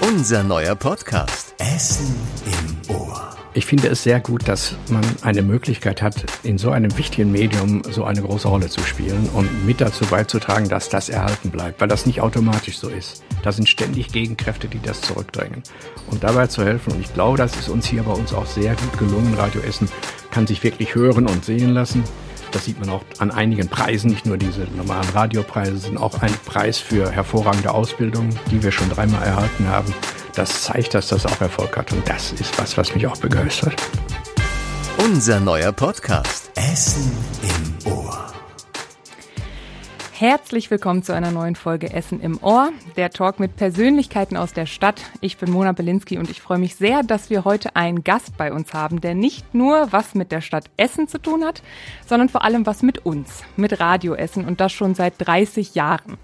Unser 0.00 0.42
neuer 0.42 0.74
Podcast. 0.74 1.54
Essen 1.58 2.16
im 2.46 2.94
Ohr. 2.94 3.36
Ich 3.52 3.66
finde 3.66 3.88
es 3.88 4.02
sehr 4.02 4.18
gut, 4.18 4.48
dass 4.48 4.74
man 4.88 5.04
eine 5.20 5.42
Möglichkeit 5.42 6.00
hat, 6.00 6.24
in 6.42 6.56
so 6.56 6.70
einem 6.70 6.96
wichtigen 6.96 7.30
Medium 7.30 7.82
so 7.84 8.04
eine 8.04 8.22
große 8.22 8.48
Rolle 8.48 8.68
zu 8.68 8.80
spielen 8.80 9.28
und 9.34 9.66
mit 9.66 9.80
dazu 9.80 10.06
beizutragen, 10.06 10.68
dass 10.68 10.88
das 10.88 11.10
erhalten 11.10 11.50
bleibt, 11.50 11.80
weil 11.80 11.88
das 11.88 12.06
nicht 12.06 12.22
automatisch 12.22 12.78
so 12.78 12.88
ist. 12.88 13.22
Da 13.42 13.52
sind 13.52 13.68
ständig 13.68 14.10
Gegenkräfte, 14.10 14.68
die 14.68 14.80
das 14.80 15.02
zurückdrängen. 15.02 15.62
Und 16.10 16.24
dabei 16.24 16.46
zu 16.46 16.64
helfen, 16.64 16.94
und 16.94 17.00
ich 17.00 17.12
glaube, 17.12 17.36
das 17.36 17.54
ist 17.56 17.68
uns 17.68 17.86
hier 17.86 18.02
bei 18.02 18.12
uns 18.12 18.32
auch 18.32 18.46
sehr 18.46 18.74
gut 18.76 18.98
gelungen. 18.98 19.34
Radio 19.34 19.60
Essen 19.60 19.88
kann 20.30 20.46
sich 20.46 20.62
wirklich 20.62 20.94
hören 20.94 21.26
und 21.26 21.44
sehen 21.44 21.70
lassen. 21.70 22.04
Das 22.52 22.64
sieht 22.64 22.80
man 22.80 22.90
auch 22.90 23.04
an 23.18 23.30
einigen 23.30 23.68
Preisen, 23.68 24.10
nicht 24.10 24.26
nur 24.26 24.36
diese 24.36 24.62
normalen 24.76 25.08
Radiopreise, 25.10 25.78
sondern 25.78 26.02
auch 26.02 26.20
ein 26.20 26.34
Preis 26.44 26.78
für 26.78 27.10
hervorragende 27.10 27.72
Ausbildung, 27.72 28.30
die 28.50 28.62
wir 28.62 28.72
schon 28.72 28.88
dreimal 28.90 29.22
erhalten 29.22 29.68
haben. 29.68 29.94
Das 30.34 30.62
zeigt, 30.62 30.94
dass 30.94 31.08
das 31.08 31.26
auch 31.26 31.40
Erfolg 31.40 31.76
hat 31.76 31.92
und 31.92 32.08
das 32.08 32.32
ist 32.32 32.58
was, 32.58 32.76
was 32.76 32.94
mich 32.94 33.06
auch 33.06 33.16
begeistert. 33.16 33.74
Unser 35.04 35.40
neuer 35.40 35.72
Podcast. 35.72 36.50
Essen 36.56 37.10
im 37.42 37.92
Ohr. 37.92 37.99
Herzlich 40.20 40.70
willkommen 40.70 41.02
zu 41.02 41.14
einer 41.14 41.30
neuen 41.30 41.56
Folge 41.56 41.94
Essen 41.94 42.20
im 42.20 42.42
Ohr, 42.42 42.72
der 42.94 43.08
Talk 43.08 43.40
mit 43.40 43.56
Persönlichkeiten 43.56 44.36
aus 44.36 44.52
der 44.52 44.66
Stadt. 44.66 45.00
Ich 45.22 45.38
bin 45.38 45.50
Mona 45.50 45.72
Belinski 45.72 46.18
und 46.18 46.28
ich 46.28 46.42
freue 46.42 46.58
mich 46.58 46.76
sehr, 46.76 47.02
dass 47.02 47.30
wir 47.30 47.46
heute 47.46 47.74
einen 47.74 48.04
Gast 48.04 48.36
bei 48.36 48.52
uns 48.52 48.74
haben, 48.74 49.00
der 49.00 49.14
nicht 49.14 49.54
nur 49.54 49.90
was 49.92 50.14
mit 50.14 50.30
der 50.30 50.42
Stadt 50.42 50.66
Essen 50.76 51.08
zu 51.08 51.16
tun 51.16 51.42
hat, 51.42 51.62
sondern 52.06 52.28
vor 52.28 52.44
allem 52.44 52.66
was 52.66 52.82
mit 52.82 53.06
uns, 53.06 53.44
mit 53.56 53.80
Radio 53.80 54.12
Essen 54.12 54.44
und 54.44 54.60
das 54.60 54.72
schon 54.72 54.94
seit 54.94 55.14
30 55.16 55.74
Jahren. 55.74 56.18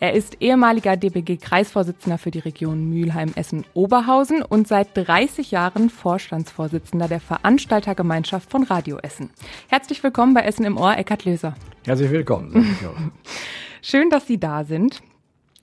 Er 0.00 0.12
ist 0.12 0.40
ehemaliger 0.40 0.96
DBG-Kreisvorsitzender 0.96 2.18
für 2.18 2.30
die 2.30 2.38
Region 2.38 2.88
Mülheim-Essen-Oberhausen 2.88 4.42
und 4.42 4.68
seit 4.68 4.96
30 4.96 5.50
Jahren 5.50 5.90
Vorstandsvorsitzender 5.90 7.08
der 7.08 7.18
Veranstaltergemeinschaft 7.18 8.48
von 8.48 8.62
Radio 8.62 8.98
Essen. 8.98 9.30
Herzlich 9.66 10.00
willkommen 10.04 10.34
bei 10.34 10.42
Essen 10.42 10.64
im 10.64 10.76
Ohr, 10.76 10.96
Eckhard 10.96 11.24
Löser. 11.24 11.56
Herzlich 11.84 12.12
willkommen. 12.12 12.76
Schön, 13.82 14.08
dass 14.08 14.28
Sie 14.28 14.38
da 14.38 14.62
sind. 14.62 15.02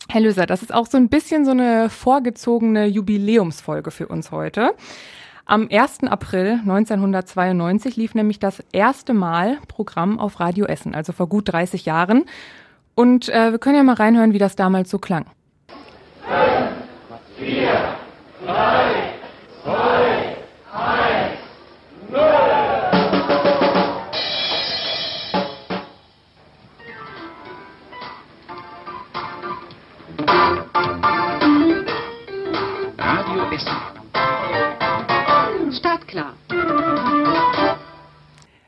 Herr 0.09 0.19
Löser, 0.19 0.45
das 0.45 0.61
ist 0.61 0.73
auch 0.73 0.87
so 0.87 0.97
ein 0.97 1.07
bisschen 1.07 1.45
so 1.45 1.51
eine 1.51 1.89
vorgezogene 1.89 2.87
Jubiläumsfolge 2.87 3.89
für 3.89 4.07
uns 4.09 4.31
heute. 4.31 4.75
Am 5.45 5.69
1. 5.71 6.03
April 6.03 6.59
1992 6.59 7.95
lief 7.95 8.13
nämlich 8.15 8.39
das 8.39 8.61
erste 8.73 9.13
Mal 9.13 9.59
Programm 9.69 10.19
auf 10.19 10.41
Radio 10.41 10.65
Essen, 10.65 10.93
also 10.93 11.13
vor 11.13 11.29
gut 11.29 11.53
30 11.53 11.85
Jahren. 11.85 12.25
Und 12.95 13.27
äh, 13.29 13.51
wir 13.51 13.59
können 13.59 13.75
ja 13.75 13.83
mal 13.83 13.95
reinhören, 13.95 14.33
wie 14.33 14.37
das 14.37 14.55
damals 14.55 14.89
so 14.89 14.99
klang. 14.99 15.25
Fünf, 16.25 16.71
vier, 17.37 17.95
drei, 18.45 19.13
zwei, 19.63 20.35
eins, 20.71 21.39
null. 22.09 22.55
Radio 32.97 33.43
Essen. 33.53 33.77
Startklar. 35.73 36.33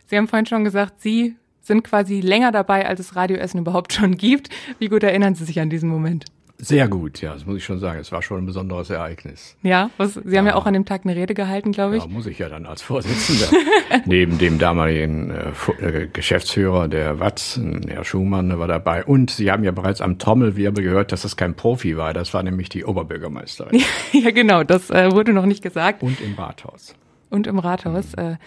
Sie 0.08 0.18
haben 0.18 0.28
vorhin 0.28 0.46
schon 0.46 0.64
gesagt, 0.64 1.00
Sie 1.02 1.36
sind 1.68 1.84
quasi 1.84 2.22
länger 2.22 2.52
dabei, 2.52 2.88
als 2.88 3.00
es 3.00 3.16
Radioessen 3.16 3.60
überhaupt 3.60 3.94
schon 3.94 4.18
gibt. 4.18 4.50
Wie 4.80 4.88
gut 4.88 5.04
erinnern 5.04 5.36
Sie 5.36 5.46
sich 5.46 5.60
an 5.60 5.70
diesen 5.70 5.90
Moment? 5.90 6.26
Sehr 6.60 6.88
gut, 6.88 7.22
ja, 7.22 7.34
das 7.34 7.46
muss 7.46 7.58
ich 7.58 7.66
schon 7.66 7.78
sagen. 7.78 8.00
Es 8.00 8.12
war 8.12 8.24
schon 8.24 8.40
ein 8.40 8.46
besonderes 8.48 8.90
Ereignis. 8.90 9.56
Ja, 9.62 9.92
was, 9.98 10.16
Sie 10.16 10.22
ja. 10.26 10.40
haben 10.40 10.48
ja 10.48 10.56
auch 10.56 10.66
an 10.66 10.74
dem 10.74 10.86
Tag 10.86 11.02
eine 11.04 11.16
Rede 11.16 11.36
gehalten, 11.36 11.72
glaube 11.72 11.98
ich. 11.98 12.04
Ja, 12.04 12.10
muss 12.10 12.26
ich 12.26 12.40
ja 12.40 12.50
dann 12.50 12.66
als 12.66 12.82
Vorsitzender. 12.82 13.46
Neben 14.06 14.40
dem 14.40 14.58
damaligen 14.58 15.30
äh, 15.30 16.08
Geschäftsführer 16.12 16.88
der 16.88 17.20
Watz, 17.20 17.60
Herr 17.88 18.04
Schumann, 18.04 18.58
war 18.58 18.68
dabei. 18.68 19.06
Und 19.06 19.30
Sie 19.30 19.52
haben 19.52 19.64
ja 19.64 19.72
bereits 19.72 20.02
am 20.02 20.18
Trommelwirbel 20.18 20.84
gehört, 20.84 21.12
dass 21.12 21.22
das 21.22 21.38
kein 21.38 21.54
Profi 21.54 21.96
war. 21.96 22.16
Das 22.16 22.34
war 22.34 22.42
nämlich 22.42 22.70
die 22.70 22.86
Oberbürgermeisterin. 22.86 23.80
ja, 24.14 24.32
genau, 24.32 24.64
das 24.64 24.90
äh, 24.90 25.12
wurde 25.12 25.34
noch 25.34 25.46
nicht 25.46 25.62
gesagt. 25.62 26.02
Und 26.02 26.20
im 26.22 26.34
Rathaus. 26.34 26.96
Und 27.30 27.46
im 27.46 27.60
Rathaus. 27.60 28.16
Mhm. 28.16 28.24
Äh, 28.24 28.38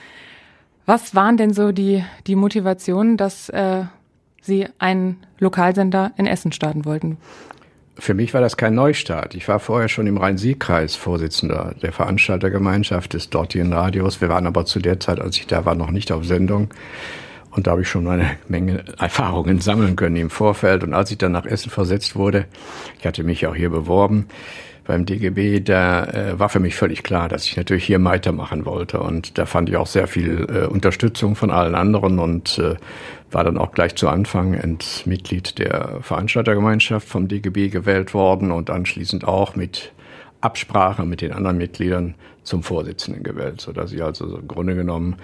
was 0.91 1.15
waren 1.15 1.37
denn 1.37 1.53
so 1.53 1.71
die, 1.71 2.05
die 2.27 2.35
Motivationen, 2.35 3.17
dass 3.17 3.49
äh, 3.49 3.85
Sie 4.43 4.67
einen 4.81 5.19
Lokalsender 5.39 6.11
in 6.17 6.27
Essen 6.27 6.51
starten 6.51 6.85
wollten? 6.85 7.17
Für 7.97 8.13
mich 8.13 8.35
war 8.35 8.41
das 8.41 8.57
kein 8.57 8.75
Neustart. 8.75 9.37
Ich 9.37 9.47
war 9.47 9.61
vorher 9.61 9.89
schon 9.89 10.09
im 10.09 10.17
Rhein-Sieg-Kreis 10.17 10.97
Vorsitzender 10.97 11.77
der 11.81 11.93
Veranstaltergemeinschaft 11.93 13.13
des 13.13 13.31
dortigen 13.31 13.73
Radios. 13.73 14.21
Wir 14.21 14.31
waren 14.31 14.49
aber 14.49 14.65
zu 14.65 14.81
der 14.81 14.99
Zeit, 14.99 15.21
als 15.21 15.37
ich 15.37 15.47
da 15.47 15.65
war, 15.65 15.77
noch 15.77 15.93
nicht 15.93 16.11
auf 16.11 16.25
Sendung. 16.25 16.71
Und 17.53 17.69
da 17.69 17.73
habe 17.73 17.83
ich 17.83 17.89
schon 17.89 18.09
eine 18.09 18.29
Menge 18.49 18.85
Erfahrungen 18.99 19.61
sammeln 19.61 19.95
können 19.95 20.17
im 20.17 20.31
Vorfeld. 20.31 20.83
Und 20.83 20.93
als 20.93 21.13
ich 21.13 21.19
dann 21.19 21.31
nach 21.31 21.47
Essen 21.47 21.71
versetzt 21.71 22.17
wurde, 22.17 22.47
ich 22.99 23.07
hatte 23.07 23.23
mich 23.23 23.47
auch 23.47 23.55
hier 23.55 23.71
beworben, 23.71 24.27
beim 24.91 25.07
DGB, 25.07 25.61
da 25.61 26.05
äh, 26.05 26.37
war 26.37 26.49
für 26.49 26.59
mich 26.59 26.75
völlig 26.75 27.05
klar, 27.05 27.29
dass 27.29 27.45
ich 27.45 27.57
natürlich 27.57 27.85
hier 27.85 28.03
weitermachen 28.03 28.67
wollte. 28.67 28.99
Und 28.99 29.39
da 29.39 29.47
fand 29.47 29.69
ich 29.69 29.77
auch 29.77 29.87
sehr 29.87 30.09
viel 30.09 30.49
äh, 30.53 30.67
Unterstützung 30.67 31.37
von 31.37 31.53
allen 31.53 31.77
anderen 31.77 32.19
und 32.19 32.59
äh, 32.59 32.75
war 33.31 33.45
dann 33.45 33.57
auch 33.57 33.71
gleich 33.71 33.95
zu 33.95 34.09
Anfang 34.09 34.55
ent 34.55 35.07
Mitglied 35.07 35.61
der 35.61 35.99
Veranstaltergemeinschaft 36.01 37.09
vom 37.09 37.29
DGB 37.29 37.69
gewählt 37.69 38.15
worden 38.15 38.51
und 38.51 38.69
anschließend 38.69 39.29
auch 39.29 39.55
mit 39.55 39.93
Absprache 40.41 41.05
mit 41.05 41.21
den 41.21 41.33
anderen 41.33 41.59
Mitgliedern 41.59 42.17
zum 42.43 42.65
Vorsitzenden 42.65 43.23
gewählt, 43.23 43.61
so 43.61 43.71
dass 43.71 43.93
ich 43.93 44.03
also 44.03 44.39
im 44.39 44.49
Grunde 44.49 44.75
genommen 44.75 45.15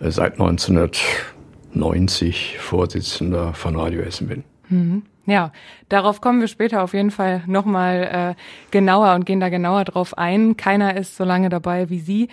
äh, 0.00 0.10
seit 0.10 0.32
1990 0.32 2.56
Vorsitzender 2.58 3.54
von 3.54 3.76
Radio 3.76 4.00
Essen 4.00 4.26
bin. 4.26 4.42
Mhm. 4.68 5.02
Ja, 5.26 5.52
darauf 5.88 6.20
kommen 6.20 6.40
wir 6.40 6.48
später 6.48 6.82
auf 6.82 6.94
jeden 6.94 7.12
Fall 7.12 7.42
nochmal 7.46 8.34
äh, 8.36 8.42
genauer 8.72 9.14
und 9.14 9.24
gehen 9.24 9.40
da 9.40 9.50
genauer 9.50 9.84
drauf 9.84 10.18
ein. 10.18 10.56
Keiner 10.56 10.96
ist 10.96 11.16
so 11.16 11.24
lange 11.24 11.48
dabei 11.48 11.90
wie 11.90 12.00
Sie. 12.00 12.28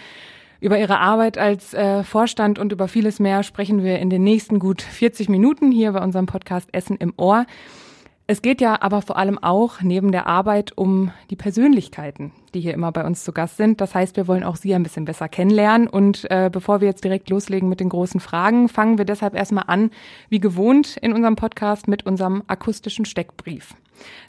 Über 0.59 0.77
Ihre 0.77 0.99
Arbeit 0.99 1.37
als 1.37 1.73
äh, 1.73 2.03
Vorstand 2.03 2.59
und 2.59 2.71
über 2.71 2.87
vieles 2.87 3.19
mehr 3.19 3.43
sprechen 3.43 3.83
wir 3.83 3.99
in 3.99 4.09
den 4.09 4.23
nächsten 4.23 4.59
gut 4.59 4.81
40 4.81 5.29
Minuten 5.29 5.71
hier 5.71 5.93
bei 5.93 6.01
unserem 6.01 6.25
Podcast 6.25 6.69
Essen 6.73 6.97
im 6.97 7.13
Ohr. 7.15 7.45
Es 8.31 8.43
geht 8.43 8.61
ja 8.61 8.79
aber 8.83 9.01
vor 9.01 9.17
allem 9.17 9.39
auch 9.39 9.81
neben 9.81 10.11
der 10.11 10.27
Arbeit 10.27 10.77
um 10.77 11.11
die 11.31 11.35
Persönlichkeiten, 11.35 12.31
die 12.53 12.59
hier 12.59 12.75
immer 12.75 12.91
bei 12.91 13.03
uns 13.03 13.23
zu 13.23 13.31
Gast 13.31 13.57
sind. 13.57 13.81
Das 13.81 13.95
heißt, 13.95 14.17
wir 14.17 14.27
wollen 14.27 14.43
auch 14.43 14.55
Sie 14.55 14.75
ein 14.75 14.83
bisschen 14.83 15.05
besser 15.05 15.27
kennenlernen. 15.27 15.87
Und 15.87 16.29
äh, 16.29 16.51
bevor 16.53 16.79
wir 16.79 16.87
jetzt 16.87 17.03
direkt 17.03 17.31
loslegen 17.31 17.69
mit 17.69 17.79
den 17.79 17.89
großen 17.89 18.19
Fragen, 18.19 18.69
fangen 18.69 18.99
wir 18.99 19.05
deshalb 19.05 19.33
erstmal 19.33 19.63
an, 19.65 19.89
wie 20.29 20.39
gewohnt 20.39 20.95
in 20.97 21.11
unserem 21.11 21.37
Podcast, 21.37 21.87
mit 21.87 22.05
unserem 22.05 22.43
akustischen 22.45 23.05
Steckbrief. 23.05 23.73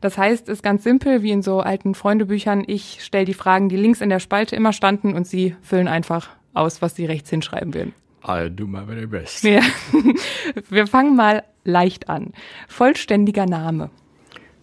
Das 0.00 0.16
heißt, 0.16 0.49
ist 0.49 0.62
ganz 0.62 0.83
simpel, 0.83 1.22
wie 1.22 1.33
in 1.33 1.43
so 1.43 1.60
alten 1.60 1.94
Freundebüchern. 1.94 2.65
Ich 2.66 3.05
stelle 3.05 3.27
die 3.27 3.34
Fragen, 3.34 3.69
die 3.69 3.77
links 3.77 4.00
in 4.00 4.09
der 4.09 4.21
Spalte 4.21 4.56
immer 4.56 4.72
standen, 4.72 5.12
und 5.12 5.27
Sie 5.27 5.56
füllen 5.60 5.89
einfach 5.89 6.31
aus, 6.55 6.81
was 6.81 6.97
Sie 6.97 7.05
rechts 7.05 7.28
hinschreiben 7.28 7.75
würden. 7.75 7.93
I'll 8.23 8.51
do 8.51 8.67
my 8.67 8.85
very 8.87 9.07
best. 9.07 9.45
Ja. 9.45 9.61
Wir 10.69 10.87
fangen 10.87 11.17
mal 11.17 11.43
leicht 11.65 12.09
an. 12.09 12.33
Vollständiger 12.69 13.47
Name. 13.47 13.91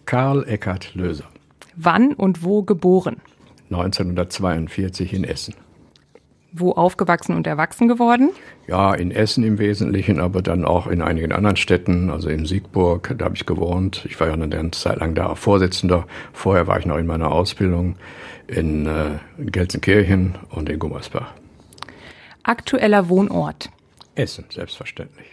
Karl 0.06 0.44
Eckert 0.48 0.94
Löser. 0.94 1.24
Wann 1.76 2.14
und 2.14 2.42
wo 2.42 2.62
geboren? 2.62 3.18
1942 3.70 5.12
in 5.12 5.24
Essen. 5.24 5.54
Wo 6.50 6.72
aufgewachsen 6.72 7.36
und 7.36 7.46
erwachsen 7.46 7.88
geworden? 7.88 8.30
Ja, 8.66 8.94
in 8.94 9.10
Essen 9.10 9.44
im 9.44 9.58
Wesentlichen, 9.58 10.18
aber 10.18 10.40
dann 10.40 10.64
auch 10.64 10.86
in 10.86 11.02
einigen 11.02 11.32
anderen 11.32 11.56
Städten, 11.56 12.08
also 12.08 12.30
in 12.30 12.46
Siegburg, 12.46 13.14
da 13.18 13.26
habe 13.26 13.36
ich 13.36 13.44
gewohnt. 13.44 14.06
Ich 14.08 14.18
war 14.18 14.28
ja 14.28 14.32
eine 14.32 14.48
ganze 14.48 14.80
Zeit 14.80 14.98
lang 14.98 15.14
da 15.14 15.34
Vorsitzender. 15.34 16.06
Vorher 16.32 16.66
war 16.66 16.78
ich 16.78 16.86
noch 16.86 16.96
in 16.96 17.06
meiner 17.06 17.30
Ausbildung 17.30 17.96
in, 18.46 18.86
äh, 18.86 19.18
in 19.36 19.52
Gelsenkirchen 19.52 20.36
und 20.50 20.70
in 20.70 20.78
Gummersbach. 20.78 21.34
Aktueller 22.42 23.08
Wohnort? 23.08 23.70
Essen, 24.14 24.44
selbstverständlich. 24.50 25.26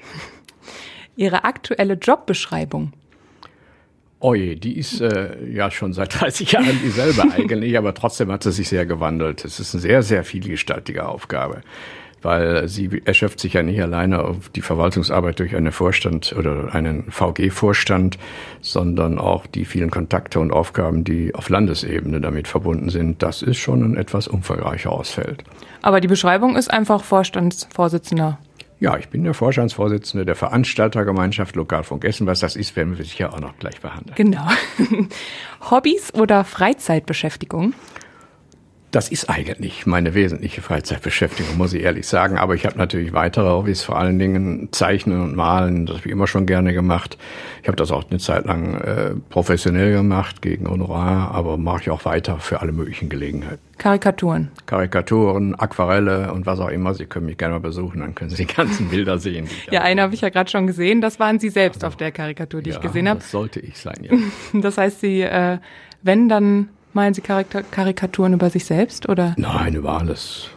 Ihre 1.16 1.44
aktuelle 1.44 1.94
Jobbeschreibung? 1.94 2.94
Oje, 4.20 4.56
die 4.56 4.78
ist 4.78 5.02
äh, 5.02 5.46
ja 5.46 5.70
schon 5.70 5.94
seit 5.94 6.20
30 6.20 6.52
Jahren 6.52 6.80
dieselbe 6.84 7.22
eigentlich, 7.32 7.78
aber 7.78 7.94
trotzdem 7.94 8.32
hat 8.32 8.44
sie 8.44 8.52
sich 8.52 8.70
sehr 8.70 8.86
gewandelt. 8.86 9.46
Es 9.46 9.60
ist 9.60 9.74
eine 9.74 9.82
sehr, 9.82 10.04
sehr 10.04 10.24
vielgestaltige 10.24 11.08
Aufgabe, 11.08 11.62
weil 12.26 12.68
sie 12.68 13.02
erschöpft 13.06 13.40
sich 13.40 13.54
ja 13.54 13.64
nicht 13.64 13.82
alleine 13.82 14.24
auf 14.24 14.50
die 14.50 14.62
Verwaltungsarbeit 14.62 15.40
durch 15.40 15.56
einen 15.56 15.72
Vorstand 15.72 16.36
oder 16.38 16.74
einen 16.74 17.10
VG-Vorstand, 17.12 18.18
sondern 18.62 19.20
auch 19.20 19.46
die 19.46 19.64
vielen 19.64 19.92
Kontakte 19.92 20.40
und 20.40 20.52
Aufgaben, 20.52 21.04
die 21.04 21.34
auf 21.36 21.50
Landesebene 21.50 22.20
damit 22.20 22.48
verbunden 22.48 22.90
sind. 22.90 23.22
Das 23.22 23.42
ist 23.42 23.58
schon 23.58 23.84
ein 23.84 23.96
etwas 23.96 24.28
umfangreicher 24.28 24.92
Ausfeld. 24.92 25.44
Aber 25.82 26.02
die 26.02 26.08
Beschreibung 26.08 26.56
ist 26.56 26.72
einfach 26.72 27.04
Vorstandsvorsitzender. 27.04 28.40
Ja, 28.80 28.98
ich 28.98 29.08
bin 29.08 29.24
der 29.24 29.34
Vorstandsvorsitzende 29.34 30.26
der 30.26 30.36
Veranstaltergemeinschaft 30.36 31.56
Lokalfunk 31.56 32.04
Essen. 32.04 32.28
Was 32.28 32.42
das 32.42 32.56
ist, 32.56 32.76
werden 32.76 32.98
wir 32.98 33.06
sicher 33.06 33.34
auch 33.34 33.40
noch 33.40 33.58
gleich 33.58 33.80
behandeln. 33.80 34.16
Genau. 34.16 34.48
Hobbys 35.72 36.14
oder 36.14 36.44
Freizeitbeschäftigung? 36.44 37.74
Das 38.96 39.10
ist 39.10 39.30
eigentlich 39.30 39.86
meine 39.86 40.14
wesentliche 40.14 40.62
Freizeitbeschäftigung, 40.62 41.58
muss 41.58 41.74
ich 41.74 41.84
ehrlich 41.84 42.08
sagen. 42.08 42.38
Aber 42.38 42.56
ich 42.56 42.66
habe 42.66 42.78
natürlich 42.78 43.12
weitere 43.12 43.50
Hobbys, 43.50 43.84
vor 43.84 44.00
allen 44.00 44.18
Dingen 44.18 44.70
Zeichnen 44.72 45.20
und 45.20 45.36
Malen. 45.36 45.86
Das 45.86 45.98
habe 45.98 46.08
ich 46.08 46.14
immer 46.14 46.28
schon 46.28 46.46
gerne 46.46 46.72
gemacht. 46.72 47.18
Ich 47.62 47.68
habe 47.68 47.76
das 47.76 47.92
auch 47.92 48.10
eine 48.10 48.20
Zeit 48.20 48.46
lang 48.46 48.76
äh, 48.76 49.16
professionell 49.30 49.92
gemacht, 49.92 50.42
gegen 50.42 50.70
Honorar, 50.70 51.32
aber 51.32 51.58
mache 51.58 51.82
ich 51.82 51.90
auch 51.90 52.06
weiter 52.06 52.40
für 52.40 52.62
alle 52.62 52.72
möglichen 52.72 53.10
Gelegenheiten. 53.10 53.60
Karikaturen. 53.80 54.52
Karikaturen, 54.66 55.56
Aquarelle 55.56 56.32
und 56.32 56.46
was 56.46 56.62
auch 56.62 56.70
immer. 56.70 56.94
Sie 56.94 57.06
können 57.06 57.26
mich 57.26 57.38
gerne 57.38 57.56
mal 57.56 57.60
besuchen, 57.60 58.00
dann 58.00 58.16
können 58.16 58.30
Sie 58.30 58.46
die 58.46 58.54
ganzen 58.54 58.88
Bilder 58.88 59.18
sehen. 59.18 59.50
ja, 59.72 59.82
eine 59.82 60.04
habe 60.04 60.14
ich 60.14 60.22
ja 60.22 60.30
gerade 60.30 60.50
schon 60.50 60.68
gesehen. 60.68 61.02
Das 61.02 61.20
waren 61.20 61.38
Sie 61.38 61.50
selbst 61.50 61.84
also, 61.84 61.88
auf 61.88 61.98
der 61.98 62.14
Karikatur, 62.14 62.62
die 62.62 62.70
ja, 62.70 62.78
ich 62.78 62.82
gesehen 62.82 63.10
habe. 63.10 63.20
Das 63.20 63.30
sollte 63.30 63.60
ich 63.60 63.78
sein, 63.78 63.98
ja. 64.04 64.14
das 64.62 64.78
heißt, 64.78 65.02
Sie, 65.02 65.20
äh, 65.20 65.58
wenn 66.02 66.30
dann 66.30 66.70
Malen 66.96 67.14
Sie 67.14 67.22
Karikaturen 67.22 68.32
über 68.32 68.50
sich 68.50 68.64
selbst 68.64 69.10
oder? 69.10 69.36
Nein, 69.38 69.76
über 69.76 70.00
alles. 70.00 70.48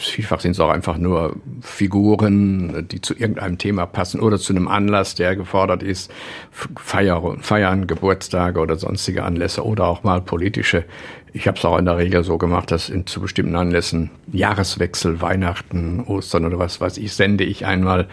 Vielfach 0.00 0.40
sind 0.40 0.52
es 0.52 0.60
auch 0.60 0.70
einfach 0.70 0.96
nur 0.96 1.36
Figuren, 1.60 2.88
die 2.88 3.02
zu 3.02 3.14
irgendeinem 3.14 3.58
Thema 3.58 3.84
passen 3.84 4.20
oder 4.20 4.38
zu 4.38 4.54
einem 4.54 4.66
Anlass, 4.66 5.14
der 5.14 5.36
gefordert 5.36 5.82
ist. 5.82 6.10
Feier, 6.50 7.36
Feiern, 7.42 7.86
Geburtstage 7.86 8.60
oder 8.60 8.76
sonstige 8.76 9.24
Anlässe 9.24 9.62
oder 9.62 9.88
auch 9.88 10.04
mal 10.04 10.22
politische. 10.22 10.86
Ich 11.34 11.46
habe 11.46 11.58
es 11.58 11.64
auch 11.66 11.76
in 11.76 11.84
der 11.84 11.98
Regel 11.98 12.24
so 12.24 12.38
gemacht, 12.38 12.70
dass 12.70 12.88
in, 12.88 13.06
zu 13.06 13.20
bestimmten 13.20 13.54
Anlässen, 13.54 14.08
Jahreswechsel, 14.32 15.20
Weihnachten, 15.20 16.00
Ostern 16.00 16.46
oder 16.46 16.58
was 16.58 16.80
weiß 16.80 16.96
ich, 16.96 17.12
sende 17.12 17.44
ich 17.44 17.66
einmal 17.66 18.08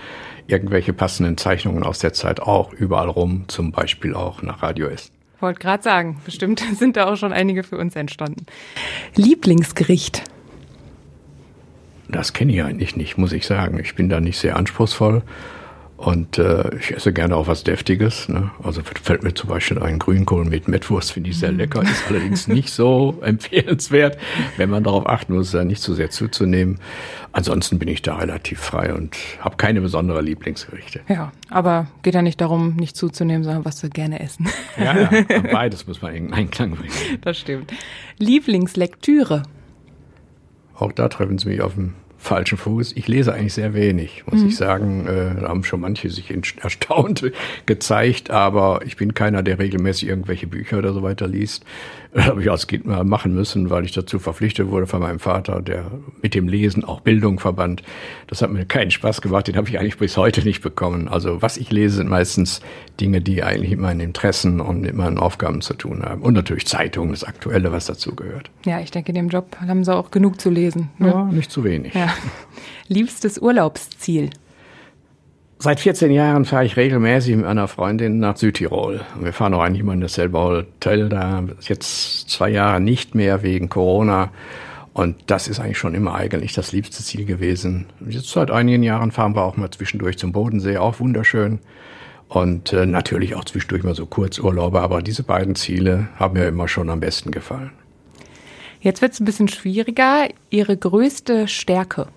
irgendwelche 0.48 0.92
passenden 0.92 1.38
Zeichnungen 1.38 1.84
aus 1.84 2.00
der 2.00 2.12
Zeit 2.12 2.42
auch 2.42 2.74
überall 2.74 3.07
rum, 3.07 3.46
zum 3.48 3.72
Beispiel 3.72 4.13
auch 4.13 4.42
nach 4.42 4.62
Radio 4.62 4.88
Essen. 4.88 5.15
Wollte 5.40 5.60
gerade 5.60 5.84
sagen, 5.84 6.22
bestimmt 6.26 6.64
sind 6.78 6.98
da 6.98 7.06
auch 7.06 7.18
schon 7.18 7.34
einige 7.34 7.64
für 7.64 7.78
uns 7.78 7.96
entstanden. 7.96 8.46
Lieblingsgericht? 9.16 10.24
Das 12.08 12.34
kenne 12.34 12.54
ich 12.54 12.64
eigentlich 12.64 12.96
nicht, 12.96 13.18
muss 13.18 13.34
ich 13.34 13.46
sagen. 13.46 13.80
Ich 13.80 13.96
bin 13.96 14.10
da 14.10 14.20
nicht 14.20 14.38
sehr 14.38 14.56
anspruchsvoll. 14.56 15.24
Und 15.97 16.38
äh, 16.38 16.75
ich 16.75 16.94
esse 16.94 17.13
gerne 17.13 17.38
auch 17.38 17.47
was 17.47 17.63
Deftiges. 17.63 18.27
Ne? 18.27 18.51
Also 18.62 18.81
fällt 18.83 19.24
mir 19.24 19.33
zum 19.33 19.50
Beispiel 19.50 19.80
ein 19.80 19.97
Grünkohl 19.97 20.44
mit 20.44 20.68
Mettwurst, 20.68 21.13
finde 21.13 21.30
ich 21.30 21.39
sehr 21.39 21.53
mhm. 21.53 21.59
lecker. 21.59 21.83
Ist 21.83 22.03
allerdings 22.09 22.50
nicht 22.50 22.69
so 22.69 23.18
empfehlenswert, 23.21 24.18
wenn 24.57 24.69
man 24.69 24.83
darauf 24.83 25.07
achten 25.07 25.33
muss, 25.36 25.51
da 25.51 25.63
nicht 25.63 25.81
zu 25.81 25.94
sehr 25.94 26.09
zuzunehmen. 26.09 26.80
Ansonsten 27.31 27.80
bin 27.80 27.88
ich 27.88 28.01
da 28.01 28.18
relativ 28.18 28.59
frei 28.59 28.94
und 28.94 29.15
habe 29.39 29.56
keine 29.56 29.80
besondere 29.80 30.21
Lieblingsgerichte. 30.21 31.01
Ja, 31.07 31.31
aber 31.50 31.88
geht 32.03 32.13
ja 32.13 32.21
nicht 32.21 32.42
darum, 32.42 32.75
nicht 32.75 32.97
zuzunehmen, 32.97 33.44
sondern 33.44 33.63
was 33.63 33.77
zu 33.77 33.89
gerne 33.89 34.19
essen. 34.19 34.50
Ja, 34.77 35.09
ja 35.09 35.42
beides 35.51 35.88
muss 35.88 36.01
man 36.01 36.13
in 36.13 36.33
Einklang 36.33 36.71
bringen. 36.71 36.94
Das 37.21 37.38
stimmt. 37.38 37.71
Lieblingslektüre? 38.18 39.44
Auch 40.75 40.92
da 40.92 41.07
treffen 41.07 41.38
Sie 41.38 41.47
mich 41.47 41.62
auf 41.62 41.75
dem 41.75 41.94
falschen 42.25 42.57
Fuß. 42.57 42.94
Ich 42.95 43.07
lese 43.07 43.33
eigentlich 43.33 43.54
sehr 43.54 43.74
wenig, 43.74 44.24
muss 44.30 44.42
mhm. 44.42 44.48
ich 44.48 44.56
sagen. 44.57 45.07
Äh, 45.07 45.42
da 45.42 45.50
haben 45.50 45.63
schon 45.63 45.80
manche 45.80 46.10
sich 46.10 46.33
erstaunt 46.62 47.31
gezeigt, 47.66 48.31
aber 48.31 48.81
ich 48.86 48.98
bin 48.98 49.13
keiner, 49.13 49.44
der 49.44 49.60
regelmäßig 49.60 50.10
irgendwelche 50.10 50.48
Bücher 50.48 50.77
oder 50.77 50.94
so 50.94 51.04
weiter 51.04 51.27
liest. 51.27 51.63
Das 52.16 52.27
habe 52.27 52.42
ich 52.42 52.50
als 52.50 52.68
Kind 52.68 52.86
mal 52.86 53.04
machen 53.04 53.36
müssen, 53.36 53.69
weil 53.69 53.83
ich 53.83 53.92
dazu 53.92 54.19
verpflichtet 54.19 54.69
wurde 54.69 54.88
von 54.88 55.01
meinem 55.01 55.19
Vater, 55.19 55.62
der 55.62 55.92
mit 56.22 56.33
dem 56.33 56.48
Lesen 56.48 56.86
auch 56.86 57.01
Bildung 57.01 57.39
verband. 57.39 57.83
Das 58.28 58.42
hat 58.42 58.51
mir 58.51 58.66
keinen 58.66 58.89
Spaß 58.89 59.21
gemacht, 59.21 59.50
den 59.50 59.57
habe 59.57 59.68
ich 59.68 59.78
eigentlich 59.78 59.98
bis 59.98 60.16
heute 60.16 60.42
nicht 60.44 60.62
bekommen. 60.62 61.10
Also 61.10 61.42
was 61.42 61.57
ich 61.57 61.71
lese, 61.71 61.98
sind 61.98 62.10
meistens 62.10 62.62
Dinge, 63.01 63.19
die 63.19 63.44
eigentlich 63.44 63.71
mit 63.71 63.81
meinen 63.81 64.00
Interessen 64.00 64.62
und 64.62 64.80
mit 64.80 64.95
meinen 64.95 65.18
Aufgaben 65.18 65.60
zu 65.60 65.74
tun 65.74 66.04
haben. 66.04 66.21
Und 66.21 66.36
natürlich 66.36 66.68
Zeitungen, 66.68 67.12
das 67.12 67.25
Aktuelle, 67.25 67.74
was 67.74 67.86
dazu 67.86 68.16
gehört. 68.16 68.50
Ja, 68.66 68.80
ich 68.80 68.92
denke, 68.92 69.10
in 69.10 69.16
dem 69.16 69.28
Job 69.28 69.57
haben 69.60 69.83
Sie 69.83 69.94
auch 69.94 70.10
genug 70.10 70.39
zu 70.39 70.50
lesen. 70.50 70.92
Ne? 70.98 71.10
Ja, 71.10 71.25
nicht 71.25 71.51
zu 71.51 71.66
wenig. 71.66 71.94
Ja. 71.94 72.13
Liebstes 72.88 73.38
Urlaubsziel? 73.40 74.30
Seit 75.58 75.80
14 75.80 76.12
Jahren 76.12 76.46
fahre 76.46 76.66
ich 76.66 76.78
regelmäßig 76.78 77.38
mit 77.38 77.46
einer 77.46 77.68
Freundin 77.68 78.20
nach 78.20 78.38
Südtirol. 78.38 79.02
Wir 79.20 79.34
fahren 79.34 79.54
auch 79.54 79.62
eigentlich 79.62 79.80
immer 79.80 79.94
in 79.94 80.02
dasselbe 80.02 80.38
Hotel 80.38 81.10
da. 81.10 81.44
Jetzt 81.62 82.30
zwei 82.30 82.50
Jahre 82.50 82.82
nicht 82.82 83.16
mehr 83.16 83.42
wegen 83.42 83.70
Corona. 83.70 84.32
Und 84.94 85.16
das 85.28 85.48
ist 85.48 85.60
eigentlich 85.60 85.78
schon 85.78 85.96
immer 85.96 86.14
eigentlich 86.14 86.54
das 86.54 86.72
liebste 86.72 87.04
Ziel 87.04 87.26
gewesen. 87.26 87.88
Jetzt 88.08 88.30
seit 88.30 88.52
einigen 88.52 88.84
Jahren 88.84 89.12
fahren 89.12 89.36
wir 89.36 89.44
auch 89.44 89.58
mal 89.58 89.72
zwischendurch 89.72 90.18
zum 90.18 90.34
Bodensee, 90.34 90.78
auch 90.78 91.00
wunderschön. 91.00 91.60
Und 92.28 92.74
äh, 92.74 92.86
natürlich 92.86 93.36
auch 93.36 93.46
zwischendurch 93.46 93.84
mal 93.84 93.96
so 93.96 94.06
Kurzurlaube. 94.06 94.82
Aber 94.82 95.02
diese 95.02 95.24
beiden 95.24 95.56
Ziele 95.56 96.10
haben 96.18 96.34
mir 96.34 96.48
immer 96.48 96.68
schon 96.68 96.90
am 96.90 97.00
besten 97.00 97.32
gefallen. 97.32 97.72
Jetzt 98.86 99.02
wird 99.02 99.14
es 99.14 99.20
ein 99.20 99.26
bisschen 99.26 99.48
schwieriger. 99.48 100.28
Ihre 100.52 100.78
größte 100.78 101.48
Stärke? 101.48 102.10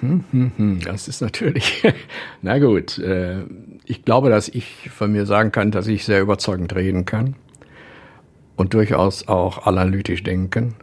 Hm, 0.00 0.24
hm, 0.32 0.52
hm. 0.56 0.80
Das 0.80 1.06
ist 1.06 1.20
natürlich, 1.20 1.84
na 2.42 2.58
gut, 2.58 2.98
äh, 2.98 3.44
ich 3.84 4.04
glaube, 4.04 4.28
dass 4.28 4.48
ich 4.48 4.90
von 4.90 5.12
mir 5.12 5.24
sagen 5.24 5.52
kann, 5.52 5.70
dass 5.70 5.86
ich 5.86 6.04
sehr 6.04 6.20
überzeugend 6.20 6.74
reden 6.74 7.04
kann 7.04 7.36
und 8.56 8.74
durchaus 8.74 9.28
auch 9.28 9.68
analytisch 9.68 10.24
denken. 10.24 10.74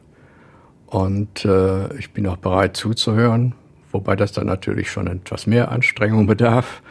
Und 0.86 1.44
äh, 1.44 1.94
ich 1.98 2.12
bin 2.14 2.26
auch 2.28 2.38
bereit 2.38 2.78
zuzuhören, 2.78 3.54
wobei 3.92 4.16
das 4.16 4.32
dann 4.32 4.48
natürlich 4.48 4.90
schon 4.90 5.08
etwas 5.08 5.46
mehr 5.46 5.74
Anstrengung 5.74 6.26
bedarf. 6.26 6.82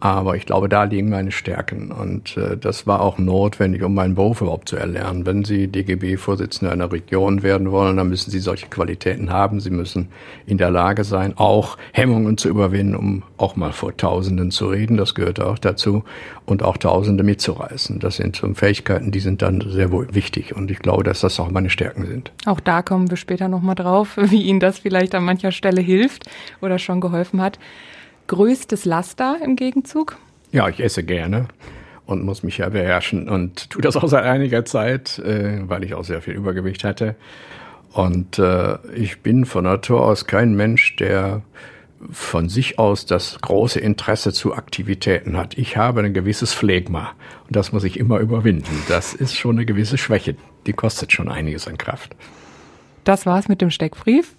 Aber 0.00 0.34
ich 0.34 0.46
glaube, 0.46 0.70
da 0.70 0.84
liegen 0.84 1.10
meine 1.10 1.30
Stärken. 1.30 1.92
Und 1.92 2.38
äh, 2.38 2.56
das 2.56 2.86
war 2.86 3.02
auch 3.02 3.18
notwendig, 3.18 3.82
um 3.82 3.94
meinen 3.94 4.14
Beruf 4.14 4.40
überhaupt 4.40 4.70
zu 4.70 4.76
erlernen. 4.76 5.26
Wenn 5.26 5.44
Sie 5.44 5.68
DGB-Vorsitzender 5.68 6.72
einer 6.72 6.90
Region 6.90 7.42
werden 7.42 7.70
wollen, 7.70 7.98
dann 7.98 8.08
müssen 8.08 8.30
Sie 8.30 8.38
solche 8.38 8.68
Qualitäten 8.68 9.30
haben. 9.30 9.60
Sie 9.60 9.68
müssen 9.68 10.08
in 10.46 10.56
der 10.56 10.70
Lage 10.70 11.04
sein, 11.04 11.34
auch 11.36 11.76
Hemmungen 11.92 12.38
zu 12.38 12.48
überwinden, 12.48 12.96
um 12.96 13.22
auch 13.36 13.56
mal 13.56 13.72
vor 13.72 13.94
Tausenden 13.94 14.50
zu 14.50 14.68
reden. 14.68 14.96
Das 14.96 15.14
gehört 15.14 15.38
auch 15.38 15.58
dazu. 15.58 16.02
Und 16.46 16.62
auch 16.62 16.78
Tausende 16.78 17.22
mitzureißen. 17.22 17.98
Das 17.98 18.16
sind 18.16 18.36
so 18.36 18.52
Fähigkeiten, 18.54 19.10
die 19.10 19.20
sind 19.20 19.42
dann 19.42 19.62
sehr 19.68 19.92
wichtig. 19.92 20.56
Und 20.56 20.70
ich 20.70 20.78
glaube, 20.78 21.04
dass 21.04 21.20
das 21.20 21.38
auch 21.38 21.50
meine 21.50 21.68
Stärken 21.68 22.06
sind. 22.06 22.32
Auch 22.46 22.60
da 22.60 22.80
kommen 22.80 23.10
wir 23.10 23.18
später 23.18 23.48
nochmal 23.48 23.74
drauf, 23.74 24.16
wie 24.16 24.42
Ihnen 24.44 24.60
das 24.60 24.78
vielleicht 24.78 25.14
an 25.14 25.24
mancher 25.24 25.52
Stelle 25.52 25.82
hilft 25.82 26.24
oder 26.62 26.78
schon 26.78 27.02
geholfen 27.02 27.42
hat 27.42 27.58
größtes 28.30 28.84
Laster 28.84 29.38
im 29.44 29.56
Gegenzug? 29.56 30.16
Ja, 30.52 30.68
ich 30.68 30.80
esse 30.80 31.02
gerne 31.02 31.48
und 32.06 32.24
muss 32.24 32.44
mich 32.44 32.58
ja 32.58 32.68
beherrschen 32.68 33.28
und 33.28 33.70
tue 33.70 33.82
das 33.82 33.96
auch 33.96 34.08
seit 34.08 34.24
einiger 34.24 34.64
Zeit, 34.64 35.18
äh, 35.18 35.68
weil 35.68 35.82
ich 35.82 35.94
auch 35.94 36.04
sehr 36.04 36.22
viel 36.22 36.34
Übergewicht 36.34 36.84
hatte. 36.84 37.16
Und 37.92 38.38
äh, 38.38 38.78
ich 38.94 39.20
bin 39.20 39.46
von 39.46 39.64
Natur 39.64 40.02
aus 40.02 40.28
kein 40.28 40.54
Mensch, 40.54 40.94
der 40.94 41.42
von 42.12 42.48
sich 42.48 42.78
aus 42.78 43.04
das 43.04 43.40
große 43.40 43.80
Interesse 43.80 44.32
zu 44.32 44.54
Aktivitäten 44.54 45.36
hat. 45.36 45.58
Ich 45.58 45.76
habe 45.76 46.00
ein 46.00 46.14
gewisses 46.14 46.52
Phlegma 46.52 47.10
und 47.48 47.56
das 47.56 47.72
muss 47.72 47.82
ich 47.82 47.98
immer 47.98 48.20
überwinden. 48.20 48.84
Das 48.88 49.12
ist 49.12 49.34
schon 49.34 49.56
eine 49.56 49.66
gewisse 49.66 49.98
Schwäche. 49.98 50.36
Die 50.66 50.72
kostet 50.72 51.10
schon 51.10 51.28
einiges 51.28 51.66
an 51.66 51.78
Kraft. 51.78 52.14
Das 53.02 53.26
war's 53.26 53.48
mit 53.48 53.60
dem 53.60 53.70
Steckbrief. 53.70 54.36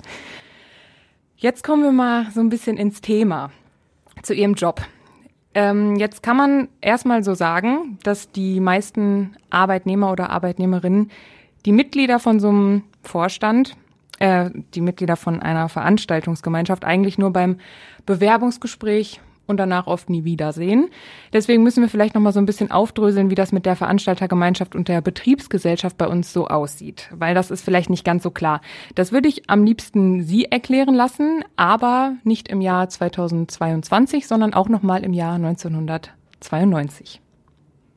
Jetzt 1.36 1.66
kommen 1.66 1.84
wir 1.84 1.92
mal 1.92 2.28
so 2.34 2.40
ein 2.40 2.50
bisschen 2.50 2.78
ins 2.78 3.02
Thema 3.02 3.52
zu 4.22 4.34
Ihrem 4.34 4.54
Job. 4.54 4.82
Ähm, 5.54 5.96
jetzt 5.98 6.24
kann 6.24 6.38
man 6.38 6.70
erstmal 6.80 7.24
so 7.24 7.34
sagen, 7.34 7.98
dass 8.04 8.32
die 8.32 8.60
meisten 8.60 9.36
Arbeitnehmer 9.50 10.12
oder 10.12 10.30
Arbeitnehmerinnen 10.30 11.12
die 11.66 11.74
Mitglieder 11.74 12.20
von 12.20 12.40
so 12.40 12.50
einem 12.50 12.84
Vorstand, 13.04 13.76
äh, 14.20 14.50
die 14.74 14.82
Mitglieder 14.82 15.18
von 15.18 15.42
einer 15.42 15.68
Veranstaltungsgemeinschaft 15.68 16.86
eigentlich 16.86 17.18
nur 17.18 17.32
beim 17.32 17.58
Bewerbungsgespräch 18.06 19.20
und 19.52 19.58
danach 19.58 19.86
oft 19.86 20.10
nie 20.10 20.24
wiedersehen. 20.24 20.90
Deswegen 21.32 21.62
müssen 21.62 21.84
wir 21.84 21.90
vielleicht 21.90 22.16
noch 22.16 22.22
mal 22.22 22.34
so 22.34 22.40
ein 22.40 22.48
bisschen 22.48 22.72
aufdröseln, 22.72 23.30
wie 23.30 23.36
das 23.36 23.52
mit 23.52 23.68
der 23.68 23.76
Veranstaltergemeinschaft 23.76 24.74
und 24.76 24.88
der 24.88 25.02
Betriebsgesellschaft 25.02 25.98
bei 26.00 26.08
uns 26.08 26.34
so 26.34 26.48
aussieht, 26.48 27.10
weil 27.14 27.36
das 27.36 27.52
ist 27.52 27.64
vielleicht 27.64 27.92
nicht 27.92 28.04
ganz 28.04 28.24
so 28.24 28.32
klar. 28.32 28.62
Das 28.96 29.12
würde 29.12 29.28
ich 29.28 29.48
am 29.50 29.64
liebsten 29.64 30.24
Sie 30.24 30.46
erklären 30.46 30.96
lassen, 30.96 31.44
aber 31.56 32.14
nicht 32.24 32.48
im 32.48 32.62
Jahr 32.62 32.90
2022, 32.90 34.28
sondern 34.28 34.56
auch 34.56 34.70
noch 34.70 34.82
mal 34.82 35.04
im 35.04 35.14
Jahr 35.14 35.36
1992. 35.36 37.22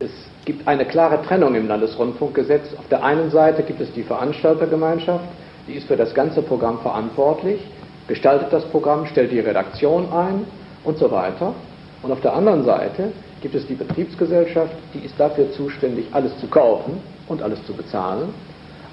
Es 0.00 0.10
gibt 0.44 0.68
eine 0.68 0.84
klare 0.84 1.22
Trennung 1.22 1.54
im 1.54 1.68
Landesrundfunkgesetz. 1.68 2.74
Auf 2.76 2.88
der 2.88 3.04
einen 3.04 3.30
Seite 3.30 3.62
gibt 3.62 3.80
es 3.80 3.92
die 3.92 4.02
Veranstaltergemeinschaft, 4.02 5.24
die 5.66 5.74
ist 5.74 5.86
für 5.86 5.96
das 5.96 6.14
ganze 6.14 6.42
Programm 6.42 6.80
verantwortlich, 6.80 7.60
gestaltet 8.08 8.52
das 8.52 8.64
Programm, 8.66 9.06
stellt 9.06 9.32
die 9.32 9.40
Redaktion 9.40 10.12
ein 10.12 10.44
und 10.84 10.98
so 10.98 11.10
weiter. 11.10 11.54
Und 12.02 12.12
auf 12.12 12.20
der 12.20 12.34
anderen 12.34 12.64
Seite 12.64 13.12
gibt 13.40 13.54
es 13.54 13.66
die 13.66 13.74
Betriebsgesellschaft, 13.74 14.74
die 14.92 15.04
ist 15.04 15.18
dafür 15.18 15.50
zuständig, 15.52 16.06
alles 16.12 16.38
zu 16.38 16.46
kaufen 16.46 16.98
und 17.28 17.42
alles 17.42 17.64
zu 17.66 17.72
bezahlen. 17.72 18.28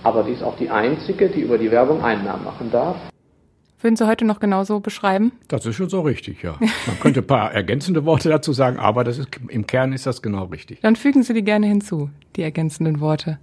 Aber 0.03 0.23
die 0.23 0.31
ist 0.31 0.43
auch 0.43 0.57
die 0.57 0.69
einzige, 0.69 1.29
die 1.29 1.41
über 1.41 1.57
die 1.57 1.69
Werbung 1.69 2.03
Einnahmen 2.03 2.43
machen 2.43 2.71
darf. 2.71 2.95
Würden 3.81 3.95
Sie 3.95 4.07
heute 4.07 4.25
noch 4.25 4.39
genauso 4.39 4.79
beschreiben? 4.79 5.31
Das 5.47 5.65
ist 5.65 5.75
schon 5.75 5.89
so 5.89 6.01
richtig, 6.01 6.43
ja. 6.43 6.55
Man 6.59 6.99
könnte 6.99 7.21
ein 7.21 7.27
paar 7.27 7.51
ergänzende 7.53 8.05
Worte 8.05 8.29
dazu 8.29 8.53
sagen, 8.53 8.77
aber 8.77 9.03
das 9.03 9.17
ist, 9.17 9.29
im 9.47 9.65
Kern 9.65 9.91
ist 9.91 10.05
das 10.05 10.21
genau 10.21 10.45
richtig. 10.45 10.81
Dann 10.81 10.95
fügen 10.95 11.23
Sie 11.23 11.33
die 11.33 11.43
gerne 11.43 11.65
hinzu, 11.67 12.09
die 12.35 12.43
ergänzenden 12.43 12.99
Worte. 12.99 13.39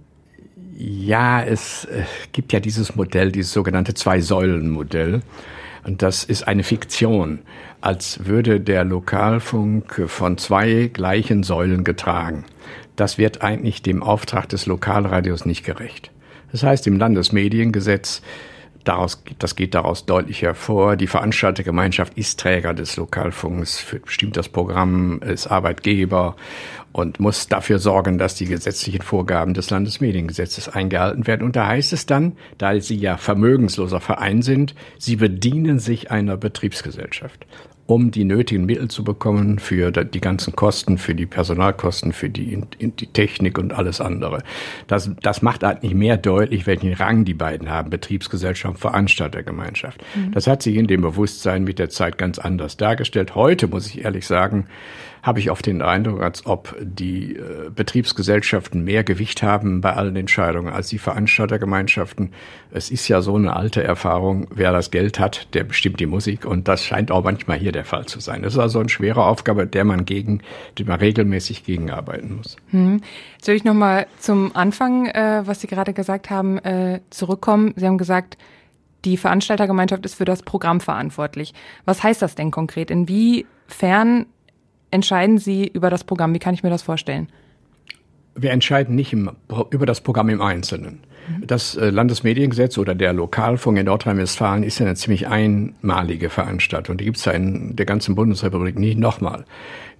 Ja, 0.77 1.43
es 1.43 1.83
äh, 1.85 2.03
gibt 2.31 2.53
ja 2.53 2.61
dieses 2.61 2.95
Modell, 2.95 3.33
dieses 3.33 3.51
sogenannte 3.51 3.93
Zwei-Säulen-Modell. 3.93 5.21
Und 5.89 6.03
das 6.03 6.23
ist 6.23 6.47
eine 6.47 6.61
Fiktion, 6.61 7.39
als 7.81 8.27
würde 8.27 8.61
der 8.61 8.83
Lokalfunk 8.83 10.03
von 10.05 10.37
zwei 10.37 10.91
gleichen 10.93 11.41
Säulen 11.41 11.83
getragen. 11.83 12.45
Das 12.95 13.17
wird 13.17 13.41
eigentlich 13.41 13.81
dem 13.81 14.03
Auftrag 14.03 14.47
des 14.49 14.67
Lokalradios 14.67 15.45
nicht 15.45 15.65
gerecht. 15.65 16.11
Das 16.51 16.61
heißt, 16.61 16.85
im 16.85 16.99
Landesmediengesetz 16.99 18.21
Daraus, 18.83 19.23
das 19.39 19.55
geht 19.55 19.75
daraus 19.75 20.05
deutlich 20.05 20.41
hervor. 20.41 20.95
Die 20.95 21.07
Veranstaltergemeinschaft 21.07 22.17
ist 22.17 22.39
Träger 22.39 22.73
des 22.73 22.95
Lokalfunks, 22.97 23.85
bestimmt 24.05 24.37
das 24.37 24.49
Programm, 24.49 25.21
ist 25.21 25.47
Arbeitgeber 25.47 26.35
und 26.91 27.19
muss 27.19 27.47
dafür 27.47 27.79
sorgen, 27.79 28.17
dass 28.17 28.35
die 28.35 28.45
gesetzlichen 28.45 29.01
Vorgaben 29.01 29.53
des 29.53 29.69
Landesmediengesetzes 29.69 30.69
eingehalten 30.69 31.27
werden. 31.27 31.43
Und 31.43 31.55
da 31.55 31.67
heißt 31.67 31.93
es 31.93 32.05
dann, 32.05 32.37
da 32.57 32.79
sie 32.79 32.95
ja 32.95 33.17
vermögensloser 33.17 33.99
Verein 33.99 34.41
sind, 34.41 34.75
sie 34.97 35.17
bedienen 35.17 35.79
sich 35.79 36.09
einer 36.09 36.37
Betriebsgesellschaft 36.37 37.45
um 37.89 38.11
die 38.11 38.23
nötigen 38.23 38.67
Mittel 38.67 38.87
zu 38.87 39.03
bekommen 39.03 39.57
für 39.57 39.91
die 39.91 40.21
ganzen 40.21 40.55
Kosten, 40.55 40.99
für 40.99 41.15
die 41.15 41.25
Personalkosten, 41.25 42.13
für 42.13 42.29
die, 42.29 42.61
die 42.79 43.07
Technik 43.07 43.57
und 43.57 43.73
alles 43.73 43.99
andere. 43.99 44.43
Das, 44.85 45.09
das 45.23 45.41
macht 45.41 45.63
eigentlich 45.63 45.95
mehr 45.95 46.17
deutlich, 46.17 46.67
welchen 46.67 46.93
Rang 46.93 47.25
die 47.25 47.33
beiden 47.33 47.67
haben, 47.67 47.89
Betriebsgesellschaft, 47.89 48.77
Veranstaltergemeinschaft. 48.77 50.03
Mhm. 50.15 50.31
Das 50.33 50.45
hat 50.45 50.61
sich 50.61 50.75
in 50.75 50.85
dem 50.85 51.01
Bewusstsein 51.01 51.63
mit 51.63 51.79
der 51.79 51.89
Zeit 51.89 52.19
ganz 52.19 52.37
anders 52.37 52.77
dargestellt. 52.77 53.33
Heute, 53.33 53.67
muss 53.67 53.87
ich 53.87 54.03
ehrlich 54.05 54.27
sagen, 54.27 54.67
habe 55.23 55.39
ich 55.39 55.51
oft 55.51 55.65
den 55.65 55.81
Eindruck, 55.81 56.21
als 56.21 56.45
ob 56.45 56.75
die 56.81 57.35
äh, 57.35 57.69
Betriebsgesellschaften 57.73 58.83
mehr 58.83 59.03
Gewicht 59.03 59.43
haben 59.43 59.81
bei 59.81 59.93
allen 59.93 60.15
Entscheidungen 60.15 60.73
als 60.73 60.89
die 60.89 60.97
Veranstaltergemeinschaften. 60.97 62.31
Es 62.71 62.91
ist 62.91 63.07
ja 63.07 63.21
so 63.21 63.35
eine 63.35 63.55
alte 63.55 63.83
Erfahrung, 63.83 64.47
wer 64.53 64.71
das 64.71 64.91
Geld 64.91 65.19
hat, 65.19 65.53
der 65.53 65.63
bestimmt 65.63 65.99
die 65.99 66.05
Musik 66.05 66.45
und 66.45 66.67
das 66.67 66.85
scheint 66.85 67.11
auch 67.11 67.23
manchmal 67.23 67.57
hier 67.57 67.71
der 67.71 67.85
Fall 67.85 68.05
zu 68.05 68.19
sein. 68.19 68.43
Das 68.43 68.53
ist 68.53 68.59
also 68.59 68.79
eine 68.79 68.89
schwere 68.89 69.25
Aufgabe, 69.25 69.67
der 69.67 69.85
man 69.85 70.05
gegen, 70.05 70.41
die 70.77 70.83
man 70.83 70.99
regelmäßig 70.99 71.63
gegenarbeiten 71.63 72.37
muss. 72.37 72.57
Hm. 72.71 73.01
Will 73.45 73.55
ich 73.55 73.63
nochmal 73.63 74.07
zum 74.19 74.55
Anfang, 74.55 75.07
äh, 75.07 75.41
was 75.45 75.61
Sie 75.61 75.67
gerade 75.67 75.93
gesagt 75.93 76.29
haben, 76.29 76.59
äh, 76.59 77.01
zurückkommen. 77.09 77.73
Sie 77.75 77.85
haben 77.85 77.97
gesagt, 77.97 78.37
die 79.05 79.17
Veranstaltergemeinschaft 79.17 80.05
ist 80.05 80.15
für 80.15 80.25
das 80.25 80.43
Programm 80.43 80.81
verantwortlich. 80.81 81.53
Was 81.85 82.03
heißt 82.03 82.21
das 82.21 82.35
denn 82.35 82.51
konkret? 82.51 82.91
Inwiefern 82.91 84.25
entscheiden 84.91 85.37
Sie 85.37 85.67
über 85.67 85.89
das 85.89 86.03
Programm? 86.03 86.33
Wie 86.33 86.39
kann 86.39 86.53
ich 86.53 86.63
mir 86.63 86.69
das 86.69 86.81
vorstellen? 86.81 87.27
Wir 88.35 88.51
entscheiden 88.51 88.95
nicht 88.95 89.11
im, 89.11 89.31
über 89.71 89.85
das 89.85 90.01
Programm 90.01 90.29
im 90.29 90.41
Einzelnen. 90.41 90.99
Das 91.45 91.75
äh, 91.75 91.89
Landesmediengesetz 91.89 92.77
oder 92.77 92.95
der 92.95 93.13
Lokalfunk 93.13 93.77
in 93.77 93.85
Nordrhein-Westfalen 93.85 94.63
ist 94.63 94.79
ja 94.79 94.85
eine 94.85 94.95
ziemlich 94.95 95.27
einmalige 95.27 96.29
Veranstaltung. 96.29 96.97
Die 96.97 97.05
gibt 97.05 97.17
es 97.17 97.25
ja 97.25 97.33
in 97.33 97.75
der 97.75 97.85
ganzen 97.85 98.15
Bundesrepublik 98.15 98.79
nicht 98.79 98.97
nochmal. 98.97 99.45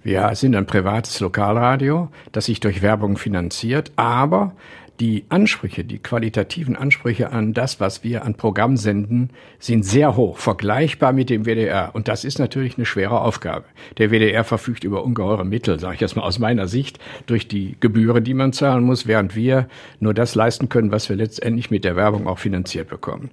Wir 0.02 0.34
sind 0.34 0.56
ein 0.56 0.66
privates 0.66 1.20
Lokalradio, 1.20 2.08
das 2.32 2.46
sich 2.46 2.60
durch 2.60 2.82
Werbung 2.82 3.18
finanziert, 3.18 3.92
aber 3.96 4.52
die 5.00 5.24
Ansprüche, 5.30 5.82
die 5.82 5.98
qualitativen 5.98 6.76
Ansprüche 6.76 7.32
an 7.32 7.54
das, 7.54 7.80
was 7.80 8.04
wir 8.04 8.24
an 8.24 8.34
Programm 8.34 8.76
senden, 8.76 9.30
sind 9.58 9.84
sehr 9.84 10.14
hoch, 10.14 10.36
vergleichbar 10.36 11.14
mit 11.14 11.30
dem 11.30 11.46
WDR. 11.46 11.90
Und 11.94 12.06
das 12.06 12.22
ist 12.22 12.38
natürlich 12.38 12.76
eine 12.76 12.84
schwere 12.84 13.22
Aufgabe. 13.22 13.64
Der 13.96 14.10
WDR 14.10 14.44
verfügt 14.44 14.84
über 14.84 15.02
ungeheure 15.02 15.46
Mittel, 15.46 15.80
sage 15.80 15.94
ich 15.94 16.00
jetzt 16.00 16.16
mal 16.16 16.22
aus 16.22 16.38
meiner 16.38 16.68
Sicht, 16.68 16.98
durch 17.26 17.48
die 17.48 17.76
Gebühren, 17.80 18.24
die 18.24 18.34
man 18.34 18.52
zahlen 18.52 18.84
muss, 18.84 19.06
während 19.06 19.34
wir 19.34 19.68
nur 20.00 20.12
das 20.12 20.34
leisten 20.34 20.68
können, 20.68 20.92
was 20.92 21.08
wir 21.08 21.16
letztendlich 21.16 21.70
mit 21.70 21.84
der 21.84 21.96
Werbung 21.96 22.26
auch 22.26 22.38
finanziert 22.38 22.88
bekommen. 22.88 23.30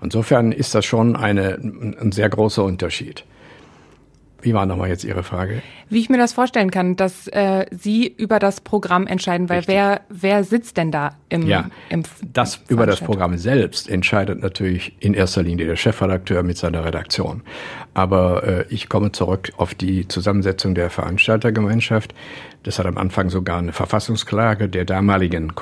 Insofern 0.00 0.52
ist 0.52 0.74
das 0.76 0.84
schon 0.84 1.16
eine, 1.16 1.54
ein 1.54 2.12
sehr 2.12 2.28
großer 2.28 2.62
Unterschied. 2.62 3.24
Wie 4.40 4.54
war 4.54 4.66
nochmal 4.66 4.88
jetzt 4.88 5.04
Ihre 5.04 5.24
Frage? 5.24 5.62
Wie 5.88 5.98
ich 5.98 6.08
mir 6.08 6.18
das 6.18 6.32
vorstellen 6.32 6.70
kann, 6.70 6.94
dass 6.94 7.26
äh, 7.28 7.66
Sie 7.70 8.06
über 8.06 8.38
das 8.38 8.60
Programm 8.60 9.06
entscheiden, 9.06 9.48
weil 9.48 9.66
wer 9.66 10.02
wer 10.08 10.44
sitzt 10.44 10.76
denn 10.76 10.92
da 10.92 11.16
im, 11.28 11.46
ja, 11.46 11.70
im 11.88 12.04
das 12.32 12.60
über 12.68 12.86
das 12.86 13.00
Programm 13.00 13.36
selbst 13.36 13.88
entscheidet 13.88 14.40
natürlich 14.40 14.94
in 15.00 15.14
erster 15.14 15.42
Linie 15.42 15.66
der 15.66 15.76
Chefredakteur 15.76 16.44
mit 16.44 16.56
seiner 16.56 16.84
Redaktion. 16.84 17.42
Aber 17.94 18.44
äh, 18.44 18.64
ich 18.68 18.88
komme 18.88 19.10
zurück 19.10 19.50
auf 19.56 19.74
die 19.74 20.06
Zusammensetzung 20.06 20.74
der 20.74 20.90
Veranstaltergemeinschaft. 20.90 22.14
Das 22.62 22.78
hat 22.78 22.86
am 22.86 22.96
Anfang 22.96 23.30
sogar 23.30 23.58
eine 23.58 23.72
Verfassungsklage 23.72 24.68
der 24.68 24.84
damaligen 24.84 25.52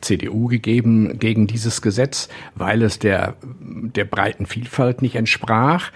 CDU 0.00 0.46
gegeben 0.48 1.18
gegen 1.18 1.46
dieses 1.46 1.82
Gesetz, 1.82 2.28
weil 2.54 2.82
es 2.82 2.98
der, 2.98 3.34
der 3.60 4.04
breiten 4.04 4.46
Vielfalt 4.46 5.02
nicht 5.02 5.16
entsprach. 5.16 5.90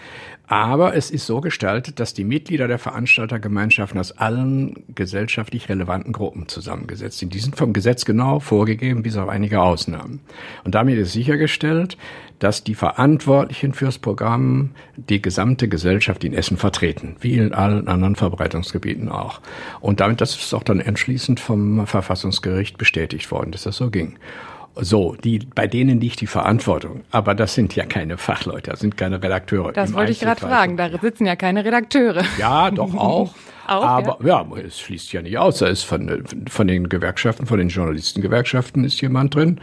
Aber 0.47 0.95
es 0.95 1.11
ist 1.11 1.25
so 1.25 1.41
gestaltet, 1.41 2.01
dass 2.01 2.13
die 2.13 2.25
Mitglieder 2.25 2.69
der 2.69 2.79
Veranstaltergemeinschaften 2.79 3.99
aus 3.99 4.13
allen 4.13 4.85
gesellschaftlich 4.95 5.71
relevanten 5.71 6.13
Gruppen 6.13 6.49
zusammengesetzt 6.49 7.19
sind. 7.19 7.33
Die 7.33 7.39
sind 7.39 7.57
vom 7.57 7.73
Gesetz 7.73 8.05
genau 8.05 8.41
vorgegeben, 8.41 9.03
bis 9.03 9.17
auf 9.17 9.31
einige 9.31 9.63
Ausnahmen. 9.63 10.21
Und 10.65 10.75
damit 10.75 10.99
ist 10.99 11.13
sichergestellt, 11.13 11.97
dass 12.41 12.63
die 12.63 12.75
Verantwortlichen 12.75 13.73
fürs 13.73 13.97
Programm 13.97 14.73
die 14.97 15.23
gesamte 15.23 15.67
Gesellschaft 15.67 16.25
in 16.25 16.35
Essen 16.35 16.59
vertreten, 16.59 17.17
wie 17.21 17.39
in 17.39 17.55
allen 17.55 17.89
anderen 17.89 18.17
Verbreitungsgebieten 18.17 19.09
auch. 19.09 19.41
Und 19.81 20.01
damit, 20.01 20.21
das 20.21 20.37
ist 20.37 20.53
auch 20.53 20.63
dann 20.63 20.83
anschließend 20.83 21.41
vom 21.41 21.87
Verfassungsgericht 21.87 22.77
bestätigt 22.77 23.31
worden, 23.31 23.51
dass 23.51 23.63
das 23.63 23.77
so 23.77 23.91
ging. 23.91 24.19
So, 24.77 25.15
die, 25.23 25.39
bei 25.39 25.67
denen 25.67 26.01
liegt 26.01 26.21
die 26.21 26.27
Verantwortung. 26.27 27.05
Aber 27.13 27.35
das 27.35 27.55
sind 27.55 27.77
ja 27.77 27.85
keine 27.85 28.19
Fachleute, 28.19 28.73
das 28.73 28.81
sind 28.81 28.97
keine 28.97 29.23
Redakteure. 29.23 29.73
Das 29.73 29.95
wollte 29.95 30.13
ich 30.13 30.21
gerade 30.21 30.41
fragen, 30.41 30.77
da 30.77 30.91
sitzen 31.01 31.27
ja 31.27 31.37
keine 31.37 31.65
Redakteure. 31.65 32.25
Ja, 32.39 32.71
doch 32.71 32.95
auch. 32.97 33.35
Auch, 33.67 33.85
Aber 33.85 34.19
ja? 34.25 34.43
ja, 34.43 34.57
es 34.59 34.81
schließt 34.81 35.13
ja 35.13 35.23
nicht 35.23 35.39
aus. 35.39 35.59
Da 35.59 35.67
ist 35.67 35.83
von, 35.83 36.25
von 36.49 36.67
den 36.67 36.89
Gewerkschaften, 36.89 37.47
von 37.47 37.59
den 37.59 37.69
Journalistengewerkschaften 37.69 38.85
ist 38.85 39.01
jemand 39.01 39.35
drin. 39.35 39.61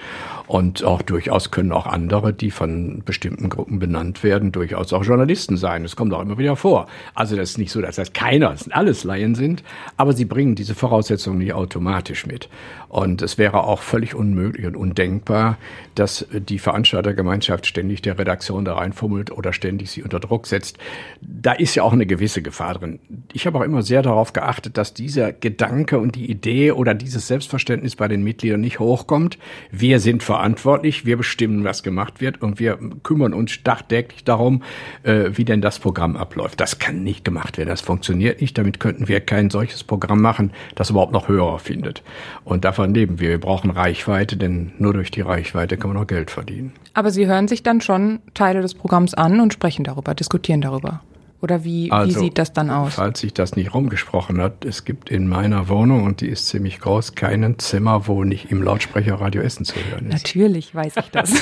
Und 0.48 0.84
auch 0.84 1.01
durchaus 1.01 1.51
können 1.51 1.72
auch 1.72 1.86
andere, 1.86 2.34
die 2.34 2.51
von 2.51 3.03
bestimmten 3.05 3.50
Gruppen 3.50 3.79
benannt 3.79 4.24
werden, 4.24 4.51
durchaus 4.51 4.91
auch 4.91 5.03
Journalisten 5.03 5.55
sein. 5.55 5.84
Das 5.84 5.96
kommt 5.96 6.13
auch 6.13 6.22
immer 6.22 6.38
wieder 6.38 6.55
vor. 6.55 6.88
Also 7.13 7.36
das 7.36 7.51
ist 7.51 7.58
nicht 7.58 7.72
so, 7.72 7.81
dass 7.81 7.96
das 7.96 8.13
keiner, 8.13 8.50
dass 8.50 8.70
alles 8.72 9.03
Laien 9.03 9.36
sind, 9.36 9.63
aber 9.98 10.13
sie 10.13 10.25
bringen 10.25 10.55
diese 10.55 10.75
Voraussetzungen 10.75 11.38
nicht 11.38 11.53
automatisch 11.53 12.25
mit. 12.25 12.50
Und 12.89 13.22
es 13.22 13.38
wäre 13.38 13.63
auch 13.63 13.81
völlig 13.81 14.15
unmöglich 14.15 14.65
und 14.65 14.75
undenkbar, 14.75 15.58
dass 15.96 16.27
die 16.31 16.60
Veranstaltergemeinschaft 16.60 17.65
ständig 17.65 18.01
der 18.01 18.20
Redaktion 18.20 18.65
da 18.65 18.74
reinfummelt 18.74 19.31
oder 19.31 19.53
ständig 19.53 19.91
sie 19.91 20.03
unter 20.03 20.20
Druck 20.20 20.48
setzt. 20.48 20.77
Da 21.22 21.53
ist 21.53 21.75
ja 21.75 21.84
auch 21.84 21.93
eine 21.93 22.05
gewisse 22.05 22.41
Gefahr 22.41 22.74
drin. 22.74 23.00
Ich 23.31 23.46
habe 23.46 23.58
auch 23.60 23.63
immer 23.63 23.81
sehr 23.91 24.01
darauf 24.01 24.31
geachtet, 24.31 24.77
dass 24.77 24.93
dieser 24.93 25.33
Gedanke 25.33 26.00
und 26.00 26.15
die 26.15 26.31
Idee 26.31 26.71
oder 26.71 26.93
dieses 26.93 27.27
Selbstverständnis 27.27 27.98
bei 27.98 28.07
den 28.07 28.24
Mitgliedern 28.24 28.62
nicht 28.62 28.79
hochkommt. 28.79 29.38
Wir 29.69 30.00
sind 30.00 30.24
verantwortlich, 30.24 31.05
wir 31.05 31.17
bestimmen, 31.17 31.65
was 31.65 31.83
gemacht 31.83 32.21
wird 32.21 32.41
und 32.41 32.57
wir 32.57 32.79
kümmern 33.03 33.33
uns 33.33 33.62
tagtäglich 33.63 34.24
darum, 34.24 34.63
äh, 35.03 35.31
wie 35.33 35.43
denn 35.43 35.60
das 35.60 35.79
Programm 35.79 36.15
abläuft. 36.15 36.62
Das 36.62 36.79
kann 36.79 37.03
nicht 37.03 37.25
gemacht 37.25 37.57
werden, 37.57 37.67
das 37.67 37.81
funktioniert 37.81 38.39
nicht. 38.39 38.57
Damit 38.57 38.79
könnten 38.79 39.10
wir 39.10 39.19
kein 39.19 39.50
solches 39.50 39.83
Programm 39.83 40.21
machen, 40.21 40.53
das 40.75 40.89
überhaupt 40.89 41.12
noch 41.12 41.27
Hörer 41.27 41.60
findet. 41.60 42.01
Und 42.45 42.63
davon 42.63 42.93
leben 42.93 43.19
wir. 43.19 43.27
Wir 43.27 43.41
brauchen 43.41 43.71
Reichweite, 43.71 44.38
denn 44.38 44.71
nur 44.77 44.93
durch 44.93 45.12
die 45.12 45.19
Reichweite 45.19 45.75
kann 45.75 45.91
man 45.91 46.01
auch 46.01 46.07
Geld 46.07 46.31
verdienen. 46.31 46.71
Aber 46.93 47.12
Sie 47.12 47.27
hören 47.27 47.50
sich 47.50 47.62
dann 47.62 47.81
schon 47.81 48.19
Teile 48.36 48.62
des 48.62 48.74
Programms 48.74 49.15
an 49.15 49.41
und 49.41 49.51
sprechen 49.51 49.83
darüber, 49.83 50.15
diskutieren 50.15 50.62
darüber. 50.62 51.01
Oder 51.41 51.63
wie, 51.63 51.91
also, 51.91 52.15
wie 52.15 52.25
sieht 52.25 52.38
das 52.38 52.53
dann 52.53 52.69
aus? 52.69 52.93
Falls 52.95 53.19
sich 53.19 53.33
das 53.33 53.55
nicht 53.55 53.74
rumgesprochen 53.74 54.39
hat, 54.39 54.63
es 54.63 54.86
gibt 54.86 55.10
in 55.10 55.27
meiner 55.27 55.69
Wohnung, 55.69 56.03
und 56.03 56.21
die 56.21 56.27
ist 56.27 56.48
ziemlich 56.48 56.79
groß, 56.79 57.15
keinen 57.15 57.57
Zimmer, 57.57 58.07
wo 58.07 58.24
nicht 58.24 58.51
im 58.51 58.62
Lautsprecher 58.62 59.15
Radio 59.15 59.41
Essen 59.41 59.65
zu 59.65 59.75
hören 59.75 60.07
ist. 60.07 60.13
Natürlich 60.13 60.75
weiß 60.75 60.93
ich 60.98 61.10
das. 61.10 61.33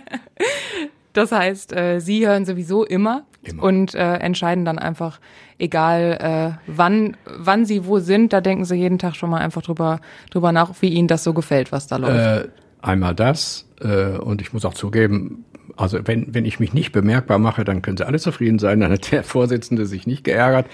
das 1.14 1.32
heißt, 1.32 1.74
äh, 1.74 2.00
Sie 2.00 2.28
hören 2.28 2.44
sowieso 2.44 2.84
immer, 2.84 3.24
immer. 3.42 3.62
und 3.62 3.94
äh, 3.94 4.16
entscheiden 4.16 4.66
dann 4.66 4.78
einfach, 4.78 5.18
egal 5.58 6.58
äh, 6.58 6.60
wann, 6.66 7.16
wann 7.24 7.64
Sie 7.64 7.86
wo 7.86 8.00
sind, 8.00 8.34
da 8.34 8.42
denken 8.42 8.66
Sie 8.66 8.76
jeden 8.76 8.98
Tag 8.98 9.16
schon 9.16 9.30
mal 9.30 9.40
einfach 9.40 9.62
drüber, 9.62 10.00
drüber 10.30 10.52
nach, 10.52 10.72
wie 10.80 10.90
Ihnen 10.90 11.08
das 11.08 11.24
so 11.24 11.32
gefällt, 11.32 11.72
was 11.72 11.86
da 11.86 11.96
läuft. 11.96 12.44
Äh, 12.44 12.48
einmal 12.82 13.14
das, 13.14 13.66
äh, 13.80 14.18
und 14.18 14.42
ich 14.42 14.52
muss 14.52 14.66
auch 14.66 14.74
zugeben, 14.74 15.46
also 15.76 15.98
wenn, 16.04 16.34
wenn 16.34 16.44
ich 16.44 16.60
mich 16.60 16.72
nicht 16.72 16.92
bemerkbar 16.92 17.38
mache, 17.38 17.64
dann 17.64 17.82
können 17.82 17.96
sie 17.96 18.06
alle 18.06 18.18
zufrieden 18.18 18.58
sein, 18.58 18.80
dann 18.80 18.92
hat 18.92 19.12
der 19.12 19.24
Vorsitzende 19.24 19.86
sich 19.86 20.06
nicht 20.06 20.24
geärgert. 20.24 20.66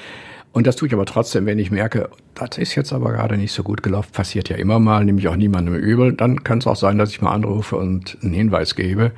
Und 0.53 0.67
das 0.67 0.77
tue 0.77 0.89
ich 0.89 0.95
aber 0.95 1.05
trotzdem, 1.05 1.45
wenn 1.45 1.59
ich 1.59 1.71
merke, 1.71 2.09
das 2.35 2.57
ist 2.57 2.75
jetzt 2.77 2.93
aber 2.93 3.13
gerade 3.13 3.37
nicht 3.37 3.53
so 3.53 3.63
gut 3.63 3.83
gelaufen, 3.83 4.13
passiert 4.13 4.49
ja 4.49 4.57
immer 4.57 4.79
mal, 4.79 5.05
nehme 5.05 5.19
ich 5.19 5.29
auch 5.29 5.37
niemandem 5.37 5.75
übel, 5.75 6.15
dann 6.15 6.45
kann 6.45 6.59
es 6.59 6.67
auch 6.67 6.77
sein, 6.77 6.97
dass 6.97 7.11
ich 7.11 7.21
mal 7.21 7.33
anrufe 7.33 7.77
und 7.77 8.17
einen 8.23 8.33
Hinweis 8.33 8.75
gebe. 8.75 9.13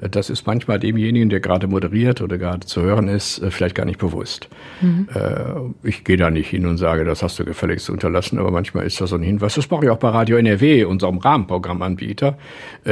Das 0.00 0.30
ist 0.30 0.46
manchmal 0.46 0.78
demjenigen, 0.78 1.28
der 1.28 1.40
gerade 1.40 1.66
moderiert 1.66 2.20
oder 2.20 2.38
gerade 2.38 2.66
zu 2.66 2.82
hören 2.82 3.08
ist, 3.08 3.38
äh, 3.38 3.50
vielleicht 3.50 3.74
gar 3.74 3.84
nicht 3.84 3.98
bewusst. 3.98 4.48
Mhm. 4.80 5.08
Ich 5.82 6.04
gehe 6.04 6.16
da 6.16 6.30
nicht 6.30 6.48
hin 6.48 6.66
und 6.66 6.76
sage, 6.76 7.04
das 7.04 7.22
hast 7.22 7.38
du 7.38 7.44
gefälligst 7.44 7.86
zu 7.86 7.92
unterlassen, 7.92 8.38
aber 8.38 8.50
manchmal 8.50 8.86
ist 8.86 9.00
das 9.00 9.10
so 9.10 9.16
ein 9.16 9.22
Hinweis. 9.22 9.54
Das 9.54 9.68
mache 9.70 9.86
ich 9.86 9.90
auch 9.90 9.98
bei 9.98 10.08
Radio 10.08 10.36
NRW, 10.36 10.84
unserem 10.84 11.18
Rahmenprogrammanbieter, 11.18 12.38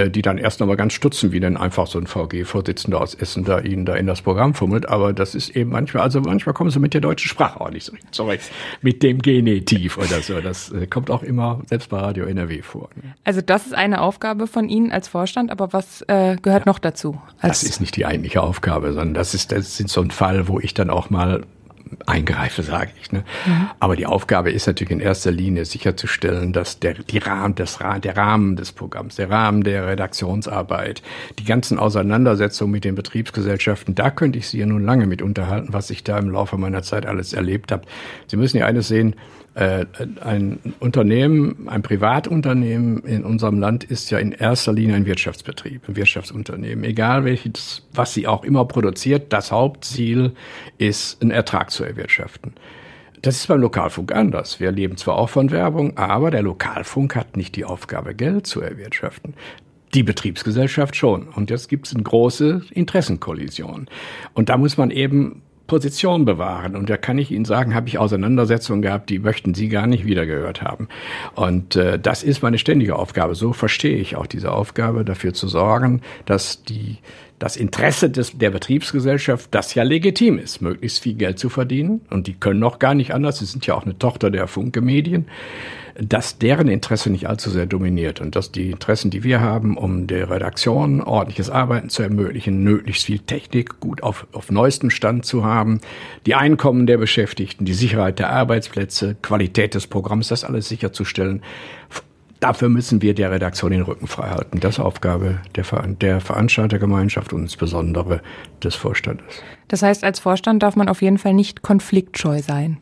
die 0.09 0.23
dann 0.23 0.39
erst 0.39 0.61
noch 0.61 0.67
mal 0.67 0.77
ganz 0.77 0.95
stutzen, 0.95 1.33
wie 1.33 1.41
denn 1.41 1.57
einfach 1.57 1.87
so 1.87 1.99
ein 1.99 2.07
VG-Vorsitzender 2.07 3.01
aus 3.01 3.15
Essen 3.15 3.45
da 3.45 3.61
ihnen 3.61 3.85
da 3.85 3.95
in 3.95 4.07
das 4.07 4.23
Programm 4.23 4.55
fummelt. 4.55 4.89
Aber 4.89 5.13
das 5.13 5.35
ist 5.35 5.51
eben 5.51 5.71
manchmal, 5.71 6.03
also 6.03 6.21
manchmal 6.21 6.55
kommen 6.55 6.71
sie 6.71 6.81
mit 6.81 6.95
der 6.95 7.01
deutschen 7.01 7.29
Sprache 7.29 7.61
auch 7.61 7.71
nicht 7.71 7.85
so 7.85 7.93
zurecht, 8.11 8.51
mit 8.83 9.03
dem 9.03 9.23
Genitiv 9.23 9.99
oder 9.99 10.23
so. 10.23 10.41
Das 10.41 10.75
kommt 10.91 11.11
auch 11.11 11.23
immer 11.23 11.61
selbst 11.67 11.91
bei 11.91 11.99
Radio 11.99 12.25
NRW 12.25 12.63
vor. 12.63 12.89
Ne? 12.97 13.15
Also 13.25 13.41
das 13.43 13.67
ist 13.67 13.75
eine 13.75 14.01
Aufgabe 14.01 14.47
von 14.47 14.69
Ihnen 14.69 14.91
als 14.91 15.09
Vorstand, 15.09 15.51
aber 15.51 15.73
was 15.73 16.03
äh, 16.09 16.37
gehört 16.43 16.67
ja. 16.67 16.73
noch 16.73 16.79
dazu? 16.79 16.96
Das 17.43 17.63
ist 17.63 17.81
nicht 17.81 17.97
die 17.97 18.07
eigentliche 18.07 18.43
Aufgabe, 18.43 18.93
sondern 18.93 19.15
das 19.15 19.35
ist, 19.35 19.53
das 19.53 19.81
ist 19.81 19.89
so 19.89 20.01
ein 20.01 20.11
Fall, 20.11 20.49
wo 20.49 20.59
ich 20.61 20.75
dann 20.75 20.91
auch 20.91 21.11
mal 21.11 21.45
eingreife, 22.07 22.63
sage 22.63 22.91
ich. 23.01 23.13
Ne? 23.13 23.25
Mhm. 23.47 23.69
Aber 23.81 23.97
die 23.97 24.07
Aufgabe 24.07 24.51
ist 24.51 24.67
natürlich 24.67 24.91
in 24.91 25.01
erster 25.01 25.31
Linie 25.31 25.65
sicherzustellen, 25.65 26.53
dass 26.53 26.79
der, 26.81 26.95
die 26.95 27.19
Rahmen, 27.19 27.55
des, 27.55 27.79
der 28.03 28.17
Rahmen 28.17 28.57
des 28.57 28.73
Programms, 28.73 29.17
der 29.17 29.31
Rahmen 29.31 29.63
der 29.63 29.87
Redaktionsarbeit, 29.87 31.03
die 31.39 31.45
ganzen 31.45 31.79
Auseinandersetzungen 31.79 32.73
mit 32.73 32.85
den 32.85 32.95
Betriebsgesellschaften, 32.95 33.95
da 33.95 34.11
könnte 34.11 34.39
ich 34.39 34.49
Sie 34.49 34.59
ja 34.59 34.67
nun 34.67 34.85
lange 34.85 35.07
mit 35.07 35.23
unterhalten, 35.23 35.69
was 35.73 35.91
ich 35.91 36.05
da 36.05 36.19
im 36.19 36.31
Laufe 36.31 36.57
meiner 36.57 36.83
Zeit 36.83 37.07
alles 37.07 37.33
erlebt 37.33 37.73
habe. 37.73 37.83
Sie 38.27 38.37
müssen 38.37 38.59
ja 38.59 38.67
eines 38.67 38.89
sehen, 38.89 39.15
ein 39.57 40.59
Unternehmen, 40.81 41.67
ein 41.67 41.81
Privatunternehmen 41.81 42.99
in 43.05 43.25
unserem 43.25 43.59
Land 43.59 43.85
ist 43.85 44.11
ja 44.11 44.19
in 44.19 44.33
erster 44.33 44.75
Linie 44.75 44.97
ein 44.97 45.07
Wirtschaftsbetrieb, 45.07 45.89
ein 45.89 45.97
Wirtschaftsunternehmen. 45.97 46.85
Egal 46.85 47.25
welches, 47.25 47.87
was 47.95 48.13
sie 48.13 48.27
auch 48.27 48.45
immer 48.45 48.67
produziert, 48.67 49.33
das 49.33 49.53
Hauptziel 49.53 50.33
ist, 50.77 51.23
einen 51.23 51.31
Ertrag 51.31 51.71
zu 51.71 51.85
erwirtschaften. 51.85 52.53
Das 53.23 53.37
ist 53.37 53.47
beim 53.47 53.63
Lokalfunk 53.63 54.13
anders. 54.13 54.61
Wir 54.61 54.71
leben 54.73 54.99
zwar 54.99 55.17
auch 55.17 55.31
von 55.31 55.51
Werbung, 55.51 55.97
aber 55.97 56.31
der 56.31 56.43
Lokalfunk 56.43 57.17
hat 57.17 57.39
nicht 57.39 57.57
die 57.57 57.65
Aufgabe, 57.65 58.15
Geld 58.15 58.47
zu 58.47 58.61
erwirtschaften. 58.61 59.33
Die 59.95 60.03
Betriebsgesellschaft 60.03 60.97
schon. 60.97 61.29
Und 61.29 61.49
jetzt 61.49 61.69
gibt 61.71 61.87
es 61.87 61.95
eine 61.95 62.03
große 62.03 62.61
Interessenkollision. 62.73 63.89
Und 64.35 64.51
da 64.51 64.59
muss 64.59 64.77
man 64.77 64.91
eben 64.91 65.41
Position 65.67 66.25
bewahren. 66.25 66.77
Und 66.77 66.89
da 66.91 66.97
kann 66.97 67.19
ich 67.19 67.31
Ihnen 67.31 67.45
sagen, 67.45 67.75
habe 67.75 67.89
ich 67.89 67.99
Auseinandersetzungen 67.99 68.83
gehabt, 68.83 69.11
die 69.11 69.19
möchten 69.19 69.55
Sie 69.55 69.69
gar 69.69 69.87
nicht 69.87 70.07
wiedergehört 70.07 70.63
haben. 70.63 70.89
Und 71.35 71.77
äh, 71.77 71.99
das 71.99 72.23
ist 72.23 72.43
meine 72.43 72.59
ständige 72.59 72.97
Aufgabe. 72.97 73.35
So 73.35 73.53
verstehe 73.53 73.99
ich 73.99 74.17
auch 74.17 74.27
diese 74.27 74.53
Aufgabe, 74.53 75.05
dafür 75.05 75.35
zu 75.35 75.49
sorgen, 75.49 76.03
dass 76.25 76.63
die 76.63 76.99
das 77.39 77.57
Interesse 77.57 78.09
des, 78.11 78.39
der 78.39 78.51
Betriebsgesellschaft, 78.51 79.49
das 79.55 79.75
ja 79.75 79.83
legitim 79.83 80.39
ist, 80.39 80.63
möglichst 80.63 81.01
viel 81.01 81.15
Geld 81.15 81.39
zu 81.39 81.49
verdienen, 81.49 82.01
und 82.11 82.27
die 82.27 82.35
können 82.35 82.61
noch 82.61 82.79
gar 82.79 82.95
nicht 82.95 83.13
anders, 83.13 83.39
sie 83.39 83.47
sind 83.47 83.67
ja 83.67 83.75
auch 83.75 83.85
eine 83.85 83.99
Tochter 83.99 84.31
der 84.31 84.47
Funke 84.47 84.81
Medien, 84.81 85.27
dass 85.99 86.39
deren 86.39 86.69
Interesse 86.69 87.11
nicht 87.11 87.27
allzu 87.27 87.51
sehr 87.51 87.67
dominiert 87.67 88.21
und 88.21 88.37
dass 88.37 88.53
die 88.53 88.71
Interessen, 88.71 89.11
die 89.11 89.25
wir 89.25 89.41
haben, 89.41 89.77
um 89.77 90.07
der 90.07 90.31
Redaktion 90.31 91.01
ordentliches 91.01 91.49
Arbeiten 91.49 91.89
zu 91.89 92.03
ermöglichen, 92.03 92.63
möglichst 92.63 93.07
viel 93.07 93.19
Technik 93.19 93.81
gut 93.81 94.03
auf, 94.03 94.27
auf 94.33 94.51
neuestem 94.51 94.91
Stand 94.91 95.25
zu 95.25 95.45
haben, 95.45 95.81
die 96.27 96.35
Einkommen 96.35 96.87
der 96.87 96.99
Beschäftigten, 96.99 97.65
die 97.65 97.75
Sicherheit 97.75 98.19
der 98.19 98.31
Arbeitsplätze, 98.31 99.17
Qualität 99.23 99.75
des 99.75 99.87
Programms, 99.87 100.29
das 100.29 100.45
alles 100.45 100.69
sicherzustellen. 100.69 101.43
Dafür 102.41 102.69
müssen 102.69 103.01
wir 103.03 103.15
der 103.15 103.31
Redaktion 103.31 103.71
den 103.71 103.83
Rücken 103.83 104.07
frei 104.07 104.29
halten. 104.29 104.61
Das 104.61 104.75
ist 104.75 104.81
Aufgabe 104.81 105.41
der, 105.55 105.65
Ver 105.65 105.87
der 105.87 106.21
Veranstaltergemeinschaft 106.21 107.33
und 107.33 107.43
insbesondere 107.43 108.21
des 108.63 108.75
Vorstandes. 108.75 109.43
Das 109.69 109.83
heißt, 109.83 110.05
als 110.05 110.21
Vorstand 110.21 110.63
darf 110.63 110.77
man 110.77 110.89
auf 110.89 111.03
jeden 111.03 111.19
Fall 111.19 111.35
nicht 111.35 111.63
konfliktscheu 111.63 112.43
sein. 112.43 112.79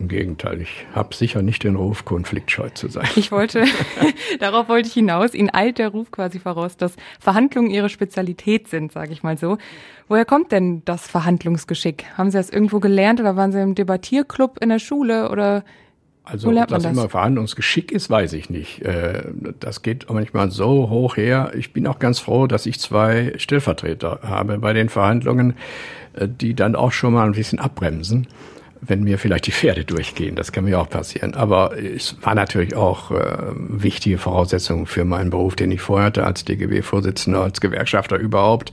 Im 0.00 0.08
Gegenteil, 0.08 0.60
ich 0.60 0.86
habe 0.92 1.14
sicher 1.14 1.40
nicht 1.42 1.62
den 1.62 1.76
Ruf, 1.76 2.04
konfliktscheu 2.04 2.68
zu 2.70 2.88
sein. 2.88 3.06
Ich 3.14 3.30
wollte, 3.30 3.64
darauf 4.40 4.68
wollte 4.68 4.88
ich 4.88 4.94
hinaus. 4.94 5.34
Ihnen 5.34 5.54
eilt 5.54 5.78
der 5.78 5.90
Ruf 5.90 6.10
quasi 6.10 6.40
voraus, 6.40 6.76
dass 6.76 6.96
Verhandlungen 7.20 7.70
Ihre 7.70 7.88
Spezialität 7.88 8.66
sind, 8.68 8.90
sage 8.90 9.12
ich 9.12 9.22
mal 9.22 9.38
so. 9.38 9.56
Woher 10.08 10.24
kommt 10.24 10.50
denn 10.50 10.82
das 10.84 11.06
Verhandlungsgeschick? 11.06 12.06
Haben 12.16 12.30
Sie 12.32 12.38
das 12.38 12.50
irgendwo 12.50 12.80
gelernt 12.80 13.20
oder 13.20 13.36
waren 13.36 13.52
Sie 13.52 13.60
im 13.60 13.76
Debattierclub 13.76 14.58
in 14.60 14.70
der 14.70 14.80
Schule 14.80 15.30
oder 15.30 15.64
also, 16.24 16.48
ob 16.48 16.54
das, 16.68 16.82
das, 16.82 16.92
immer 16.92 17.08
Verhandlungsgeschick 17.10 17.92
ist, 17.92 18.08
weiß 18.08 18.32
ich 18.32 18.48
nicht. 18.48 18.82
Äh, 18.82 19.24
das 19.60 19.82
geht 19.82 20.06
manchmal 20.10 20.50
so 20.50 20.88
hoch 20.88 21.18
her. 21.18 21.52
Ich 21.56 21.72
bin 21.74 21.86
auch 21.86 21.98
ganz 21.98 22.18
froh, 22.18 22.46
dass 22.46 22.64
ich 22.64 22.80
zwei 22.80 23.34
Stellvertreter 23.36 24.20
habe 24.22 24.58
bei 24.58 24.72
den 24.72 24.88
Verhandlungen, 24.88 25.54
äh, 26.14 26.26
die 26.26 26.54
dann 26.54 26.76
auch 26.76 26.92
schon 26.92 27.12
mal 27.12 27.26
ein 27.26 27.32
bisschen 27.32 27.58
abbremsen 27.58 28.26
wenn 28.86 29.02
mir 29.02 29.18
vielleicht 29.18 29.46
die 29.46 29.52
Pferde 29.52 29.84
durchgehen. 29.84 30.36
Das 30.36 30.52
kann 30.52 30.64
mir 30.64 30.78
auch 30.78 30.88
passieren. 30.88 31.34
Aber 31.34 31.72
es 31.78 32.16
war 32.22 32.34
natürlich 32.34 32.74
auch 32.74 33.10
äh, 33.10 33.36
wichtige 33.56 34.18
Voraussetzung 34.18 34.86
für 34.86 35.04
meinen 35.04 35.30
Beruf, 35.30 35.56
den 35.56 35.70
ich 35.70 35.80
vorher 35.80 36.06
hatte 36.06 36.24
als 36.24 36.44
DGB-Vorsitzender, 36.44 37.42
als 37.42 37.60
Gewerkschafter 37.60 38.16
überhaupt. 38.16 38.72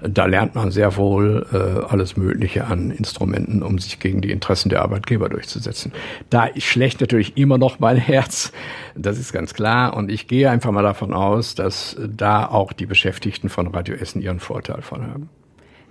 Da 0.00 0.26
lernt 0.26 0.54
man 0.54 0.70
sehr 0.70 0.96
wohl 0.96 1.46
äh, 1.52 1.86
alles 1.92 2.16
Mögliche 2.16 2.66
an 2.66 2.90
Instrumenten, 2.90 3.62
um 3.62 3.78
sich 3.78 3.98
gegen 3.98 4.20
die 4.20 4.30
Interessen 4.30 4.68
der 4.68 4.82
Arbeitgeber 4.82 5.28
durchzusetzen. 5.28 5.92
Da 6.30 6.48
schlägt 6.56 7.00
natürlich 7.00 7.36
immer 7.36 7.58
noch 7.58 7.80
mein 7.80 7.96
Herz, 7.96 8.52
das 8.94 9.18
ist 9.18 9.32
ganz 9.32 9.54
klar. 9.54 9.96
Und 9.96 10.10
ich 10.10 10.28
gehe 10.28 10.50
einfach 10.50 10.70
mal 10.70 10.82
davon 10.82 11.12
aus, 11.12 11.54
dass 11.54 11.96
da 11.98 12.46
auch 12.46 12.72
die 12.72 12.86
Beschäftigten 12.86 13.48
von 13.48 13.68
Radio 13.68 13.96
Essen 13.96 14.22
ihren 14.22 14.40
Vorteil 14.40 14.82
von 14.82 15.02
haben. 15.02 15.28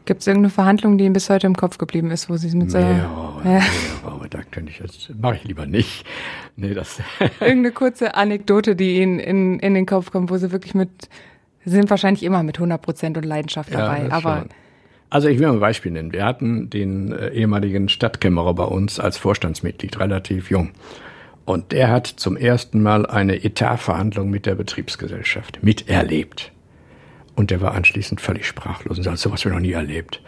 Gibt 0.08 0.22
es 0.22 0.28
irgendeine 0.28 0.52
Verhandlung, 0.52 0.98
die 0.98 1.04
Ihnen 1.04 1.12
bis 1.12 1.30
heute 1.30 1.48
im 1.48 1.58
Kopf 1.58 1.78
geblieben 1.78 2.12
ist, 2.12 2.30
wo 2.30 2.38
Sie 2.38 2.56
mit 2.56 2.72
so... 2.72 2.78
Mehrere, 2.78 3.42
ja. 3.44 3.62
mehrere, 4.06 4.30
da 4.30 4.40
könnte 4.50 4.72
ich 4.72 4.80
jetzt, 4.80 5.12
mache 5.20 5.36
ich 5.36 5.44
lieber 5.44 5.66
nicht. 5.66 6.06
Nee, 6.56 6.74
das 6.74 7.02
Irgendeine 7.42 7.72
kurze 7.72 8.16
Anekdote, 8.16 8.78
die 8.78 9.02
Ihnen 9.02 9.20
in, 9.20 9.60
in 9.60 9.74
den 9.74 9.86
Kopf 9.86 10.12
kommt, 10.12 10.30
wo 10.30 10.38
Sie 10.38 10.54
wirklich 10.54 10.76
mit, 10.76 11.10
Sie 11.68 11.76
sind 11.76 11.90
wahrscheinlich 11.90 12.24
immer 12.24 12.44
mit 12.44 12.56
100 12.56 12.82
Prozent 12.82 13.18
und 13.18 13.26
Leidenschaft 13.26 13.74
dabei, 13.74 14.06
ja, 14.08 14.12
aber... 14.12 14.38
Schon. 14.38 14.50
Also 15.10 15.28
ich 15.28 15.38
will 15.38 15.48
mal 15.48 15.54
ein 15.54 15.60
Beispiel 15.60 15.92
nennen. 15.92 16.14
Wir 16.14 16.24
hatten 16.24 16.70
den 16.70 17.12
äh, 17.12 17.30
ehemaligen 17.30 17.90
Stadtkämmerer 17.90 18.54
bei 18.54 18.64
uns 18.64 19.02
als 19.02 19.18
Vorstandsmitglied, 19.18 20.00
relativ 20.00 20.50
jung. 20.50 20.72
Und 21.44 21.74
der 21.74 21.90
hat 21.90 22.08
zum 22.08 22.38
ersten 22.38 22.82
Mal 22.82 23.06
eine 23.06 23.44
Etatverhandlung 23.44 24.30
mit 24.30 24.46
der 24.46 24.56
Betriebsgesellschaft 24.56 25.62
miterlebt. 25.62 26.54
Und 27.36 27.52
der 27.52 27.60
war 27.60 27.74
anschließend 27.74 28.22
völlig 28.22 28.48
sprachlos 28.48 28.98
und 28.98 29.04
sagte, 29.04 29.20
sowas 29.20 29.44
wir 29.44 29.52
noch 29.52 29.60
nie 29.60 29.74
erlebt. 29.74 30.22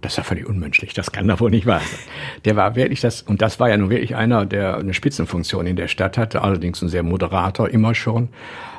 Das 0.00 0.12
ist 0.12 0.16
ja 0.16 0.22
völlig 0.22 0.46
unmenschlich, 0.46 0.94
das 0.94 1.12
kann 1.12 1.28
doch 1.28 1.40
wohl 1.40 1.50
nicht 1.50 1.66
wahr 1.66 1.80
sein. 1.80 1.98
Der 2.46 2.56
war 2.56 2.74
wirklich 2.74 3.02
das, 3.02 3.20
und 3.20 3.42
das 3.42 3.60
war 3.60 3.68
ja 3.68 3.76
nun 3.76 3.90
wirklich 3.90 4.16
einer, 4.16 4.46
der 4.46 4.78
eine 4.78 4.94
Spitzenfunktion 4.94 5.66
in 5.66 5.76
der 5.76 5.88
Stadt 5.88 6.16
hatte, 6.16 6.40
allerdings 6.40 6.80
ein 6.80 6.88
sehr 6.88 7.02
moderater 7.02 7.68
immer 7.68 7.94
schon. 7.94 8.30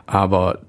Aber 0.05 0.61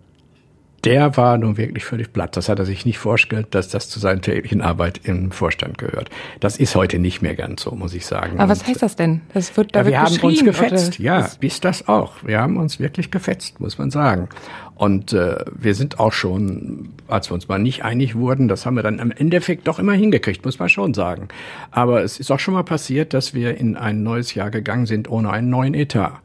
der 0.84 1.16
war 1.16 1.38
nun 1.38 1.56
wirklich 1.56 1.84
völlig 1.84 2.12
platt. 2.12 2.36
Das 2.36 2.48
hat 2.48 2.58
er 2.58 2.64
sich 2.64 2.86
nicht 2.86 2.98
vorgestellt, 2.98 3.48
dass 3.50 3.68
das 3.68 3.88
zu 3.88 3.98
seiner 3.98 4.20
täglichen 4.20 4.60
Arbeit 4.60 5.00
im 5.04 5.32
Vorstand 5.32 5.78
gehört. 5.78 6.08
Das 6.40 6.56
ist 6.56 6.76
heute 6.76 6.98
nicht 6.98 7.20
mehr 7.20 7.34
ganz 7.34 7.62
so, 7.62 7.72
muss 7.72 7.94
ich 7.94 8.06
sagen. 8.06 8.38
Aber 8.38 8.50
was 8.50 8.66
heißt 8.66 8.82
das 8.82 8.94
denn? 8.94 9.22
Das 9.34 9.56
wird, 9.56 9.74
da 9.74 9.80
ja, 9.80 9.86
wir 9.86 10.00
haben 10.00 10.16
uns 10.20 10.44
gefetzt, 10.44 10.98
ja, 10.98 11.28
bis 11.40 11.60
das 11.60 11.88
auch. 11.88 12.14
Wir 12.24 12.40
haben 12.40 12.56
uns 12.56 12.78
wirklich 12.78 13.10
gefetzt, 13.10 13.60
muss 13.60 13.78
man 13.78 13.90
sagen. 13.90 14.28
Und 14.76 15.12
äh, 15.12 15.44
wir 15.52 15.74
sind 15.74 15.98
auch 15.98 16.12
schon, 16.12 16.90
als 17.08 17.30
wir 17.30 17.34
uns 17.34 17.48
mal 17.48 17.58
nicht 17.58 17.84
einig 17.84 18.14
wurden, 18.14 18.46
das 18.46 18.64
haben 18.64 18.76
wir 18.76 18.84
dann 18.84 19.00
im 19.00 19.10
Endeffekt 19.10 19.66
doch 19.66 19.80
immer 19.80 19.94
hingekriegt, 19.94 20.44
muss 20.44 20.60
man 20.60 20.68
schon 20.68 20.94
sagen. 20.94 21.28
Aber 21.72 22.04
es 22.04 22.20
ist 22.20 22.30
auch 22.30 22.38
schon 22.38 22.54
mal 22.54 22.62
passiert, 22.62 23.12
dass 23.12 23.34
wir 23.34 23.56
in 23.56 23.76
ein 23.76 24.04
neues 24.04 24.34
Jahr 24.34 24.52
gegangen 24.52 24.86
sind 24.86 25.10
ohne 25.10 25.30
einen 25.30 25.50
neuen 25.50 25.74
Etat. 25.74 26.20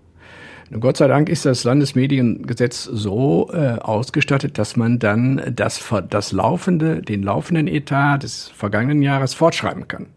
Gott 0.79 0.97
sei 0.97 1.07
Dank 1.07 1.29
ist 1.29 1.45
das 1.45 1.63
Landesmediengesetz 1.63 2.83
so 2.83 3.49
äh, 3.53 3.77
ausgestattet, 3.79 4.57
dass 4.57 4.75
man 4.75 4.99
dann 4.99 5.41
das, 5.55 5.83
das 6.09 6.31
laufende, 6.31 7.01
den 7.01 7.23
laufenden 7.23 7.67
Etat 7.67 8.19
des 8.19 8.49
vergangenen 8.49 9.01
Jahres 9.01 9.33
fortschreiben 9.33 9.87
kann. 9.87 10.07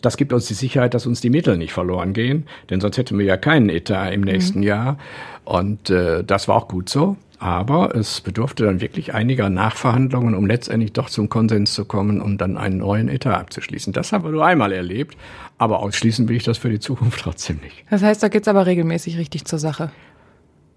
Das 0.00 0.16
gibt 0.16 0.32
uns 0.32 0.46
die 0.46 0.54
Sicherheit, 0.54 0.92
dass 0.94 1.06
uns 1.06 1.20
die 1.20 1.30
Mittel 1.30 1.56
nicht 1.56 1.72
verloren 1.72 2.12
gehen, 2.12 2.46
denn 2.68 2.80
sonst 2.80 2.98
hätten 2.98 3.18
wir 3.18 3.24
ja 3.24 3.36
keinen 3.36 3.70
Etat 3.70 4.10
im 4.10 4.20
nächsten 4.20 4.58
mhm. 4.58 4.64
Jahr. 4.64 4.98
Und 5.44 5.90
äh, 5.90 6.22
das 6.24 6.46
war 6.46 6.56
auch 6.56 6.68
gut 6.68 6.88
so. 6.88 7.16
Aber 7.38 7.94
es 7.94 8.20
bedurfte 8.20 8.64
dann 8.64 8.80
wirklich 8.80 9.14
einiger 9.14 9.50
Nachverhandlungen, 9.50 10.34
um 10.34 10.46
letztendlich 10.46 10.92
doch 10.92 11.10
zum 11.10 11.28
Konsens 11.28 11.74
zu 11.74 11.84
kommen 11.84 12.20
und 12.20 12.38
dann 12.38 12.56
einen 12.56 12.78
neuen 12.78 13.08
Etat 13.08 13.34
abzuschließen. 13.34 13.92
Das 13.92 14.12
haben 14.12 14.24
wir 14.24 14.30
nur 14.30 14.46
einmal 14.46 14.72
erlebt, 14.72 15.16
aber 15.58 15.80
ausschließen 15.80 16.28
will 16.28 16.36
ich 16.36 16.44
das 16.44 16.58
für 16.58 16.70
die 16.70 16.80
Zukunft 16.80 17.20
trotzdem 17.22 17.58
nicht. 17.62 17.84
Das 17.90 18.02
heißt, 18.02 18.22
da 18.22 18.28
geht's 18.28 18.48
aber 18.48 18.66
regelmäßig 18.66 19.18
richtig 19.18 19.44
zur 19.44 19.58
Sache. 19.58 19.90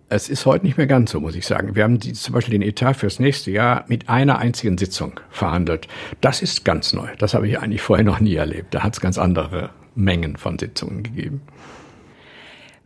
Es 0.09 0.29
ist 0.29 0.45
heute 0.45 0.65
nicht 0.65 0.77
mehr 0.77 0.87
ganz 0.87 1.11
so, 1.11 1.19
muss 1.19 1.35
ich 1.35 1.45
sagen. 1.45 1.75
Wir 1.75 1.83
haben 1.83 1.99
die, 1.99 2.13
zum 2.13 2.33
Beispiel 2.33 2.53
den 2.53 2.61
Etat 2.61 2.93
fürs 2.93 3.19
nächste 3.19 3.51
Jahr 3.51 3.83
mit 3.89 4.07
einer 4.07 4.37
einzigen 4.37 4.77
Sitzung 4.77 5.19
verhandelt. 5.29 5.89
Das 6.21 6.41
ist 6.41 6.63
ganz 6.63 6.93
neu. 6.93 7.09
Das 7.17 7.33
habe 7.33 7.47
ich 7.47 7.59
eigentlich 7.59 7.81
vorher 7.81 8.05
noch 8.05 8.21
nie 8.21 8.35
erlebt. 8.35 8.73
Da 8.73 8.83
hat 8.83 8.93
es 8.93 9.01
ganz 9.01 9.17
andere 9.17 9.71
Mengen 9.95 10.37
von 10.37 10.57
Sitzungen 10.57 11.03
gegeben. 11.03 11.41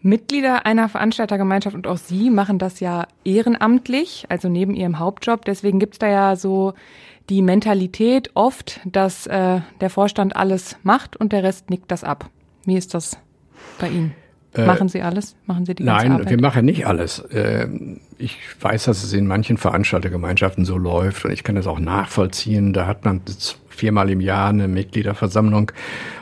Mitglieder 0.01 0.65
einer 0.65 0.89
Veranstaltergemeinschaft 0.89 1.75
und 1.75 1.87
auch 1.87 1.97
Sie 1.97 2.29
machen 2.29 2.57
das 2.57 2.79
ja 2.79 3.07
ehrenamtlich, 3.23 4.25
also 4.29 4.49
neben 4.49 4.73
Ihrem 4.73 4.99
Hauptjob. 4.99 5.45
Deswegen 5.45 5.79
gibt's 5.79 5.99
da 5.99 6.07
ja 6.07 6.35
so 6.35 6.73
die 7.29 7.41
Mentalität 7.41 8.31
oft, 8.33 8.81
dass 8.83 9.27
äh, 9.27 9.61
der 9.79 9.89
Vorstand 9.89 10.35
alles 10.35 10.77
macht 10.83 11.15
und 11.15 11.31
der 11.31 11.43
Rest 11.43 11.69
nickt 11.69 11.91
das 11.91 12.03
ab. 12.03 12.29
Wie 12.65 12.77
ist 12.77 12.93
das 12.93 13.17
bei 13.79 13.89
Ihnen? 13.89 14.15
Äh, 14.53 14.65
machen 14.65 14.89
Sie 14.89 15.01
alles? 15.01 15.35
Machen 15.45 15.65
Sie 15.65 15.75
die 15.75 15.83
Nein, 15.83 16.11
Arbeit? 16.11 16.29
wir 16.29 16.41
machen 16.41 16.65
nicht 16.65 16.85
alles. 16.85 17.19
Äh, 17.19 17.67
ich 18.17 18.37
weiß, 18.59 18.85
dass 18.85 19.03
es 19.03 19.13
in 19.13 19.25
manchen 19.25 19.57
Veranstaltergemeinschaften 19.57 20.65
so 20.65 20.77
läuft 20.77 21.23
und 21.25 21.31
ich 21.31 21.43
kann 21.43 21.55
das 21.55 21.67
auch 21.67 21.79
nachvollziehen. 21.79 22.73
Da 22.73 22.85
hat 22.85 23.05
man 23.05 23.21
viermal 23.69 24.09
im 24.09 24.19
Jahr 24.19 24.49
eine 24.49 24.67
Mitgliederversammlung 24.67 25.71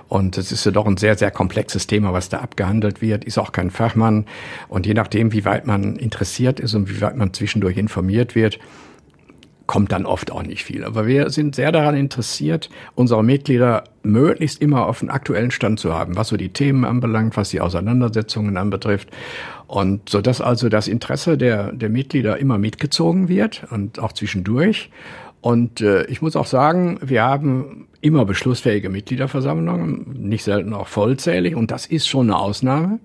und 0.08 0.38
es 0.38 0.52
ist 0.52 0.66
ja 0.66 0.72
doch 0.72 0.86
ein 0.86 0.98
sehr, 0.98 1.18
sehr 1.18 1.32
komplexes 1.32 1.88
Thema, 1.88 2.14
was 2.14 2.30
da 2.30 2.40
abgehandelt 2.40 3.02
wird. 3.02 3.26
Ist 3.26 3.40
auch 3.40 3.52
kein 3.52 3.72
Fachmann 3.72 4.26
und 4.68 4.86
je 4.86 4.94
nachdem, 4.94 5.32
wie 5.34 5.46
weit 5.46 5.66
man 5.66 5.96
interessiert 5.96 6.60
ist 6.60 6.76
und 6.76 6.90
wie 6.90 7.02
weit 7.02 7.18
man 7.18 7.34
zwischendurch 7.34 7.78
informiert 7.78 8.36
wird, 8.36 8.60
kommt 9.70 9.92
dann 9.92 10.08
oft 10.08 10.32
auch 10.32 10.42
nicht 10.42 10.64
viel. 10.64 10.84
Aber 10.84 11.06
wir 11.06 11.30
sind 11.30 11.54
sehr 11.54 11.72
daran 11.72 11.96
interessiert, 11.96 12.72
unsere 12.96 13.24
Mitglieder 13.24 13.84
möglichst 14.02 14.64
immer 14.64 14.88
auf 14.88 15.02
den 15.02 15.12
aktuellen 15.12 15.52
Stand 15.52 15.80
zu 15.80 15.94
haben, 15.94 16.16
was 16.16 16.30
so 16.30 16.38
die 16.38 16.50
Themen 16.50 16.86
anbelangt, 16.86 17.38
was 17.38 17.50
die 17.50 17.62
Auseinandersetzungen 17.62 18.58
anbetrifft. 18.58 19.10
Und 19.68 20.10
so 20.10 20.22
dass 20.22 20.42
also 20.42 20.70
das 20.70 20.88
Interesse 20.88 21.38
der, 21.38 21.72
der 21.72 21.90
Mitglieder 21.90 22.38
immer 22.38 22.58
mitgezogen 22.58 23.30
wird 23.30 23.68
und 23.70 24.00
auch 24.00 24.12
zwischendurch. 24.12 24.90
Und 25.40 25.82
äh, 25.82 26.04
ich 26.06 26.24
muss 26.24 26.36
auch 26.36 26.48
sagen, 26.48 26.98
wir 27.04 27.22
haben 27.22 27.86
immer 28.02 28.26
beschlussfähige 28.26 28.90
Mitgliederversammlungen, 28.90 30.16
nicht 30.18 30.46
selten 30.46 30.74
auch 30.74 30.88
vollzählig. 30.88 31.56
Und 31.56 31.70
das 31.70 31.86
ist 31.86 32.08
schon 32.08 32.32
eine 32.32 32.40
Ausnahme. 32.40 33.00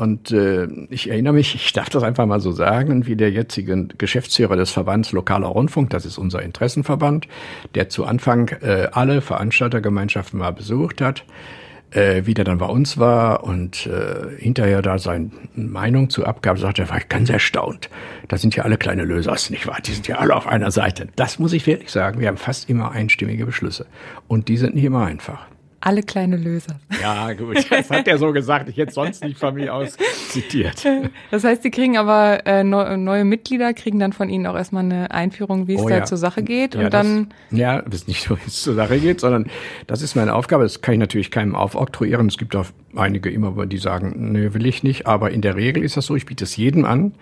Und 0.00 0.30
äh, 0.30 0.66
ich 0.88 1.10
erinnere 1.10 1.34
mich, 1.34 1.54
ich 1.54 1.74
darf 1.74 1.90
das 1.90 2.02
einfach 2.02 2.24
mal 2.24 2.40
so 2.40 2.52
sagen, 2.52 3.06
wie 3.06 3.16
der 3.16 3.30
jetzige 3.30 3.86
Geschäftsführer 3.98 4.56
des 4.56 4.70
Verbands 4.70 5.12
Lokaler 5.12 5.48
Rundfunk, 5.48 5.90
das 5.90 6.06
ist 6.06 6.16
unser 6.16 6.40
Interessenverband, 6.40 7.28
der 7.74 7.90
zu 7.90 8.06
Anfang 8.06 8.48
äh, 8.62 8.88
alle 8.92 9.20
Veranstaltergemeinschaften 9.20 10.38
mal 10.38 10.52
besucht 10.52 11.02
hat, 11.02 11.24
äh, 11.90 12.22
wie 12.24 12.32
der 12.32 12.46
dann 12.46 12.56
bei 12.56 12.64
uns 12.64 12.96
war 12.96 13.44
und 13.44 13.86
äh, 13.88 14.38
hinterher 14.38 14.80
da 14.80 14.98
seine 14.98 15.32
Meinung 15.54 16.08
zu 16.08 16.24
abgab, 16.24 16.58
sagte 16.58 16.88
war 16.88 16.96
ich 16.96 17.10
ganz 17.10 17.28
erstaunt. 17.28 17.90
Da 18.28 18.38
sind 18.38 18.56
ja 18.56 18.64
alle 18.64 18.78
kleine 18.78 19.04
Lösers, 19.04 19.50
nicht 19.50 19.66
wahr? 19.66 19.80
Die 19.84 19.92
sind 19.92 20.08
ja 20.08 20.16
alle 20.16 20.34
auf 20.34 20.46
einer 20.46 20.70
Seite. 20.70 21.08
Das 21.16 21.38
muss 21.38 21.52
ich 21.52 21.66
wirklich 21.66 21.90
sagen. 21.90 22.20
Wir 22.20 22.28
haben 22.28 22.38
fast 22.38 22.70
immer 22.70 22.92
einstimmige 22.92 23.44
Beschlüsse. 23.44 23.84
Und 24.28 24.48
die 24.48 24.56
sind 24.56 24.74
nicht 24.74 24.84
immer 24.84 25.04
einfach 25.04 25.49
alle 25.80 26.02
kleine 26.02 26.36
Löser. 26.36 26.78
Ja, 27.00 27.32
gut. 27.32 27.70
Das 27.70 27.90
hat 27.90 28.06
er 28.06 28.18
so 28.18 28.32
gesagt. 28.32 28.68
Ich 28.68 28.76
hätte 28.76 28.92
sonst 28.92 29.24
nicht 29.24 29.38
von 29.38 29.54
mir 29.54 29.74
aus 29.74 29.96
zitiert. 30.28 30.84
Das 31.30 31.44
heißt, 31.44 31.62
Sie 31.62 31.70
kriegen 31.70 31.96
aber 31.96 32.46
äh, 32.46 32.62
neue 32.62 33.24
Mitglieder, 33.24 33.72
kriegen 33.72 33.98
dann 33.98 34.12
von 34.12 34.28
Ihnen 34.28 34.46
auch 34.46 34.54
erstmal 34.56 34.84
eine 34.84 35.10
Einführung, 35.10 35.68
wie 35.68 35.74
es 35.74 35.82
oh, 35.82 35.88
da 35.88 35.98
ja. 35.98 36.04
zur 36.04 36.18
Sache 36.18 36.42
geht. 36.42 36.74
Ja, 36.74 36.84
und 36.84 36.94
dann. 36.94 37.28
Das, 37.50 37.58
ja, 37.58 37.78
ist 37.78 38.08
nicht 38.08 38.22
so, 38.22 38.36
wie 38.36 38.46
es 38.46 38.62
zur 38.62 38.74
Sache 38.74 38.98
geht, 38.98 39.20
sondern 39.20 39.46
das 39.86 40.02
ist 40.02 40.14
meine 40.14 40.34
Aufgabe. 40.34 40.64
Das 40.64 40.82
kann 40.82 40.94
ich 40.94 41.00
natürlich 41.00 41.30
keinem 41.30 41.54
aufoktroyieren. 41.54 42.26
Es 42.26 42.36
gibt 42.36 42.54
auch 42.56 42.66
einige 42.96 43.30
immer, 43.30 43.66
die 43.66 43.78
sagen, 43.78 44.32
nee, 44.32 44.52
will 44.52 44.66
ich 44.66 44.82
nicht. 44.82 45.06
Aber 45.06 45.30
in 45.30 45.40
der 45.40 45.56
Regel 45.56 45.82
ist 45.82 45.96
das 45.96 46.06
so, 46.06 46.16
ich 46.16 46.26
biete 46.26 46.44
es 46.44 46.56
jedem 46.56 46.84
an, 46.84 47.12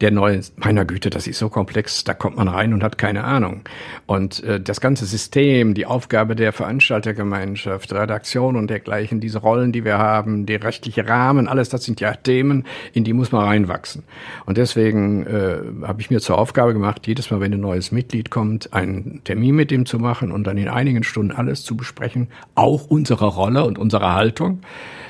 der 0.00 0.10
neu, 0.10 0.40
meiner 0.56 0.84
Güte, 0.84 1.10
das 1.10 1.26
ist 1.26 1.38
so 1.38 1.48
komplex, 1.48 2.04
da 2.04 2.14
kommt 2.14 2.36
man 2.36 2.48
rein 2.48 2.72
und 2.74 2.82
hat 2.82 2.98
keine 2.98 3.24
Ahnung. 3.24 3.62
Und 4.06 4.42
äh, 4.42 4.60
das 4.60 4.80
ganze 4.80 5.06
System, 5.06 5.74
die 5.74 5.86
Aufgabe 5.86 6.34
der 6.34 6.52
Veranstaltergemeinschaft, 6.52 7.92
Redaktion 7.92 8.56
und 8.56 8.68
dergleichen, 8.68 9.20
diese 9.20 9.38
Rollen, 9.38 9.72
die 9.72 9.84
wir 9.84 9.98
haben, 9.98 10.46
der 10.46 10.64
rechtliche 10.64 11.06
Rahmen, 11.06 11.46
alles 11.46 11.68
das 11.68 11.84
sind 11.84 12.00
ja 12.00 12.14
Themen, 12.14 12.64
in 12.92 13.04
die 13.04 13.12
muss 13.12 13.32
man 13.32 13.44
reinwachsen. 13.44 14.02
Und 14.46 14.58
deswegen 14.58 15.26
äh, 15.26 15.58
habe 15.86 16.00
ich 16.00 16.10
mir 16.10 16.20
zur 16.20 16.38
Aufgabe 16.38 16.72
gemacht, 16.72 17.06
jedes 17.06 17.30
Mal, 17.30 17.40
wenn 17.40 17.52
ein 17.52 17.60
neues 17.60 17.92
Mitglied 17.92 18.30
kommt, 18.30 18.72
einen 18.72 19.22
Termin 19.24 19.54
mit 19.54 19.70
ihm 19.70 19.86
zu 19.86 19.98
machen 19.98 20.32
und 20.32 20.44
dann 20.46 20.58
in 20.58 20.68
einigen 20.68 21.04
Stunden 21.04 21.32
alles 21.32 21.62
zu 21.62 21.76
besprechen, 21.76 22.28
auch 22.54 22.86
unsere 22.86 23.26
Rolle 23.26 23.64
und 23.64 23.78
unsere 23.78 24.14
Haltung 24.14 24.62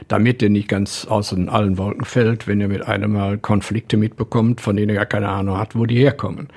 damit 0.09 0.43
er 0.43 0.49
nicht 0.49 0.69
ganz 0.69 1.07
aus 1.07 1.33
allen 1.33 1.79
Wolken 1.79 2.05
fällt, 2.05 2.47
wenn 2.47 2.61
er 2.61 2.69
mit 2.69 2.83
einem 2.83 3.13
Mal 3.13 3.39
Konflikte 3.39 3.97
mitbekommt, 3.97 4.61
von 4.61 4.77
denen 4.77 4.91
er 4.91 4.97
gar 4.97 5.07
keine 5.07 5.29
Ahnung 5.29 5.59
hat, 5.59 5.77
wo 5.77 5.87
die 5.87 5.97
herkommen. 5.97 6.49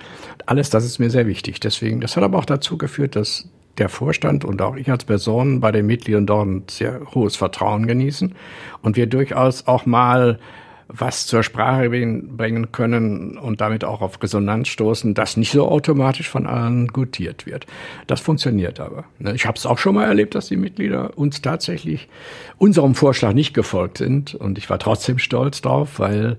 Alles 0.45 0.69
das 0.69 0.85
ist 0.85 0.99
mir 0.99 1.09
sehr 1.09 1.27
wichtig. 1.27 1.59
Deswegen, 1.59 2.01
das 2.01 2.15
hat 2.15 2.23
aber 2.23 2.37
auch 2.37 2.45
dazu 2.45 2.77
geführt, 2.77 3.15
dass 3.15 3.49
der 3.77 3.89
Vorstand 3.89 4.45
und 4.45 4.61
auch 4.61 4.75
ich 4.75 4.89
als 4.89 5.03
Person 5.03 5.59
bei 5.59 5.71
den 5.71 5.85
Mitgliedern 5.85 6.25
dort 6.25 6.47
ein 6.47 6.63
sehr 6.69 7.01
hohes 7.13 7.35
Vertrauen 7.35 7.87
genießen 7.87 8.33
und 8.81 8.95
wir 8.95 9.07
durchaus 9.07 9.67
auch 9.67 9.85
mal 9.85 10.39
was 10.87 11.25
zur 11.25 11.43
Sprache 11.43 11.89
bringen 11.89 12.71
können 12.71 13.37
und 13.37 13.61
damit 13.61 13.83
auch 13.83 14.01
auf 14.01 14.21
Resonanz 14.21 14.67
stoßen, 14.67 15.13
das 15.13 15.35
nicht 15.37 15.51
so 15.51 15.67
automatisch 15.67 16.29
von 16.29 16.45
allen 16.45 16.87
gutiert 16.89 17.45
wird. 17.45 17.65
Das 18.07 18.21
funktioniert 18.21 18.79
aber. 18.79 19.05
Ne? 19.19 19.33
Ich 19.33 19.45
habe 19.45 19.57
es 19.57 19.65
auch 19.65 19.77
schon 19.77 19.95
mal 19.95 20.05
erlebt, 20.05 20.35
dass 20.35 20.47
die 20.47 20.57
Mitglieder 20.57 21.17
uns 21.17 21.41
tatsächlich 21.41 22.07
unserem 22.57 22.95
Vorschlag 22.95 23.33
nicht 23.33 23.53
gefolgt 23.53 23.97
sind 23.97 24.35
und 24.35 24.57
ich 24.57 24.69
war 24.69 24.79
trotzdem 24.79 25.17
stolz 25.17 25.61
drauf, 25.61 25.99
weil 25.99 26.37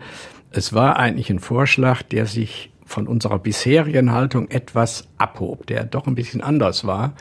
es 0.53 0.73
war 0.73 0.97
eigentlich 0.97 1.31
ein 1.31 1.41
Vorschlag, 1.41 2.03
der 2.03 2.27
sich 2.27 2.71
von 2.85 3.09
unserer 3.09 3.41
bisherigen 3.41 4.13
Haltung 4.13 4.49
etwas 4.49 5.09
abhob, 5.19 5.67
der 5.67 5.85
doch 5.85 6.07
ein 6.07 6.15
bisschen 6.15 6.41
anders 6.41 6.87
war. 6.87 7.15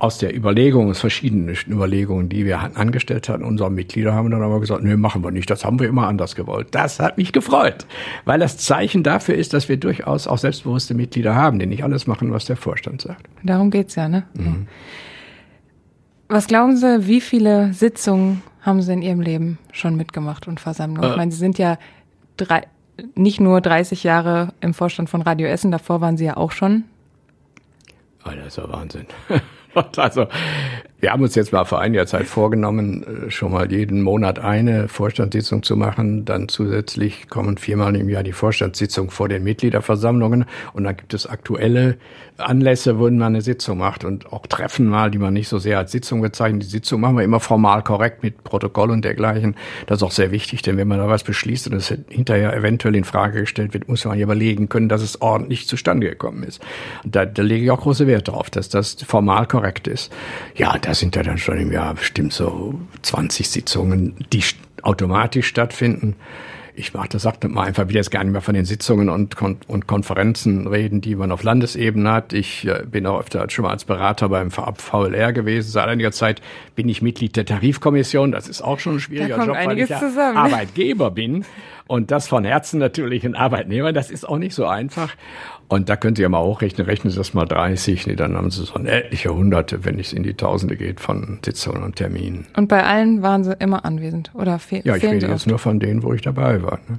Aus 0.00 0.18
der 0.18 0.34
Überlegung, 0.34 0.90
aus 0.90 0.98
verschiedenen 0.98 1.54
Überlegungen, 1.68 2.28
die 2.28 2.46
wir 2.46 2.58
angestellt 2.76 3.28
hatten, 3.28 3.44
unsere 3.44 3.70
Mitglieder 3.70 4.14
haben 4.14 4.30
dann 4.30 4.42
aber 4.42 4.58
gesagt, 4.58 4.82
nee, 4.82 4.96
machen 4.96 5.22
wir 5.22 5.30
nicht, 5.30 5.50
das 5.50 5.64
haben 5.64 5.78
wir 5.78 5.88
immer 5.88 6.08
anders 6.08 6.34
gewollt. 6.34 6.68
Das 6.72 6.98
hat 6.98 7.18
mich 7.18 7.32
gefreut, 7.32 7.86
weil 8.24 8.40
das 8.40 8.56
Zeichen 8.56 9.02
dafür 9.02 9.34
ist, 9.34 9.52
dass 9.52 9.68
wir 9.68 9.76
durchaus 9.76 10.26
auch 10.26 10.38
selbstbewusste 10.38 10.94
Mitglieder 10.94 11.34
haben, 11.34 11.58
die 11.58 11.66
nicht 11.66 11.84
alles 11.84 12.06
machen, 12.06 12.32
was 12.32 12.46
der 12.46 12.56
Vorstand 12.56 13.02
sagt. 13.02 13.28
Darum 13.42 13.70
geht's 13.70 13.94
ja, 13.94 14.08
ne? 14.08 14.24
Mhm. 14.32 14.66
Was 16.28 16.46
glauben 16.46 16.76
Sie, 16.76 17.06
wie 17.06 17.20
viele 17.20 17.74
Sitzungen 17.74 18.42
haben 18.62 18.80
Sie 18.80 18.92
in 18.92 19.02
Ihrem 19.02 19.20
Leben 19.20 19.58
schon 19.72 19.96
mitgemacht 19.96 20.48
und 20.48 20.60
Versammlungen? 20.60 21.10
Äh. 21.10 21.10
Ich 21.10 21.16
meine, 21.18 21.30
Sie 21.30 21.38
sind 21.38 21.58
ja 21.58 21.76
drei, 22.38 22.62
nicht 23.16 23.40
nur 23.40 23.60
30 23.60 24.02
Jahre 24.02 24.54
im 24.62 24.72
Vorstand 24.72 25.10
von 25.10 25.22
Radio 25.22 25.46
Essen, 25.48 25.70
davor 25.70 26.00
waren 26.00 26.16
Sie 26.16 26.24
ja 26.24 26.38
auch 26.38 26.52
schon. 26.52 26.84
Oh, 28.24 28.30
das 28.34 28.46
ist 28.46 28.56
ja 28.56 28.68
Wahnsinn. 28.72 29.06
also 29.98 30.28
wir 31.00 31.12
haben 31.12 31.22
uns 31.22 31.34
jetzt 31.34 31.52
mal 31.52 31.64
vor 31.64 31.80
einiger 31.80 32.06
Zeit 32.06 32.26
vorgenommen, 32.26 33.26
äh, 33.26 33.30
schon 33.30 33.52
mal 33.52 33.70
jeden 33.72 34.02
Monat 34.02 34.38
eine 34.38 34.88
Vorstandssitzung 34.88 35.62
zu 35.62 35.76
machen. 35.76 36.24
Dann 36.24 36.48
zusätzlich 36.48 37.28
kommen 37.28 37.56
viermal 37.56 37.96
im 37.96 38.08
Jahr 38.08 38.22
die 38.22 38.32
Vorstandssitzung 38.32 39.10
vor 39.10 39.28
den 39.28 39.42
Mitgliederversammlungen. 39.42 40.44
Und 40.74 40.84
dann 40.84 40.96
gibt 40.96 41.14
es 41.14 41.26
aktuelle 41.26 41.96
Anlässe, 42.36 42.98
wo 42.98 43.04
man 43.04 43.22
eine 43.22 43.42
Sitzung 43.42 43.78
macht 43.78 44.04
und 44.04 44.32
auch 44.32 44.46
Treffen 44.46 44.86
mal, 44.86 45.10
die 45.10 45.18
man 45.18 45.32
nicht 45.32 45.48
so 45.48 45.58
sehr 45.58 45.78
als 45.78 45.92
Sitzung 45.92 46.20
bezeichnet. 46.20 46.62
Die 46.62 46.68
Sitzung 46.68 47.00
machen 47.00 47.16
wir 47.16 47.24
immer 47.24 47.40
formal 47.40 47.82
korrekt 47.82 48.22
mit 48.22 48.44
Protokoll 48.44 48.90
und 48.90 49.04
dergleichen. 49.04 49.56
Das 49.86 49.98
ist 49.98 50.02
auch 50.02 50.10
sehr 50.10 50.30
wichtig, 50.30 50.62
denn 50.62 50.76
wenn 50.76 50.88
man 50.88 50.98
da 50.98 51.08
was 51.08 51.24
beschließt 51.24 51.68
und 51.68 51.74
es 51.74 51.94
hinterher 52.08 52.54
eventuell 52.54 52.94
in 52.94 53.04
Frage 53.04 53.40
gestellt 53.40 53.74
wird, 53.74 53.88
muss 53.88 54.04
man 54.04 54.18
ja 54.18 54.24
überlegen 54.24 54.68
können, 54.68 54.88
dass 54.88 55.02
es 55.02 55.20
ordentlich 55.20 55.66
zustande 55.66 56.08
gekommen 56.08 56.42
ist. 56.42 56.60
Da, 57.04 57.24
da 57.24 57.42
lege 57.42 57.64
ich 57.64 57.70
auch 57.70 57.80
große 57.80 58.06
Wert 58.06 58.28
drauf, 58.28 58.50
dass 58.50 58.68
das 58.68 58.96
formal 59.06 59.46
korrekt 59.46 59.88
ist. 59.88 60.12
Ja, 60.56 60.76
da 60.90 60.94
sind 60.94 61.14
ja 61.14 61.22
dann 61.22 61.38
schon 61.38 61.56
im 61.56 61.70
Jahr 61.70 61.94
bestimmt 61.94 62.32
so 62.32 62.74
20 63.02 63.48
Sitzungen, 63.48 64.16
die 64.32 64.42
automatisch 64.82 65.46
stattfinden. 65.46 66.16
Ich 66.74 66.94
mache 66.94 67.10
das, 67.10 67.22
sagt 67.22 67.44
mal 67.48 67.62
einfach, 67.62 67.86
will 67.86 67.94
jetzt 67.94 68.10
gar 68.10 68.24
nicht 68.24 68.32
mehr 68.32 68.40
von 68.40 68.54
den 68.54 68.64
Sitzungen 68.64 69.08
und, 69.08 69.36
Kon 69.36 69.58
und 69.68 69.86
Konferenzen 69.86 70.66
reden, 70.66 71.00
die 71.00 71.14
man 71.14 71.30
auf 71.30 71.44
Landesebene 71.44 72.10
hat. 72.10 72.32
Ich 72.32 72.66
äh, 72.66 72.82
bin 72.90 73.06
auch 73.06 73.20
öfter 73.20 73.48
schon 73.50 73.66
mal 73.66 73.70
als 73.70 73.84
Berater 73.84 74.30
beim 74.30 74.50
VLR 74.50 75.32
gewesen. 75.32 75.70
Seit 75.70 75.86
einiger 75.86 76.10
Zeit 76.10 76.42
bin 76.74 76.88
ich 76.88 77.02
Mitglied 77.02 77.36
der 77.36 77.44
Tarifkommission. 77.44 78.32
Das 78.32 78.48
ist 78.48 78.60
auch 78.60 78.80
schon 78.80 78.94
ein 78.94 79.00
schwieriger 79.00 79.44
Job, 79.44 79.56
weil 79.64 79.78
ich 79.78 79.90
ja 79.90 80.00
Arbeitgeber 80.34 81.12
bin. 81.12 81.44
Und 81.86 82.10
das 82.10 82.26
von 82.26 82.44
Herzen 82.44 82.80
natürlich 82.80 83.24
ein 83.24 83.36
Arbeitnehmer. 83.36 83.92
Das 83.92 84.10
ist 84.10 84.28
auch 84.28 84.38
nicht 84.38 84.56
so 84.56 84.66
einfach. 84.66 85.14
Und 85.70 85.88
da 85.88 85.94
könnt 85.94 86.18
ihr 86.18 86.28
mal 86.28 86.42
hochrechnen, 86.42 86.84
rechnen 86.84 87.12
Sie 87.12 87.16
das 87.16 87.32
mal 87.32 87.46
30, 87.46 88.08
nee, 88.08 88.16
dann 88.16 88.36
haben 88.36 88.50
Sie 88.50 88.64
so 88.64 88.74
etliche 88.74 89.32
Hunderte, 89.32 89.84
wenn 89.84 90.00
es 90.00 90.12
in 90.12 90.24
die 90.24 90.34
Tausende 90.34 90.76
geht 90.76 90.98
von 90.98 91.38
Sitzungen 91.44 91.84
und 91.84 91.94
Terminen. 91.94 92.48
Und 92.56 92.66
bei 92.66 92.82
allen 92.82 93.22
waren 93.22 93.44
Sie 93.44 93.54
immer 93.60 93.84
anwesend 93.84 94.32
oder 94.34 94.58
fe 94.58 94.80
Ja, 94.82 94.96
ich 94.96 95.04
rede 95.04 95.28
jetzt 95.28 95.46
nur 95.46 95.60
von 95.60 95.78
denen, 95.78 96.02
wo 96.02 96.12
ich 96.12 96.22
dabei 96.22 96.60
war. 96.64 96.80
Ne? 96.88 96.98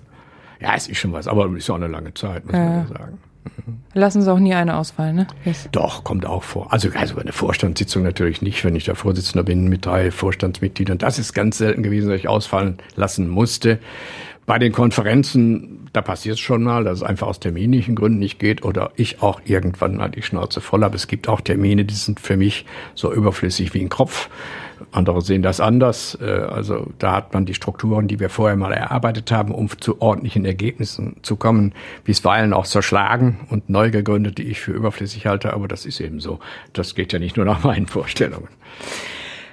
Ja, 0.61 0.73
es 0.73 0.87
ist 0.87 0.99
schon 0.99 1.11
was, 1.11 1.27
aber 1.27 1.47
es 1.47 1.57
ist 1.57 1.69
auch 1.69 1.75
eine 1.75 1.89
lange 1.89 2.13
Zeit, 2.13 2.45
muss 2.45 2.53
äh. 2.53 2.59
man 2.59 2.77
ja 2.77 2.87
sagen. 2.87 3.17
Mhm. 3.43 3.77
Lassen 3.93 4.21
Sie 4.21 4.31
auch 4.31 4.39
nie 4.39 4.53
eine 4.53 4.77
ausfallen, 4.77 5.17
ne? 5.17 5.27
Yes. 5.43 5.67
Doch, 5.73 6.05
kommt 6.05 6.25
auch 6.25 6.43
vor. 6.43 6.71
Also, 6.71 6.87
also 6.95 7.17
eine 7.17 7.33
Vorstandssitzung 7.33 8.03
natürlich 8.03 8.41
nicht, 8.41 8.63
wenn 8.63 8.77
ich 8.77 8.85
der 8.85 8.95
Vorsitzender 8.95 9.43
bin 9.43 9.67
mit 9.67 9.85
drei 9.85 10.11
Vorstandsmitgliedern. 10.11 10.97
Das 10.97 11.19
ist 11.19 11.33
ganz 11.33 11.57
selten 11.57 11.83
gewesen, 11.83 12.09
dass 12.09 12.19
ich 12.19 12.29
ausfallen 12.29 12.77
lassen 12.95 13.27
musste. 13.27 13.79
Bei 14.45 14.59
den 14.59 14.71
Konferenzen 14.71 15.80
da 15.93 16.01
passiert 16.01 16.35
es 16.35 16.39
schon 16.39 16.63
mal, 16.63 16.83
dass 16.83 16.99
es 16.99 17.03
einfach 17.03 17.27
aus 17.27 17.39
terminlichen 17.39 17.95
Gründen 17.95 18.19
nicht 18.19 18.39
geht 18.39 18.63
oder 18.63 18.91
ich 18.95 19.21
auch 19.21 19.41
irgendwann 19.45 19.97
mal 19.97 20.09
die 20.09 20.21
Schnauze 20.21 20.61
voll 20.61 20.83
habe. 20.83 20.95
Es 20.95 21.07
gibt 21.07 21.27
auch 21.27 21.41
Termine, 21.41 21.83
die 21.83 21.93
sind 21.93 22.19
für 22.19 22.37
mich 22.37 22.65
so 22.95 23.13
überflüssig 23.13 23.73
wie 23.73 23.81
ein 23.81 23.89
Kopf. 23.89 24.29
Andere 24.91 25.21
sehen 25.21 25.41
das 25.41 25.59
anders. 25.59 26.17
Äh, 26.21 26.25
also 26.25 26.87
da 26.97 27.13
hat 27.13 27.33
man 27.33 27.45
die 27.45 27.53
Strukturen, 27.53 28.07
die 28.07 28.19
wir 28.19 28.29
vorher 28.29 28.55
mal 28.55 28.71
erarbeitet 28.71 29.31
haben, 29.31 29.53
um 29.53 29.69
zu 29.79 30.01
ordentlichen 30.01 30.45
Ergebnissen 30.45 31.17
zu 31.21 31.35
kommen, 31.35 31.73
bisweilen 32.03 32.53
auch 32.53 32.65
zerschlagen 32.65 33.39
und 33.49 33.69
neu 33.69 33.91
gegründet, 33.91 34.37
die 34.37 34.43
ich 34.43 34.61
für 34.61 34.71
überflüssig 34.71 35.25
halte. 35.25 35.53
Aber 35.53 35.67
das 35.67 35.85
ist 35.85 35.99
eben 35.99 36.19
so. 36.19 36.39
Das 36.73 36.95
geht 36.95 37.13
ja 37.13 37.19
nicht 37.19 37.37
nur 37.37 37.45
nach 37.45 37.63
meinen 37.63 37.87
Vorstellungen. 37.87 38.47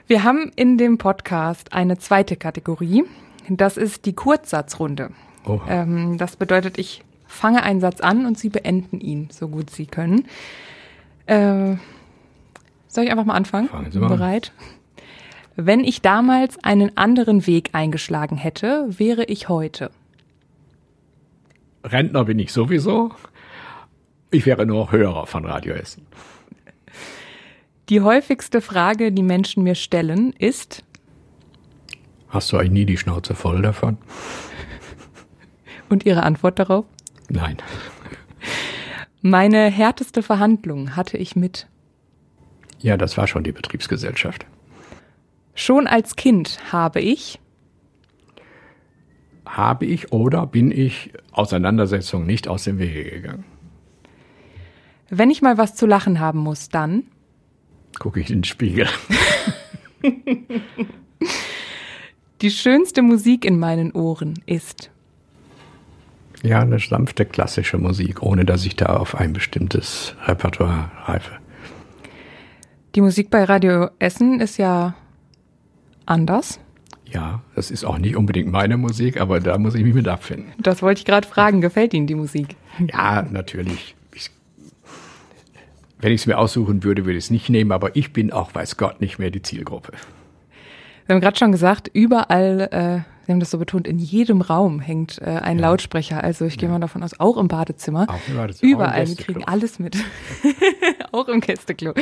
Wir 0.06 0.24
haben 0.24 0.50
in 0.56 0.78
dem 0.78 0.96
Podcast 0.98 1.72
eine 1.72 1.98
zweite 1.98 2.36
Kategorie. 2.36 3.04
Das 3.50 3.76
ist 3.76 4.06
die 4.06 4.14
Kurzsatzrunde. 4.14 5.10
Oh. 5.46 5.60
Ähm, 5.68 6.18
das 6.18 6.36
bedeutet, 6.36 6.78
ich 6.78 7.02
fange 7.26 7.62
einen 7.62 7.80
Satz 7.80 8.00
an 8.00 8.26
und 8.26 8.38
Sie 8.38 8.48
beenden 8.48 9.00
ihn, 9.00 9.28
so 9.30 9.48
gut 9.48 9.70
Sie 9.70 9.86
können. 9.86 10.26
Äh, 11.26 11.76
soll 12.88 13.04
ich 13.04 13.10
einfach 13.10 13.24
mal 13.24 13.34
anfangen? 13.34 13.68
Fangen 13.68 13.90
Sie 13.90 13.98
mal 13.98 14.08
Bereit? 14.08 14.52
Wenn 15.56 15.80
ich 15.80 16.02
damals 16.02 16.62
einen 16.62 16.96
anderen 16.96 17.46
Weg 17.46 17.70
eingeschlagen 17.72 18.36
hätte, 18.36 18.86
wäre 18.90 19.24
ich 19.24 19.48
heute. 19.48 19.90
Rentner 21.84 22.24
bin 22.24 22.38
ich 22.38 22.52
sowieso. 22.52 23.12
Ich 24.30 24.46
wäre 24.46 24.66
nur 24.66 24.92
Hörer 24.92 25.26
von 25.26 25.44
Radio 25.44 25.74
Essen. 25.74 26.06
Die 27.88 28.02
häufigste 28.02 28.60
Frage, 28.60 29.10
die 29.12 29.22
Menschen 29.22 29.62
mir 29.62 29.74
stellen, 29.74 30.32
ist: 30.38 30.84
Hast 32.28 32.52
du 32.52 32.58
eigentlich 32.58 32.70
nie 32.70 32.84
die 32.84 32.98
Schnauze 32.98 33.34
voll 33.34 33.62
davon? 33.62 33.96
Und 35.88 36.04
Ihre 36.04 36.22
Antwort 36.22 36.58
darauf? 36.58 36.84
Nein. 37.28 37.56
Meine 39.20 39.70
härteste 39.70 40.22
Verhandlung 40.22 40.94
hatte 40.96 41.16
ich 41.16 41.34
mit. 41.34 41.66
Ja, 42.78 42.96
das 42.96 43.16
war 43.16 43.26
schon 43.26 43.44
die 43.44 43.52
Betriebsgesellschaft. 43.52 44.46
Schon 45.54 45.86
als 45.86 46.14
Kind 46.14 46.60
habe 46.72 47.00
ich. 47.00 47.40
Habe 49.44 49.86
ich 49.86 50.12
oder 50.12 50.46
bin 50.46 50.70
ich 50.70 51.12
Auseinandersetzung 51.32 52.26
nicht 52.26 52.46
aus 52.46 52.64
dem 52.64 52.78
Wege 52.78 53.10
gegangen? 53.10 53.44
Wenn 55.10 55.30
ich 55.30 55.42
mal 55.42 55.58
was 55.58 55.74
zu 55.74 55.86
lachen 55.86 56.20
haben 56.20 56.38
muss, 56.38 56.68
dann 56.68 57.04
gucke 57.98 58.20
ich 58.20 58.30
in 58.30 58.38
den 58.38 58.44
Spiegel. 58.44 58.86
Die 62.40 62.50
schönste 62.52 63.02
Musik 63.02 63.44
in 63.44 63.58
meinen 63.58 63.90
Ohren 63.92 64.34
ist 64.46 64.92
ja, 66.42 66.60
eine 66.60 66.78
sanfte 66.78 67.24
klassische 67.24 67.78
Musik, 67.78 68.22
ohne 68.22 68.44
dass 68.44 68.64
ich 68.64 68.76
da 68.76 68.86
auf 68.86 69.14
ein 69.14 69.32
bestimmtes 69.32 70.14
Repertoire 70.26 70.90
reife. 71.04 71.32
Die 72.94 73.00
Musik 73.00 73.30
bei 73.30 73.44
Radio 73.44 73.90
Essen 73.98 74.40
ist 74.40 74.56
ja 74.56 74.94
anders. 76.06 76.60
Ja, 77.06 77.42
das 77.54 77.70
ist 77.70 77.84
auch 77.84 77.98
nicht 77.98 78.16
unbedingt 78.16 78.50
meine 78.50 78.76
Musik, 78.76 79.20
aber 79.20 79.40
da 79.40 79.56
muss 79.58 79.74
ich 79.74 79.82
mich 79.82 79.94
mit 79.94 80.08
abfinden. 80.08 80.52
Das 80.58 80.82
wollte 80.82 81.00
ich 81.00 81.04
gerade 81.04 81.26
fragen. 81.26 81.60
Gefällt 81.60 81.94
Ihnen 81.94 82.06
die 82.06 82.14
Musik? 82.14 82.56
Ja, 82.92 83.22
natürlich. 83.22 83.94
Ich, 84.14 84.30
wenn 85.98 86.12
ich 86.12 86.22
es 86.22 86.26
mir 86.26 86.38
aussuchen 86.38 86.84
würde, 86.84 87.04
würde 87.04 87.18
ich 87.18 87.24
es 87.24 87.30
nicht 87.30 87.48
nehmen, 87.48 87.72
aber 87.72 87.96
ich 87.96 88.12
bin 88.12 88.32
auch, 88.32 88.54
weiß 88.54 88.76
Gott, 88.76 89.00
nicht 89.00 89.18
mehr 89.18 89.30
die 89.30 89.42
Zielgruppe. 89.42 89.92
Wir 91.06 91.14
haben 91.14 91.20
gerade 91.22 91.38
schon 91.38 91.52
gesagt, 91.52 91.90
überall 91.92 92.68
äh, 92.70 93.17
Sie 93.28 93.32
haben 93.32 93.40
das 93.40 93.50
so 93.50 93.58
betont, 93.58 93.86
in 93.86 93.98
jedem 93.98 94.40
Raum 94.40 94.80
hängt 94.80 95.20
äh, 95.20 95.26
ein 95.26 95.58
ja. 95.58 95.66
Lautsprecher. 95.66 96.24
Also 96.24 96.46
ich 96.46 96.56
gehe 96.56 96.66
mal 96.66 96.78
davon 96.78 97.02
aus, 97.02 97.20
auch 97.20 97.36
im 97.36 97.46
Badezimmer. 97.46 98.06
Auch 98.08 98.26
im 98.26 98.36
Badezimmer. 98.36 98.72
Überall, 98.72 99.06
wir 99.06 99.16
kriegen 99.16 99.44
alles 99.44 99.78
mit. 99.78 99.98
auch 101.12 101.28
im 101.28 101.42
Gästeklo. 101.42 101.92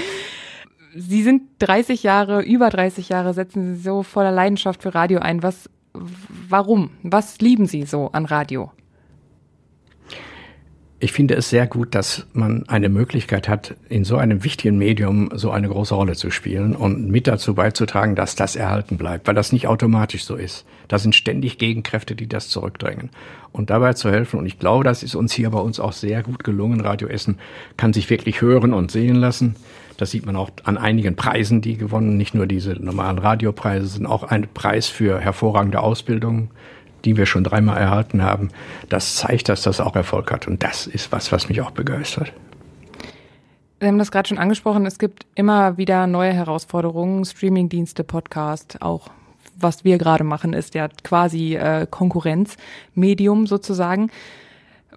Sie 0.95 1.25
sind 1.25 1.43
30 1.59 2.05
Jahre, 2.05 2.43
über 2.43 2.71
30 2.71 3.09
Jahre, 3.09 3.35
setzen 3.35 3.75
Sie 3.75 3.83
so 3.83 4.05
voller 4.05 4.31
Leidenschaft 4.31 4.85
für 4.85 4.95
Radio 4.95 5.19
ein. 5.19 5.43
Was, 5.43 5.69
warum? 5.93 6.91
Was 7.03 7.41
lieben 7.41 7.67
Sie 7.67 7.83
so 7.83 8.09
an 8.13 8.25
Radio? 8.25 8.71
Ich 10.99 11.13
finde 11.13 11.35
es 11.35 11.51
sehr 11.51 11.67
gut, 11.67 11.95
dass 11.95 12.27
man 12.33 12.67
eine 12.69 12.89
Möglichkeit 12.89 13.49
hat, 13.49 13.75
in 13.91 14.05
so 14.05 14.17
einem 14.17 14.45
wichtigen 14.45 14.79
Medium 14.79 15.31
so 15.35 15.51
eine 15.51 15.69
große 15.69 15.95
Rolle 15.95 16.15
zu 16.15 16.31
spielen 16.31 16.75
und 16.75 17.11
mit 17.11 17.27
dazu 17.27 17.55
beizutragen, 17.55 18.15
dass 18.15 18.35
das 18.35 18.57
erhalten 18.57 18.97
bleibt, 18.97 19.27
weil 19.27 19.35
das 19.35 19.53
nicht 19.53 19.67
automatisch 19.67 20.25
so 20.25 20.37
ist. 20.37 20.65
Da 20.89 20.99
sind 20.99 21.15
ständig 21.15 21.59
Gegenkräfte, 21.59 22.15
die 22.15 22.29
das 22.29 22.49
zurückdrängen. 22.49 23.11
Und 23.53 23.69
dabei 23.69 23.93
zu 23.93 24.11
helfen, 24.11 24.39
und 24.39 24.47
ich 24.47 24.59
glaube, 24.59 24.85
das 24.85 25.03
ist 25.03 25.15
uns 25.15 25.33
hier 25.33 25.51
bei 25.51 25.59
uns 25.59 25.81
auch 25.81 25.93
sehr 25.93 26.23
gut 26.23 26.45
gelungen. 26.45 26.81
Radio 26.81 27.09
Essen 27.09 27.39
kann 27.77 27.93
sich 27.93 28.09
wirklich 28.09 28.41
hören 28.41 28.73
und 28.73 28.91
sehen 28.91 29.17
lassen. 29.17 29.57
Das 29.99 30.11
sieht 30.11 30.25
man 30.25 30.37
auch 30.37 30.51
an 30.65 30.79
einigen 30.79 31.17
Preisen, 31.17 31.61
die 31.61 31.77
gewonnen, 31.77 32.17
nicht 32.17 32.35
nur 32.35 32.47
diese 32.47 32.73
normalen 32.73 33.19
Radiopreise, 33.19 33.87
sind 33.87 34.07
auch 34.07 34.25
ein 34.25 34.49
Preis 34.53 34.89
für 34.89 35.21
hervorragende 35.21 35.81
Ausbildung 35.81 36.51
die 37.05 37.17
wir 37.17 37.27
schon 37.27 37.45
dreimal 37.45 37.79
erhalten 37.79 38.23
haben, 38.23 38.51
das 38.89 39.17
zeigt, 39.17 39.49
dass 39.49 39.63
das 39.63 39.81
auch 39.81 39.95
Erfolg 39.97 40.33
hat. 40.33 40.47
Und 40.47 40.63
das 40.63 40.87
ist 40.87 41.13
was, 41.13 41.33
was 41.33 41.49
mich 41.49 41.61
auch 41.61 41.71
begeistert. 41.71 42.33
Sie 43.81 43.87
haben 43.87 43.99
das 43.99 44.11
gerade 44.11 44.29
schon 44.29 44.39
angesprochen, 44.39 44.87
es 44.87 44.99
gibt 44.99 45.27
immer 45.35 45.77
wieder 45.77 46.07
neue 46.07 46.33
Herausforderungen, 46.33 47.25
Streamingdienste, 47.25 48.05
Podcast, 48.05 48.81
auch 48.81 49.11
was 49.59 49.85
wir 49.85 49.99
gerade 49.99 50.25
machen, 50.25 50.53
ist 50.53 50.75
ja 50.75 50.89
quasi 51.03 51.57
äh, 51.57 51.87
Konkurrenzmedium 51.89 53.47
sozusagen. 53.47 54.11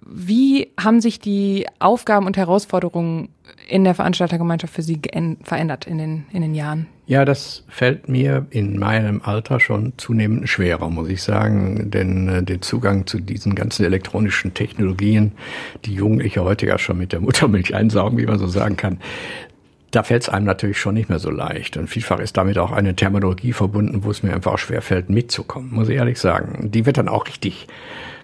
Wie 0.02 0.72
haben 0.78 1.00
sich 1.00 1.18
die 1.18 1.66
Aufgaben 1.78 2.26
und 2.26 2.36
Herausforderungen 2.36 3.28
in 3.68 3.84
der 3.84 3.94
Veranstaltergemeinschaft 3.94 4.72
für 4.72 4.82
Sie 4.82 5.00
verändert 5.42 5.86
in 5.86 5.98
den, 5.98 6.26
in 6.32 6.42
den 6.42 6.54
Jahren? 6.54 6.86
Ja, 7.10 7.24
das 7.24 7.64
fällt 7.66 8.08
mir 8.08 8.46
in 8.50 8.78
meinem 8.78 9.20
Alter 9.24 9.58
schon 9.58 9.94
zunehmend 9.96 10.48
schwerer, 10.48 10.90
muss 10.90 11.08
ich 11.08 11.24
sagen, 11.24 11.90
denn 11.90 12.28
äh, 12.28 12.42
der 12.44 12.60
Zugang 12.60 13.04
zu 13.08 13.18
diesen 13.18 13.56
ganzen 13.56 13.84
elektronischen 13.84 14.54
Technologien, 14.54 15.32
die 15.84 15.94
Jugendliche 15.94 16.44
heute 16.44 16.66
ja 16.66 16.78
schon 16.78 16.98
mit 16.98 17.10
der 17.10 17.18
Muttermilch 17.18 17.74
einsaugen, 17.74 18.16
wie 18.16 18.26
man 18.26 18.38
so 18.38 18.46
sagen 18.46 18.76
kann, 18.76 19.00
da 19.90 20.04
fällt 20.04 20.22
es 20.22 20.28
einem 20.28 20.46
natürlich 20.46 20.78
schon 20.78 20.94
nicht 20.94 21.08
mehr 21.08 21.18
so 21.18 21.32
leicht. 21.32 21.76
Und 21.76 21.88
vielfach 21.88 22.20
ist 22.20 22.36
damit 22.36 22.58
auch 22.58 22.70
eine 22.70 22.94
Terminologie 22.94 23.54
verbunden, 23.54 24.04
wo 24.04 24.12
es 24.12 24.22
mir 24.22 24.32
einfach 24.32 24.56
schwerfällt, 24.58 25.10
mitzukommen, 25.10 25.72
muss 25.72 25.88
ich 25.88 25.96
ehrlich 25.96 26.20
sagen. 26.20 26.70
Die 26.70 26.86
wird 26.86 26.96
dann 26.96 27.08
auch 27.08 27.26
richtig 27.26 27.66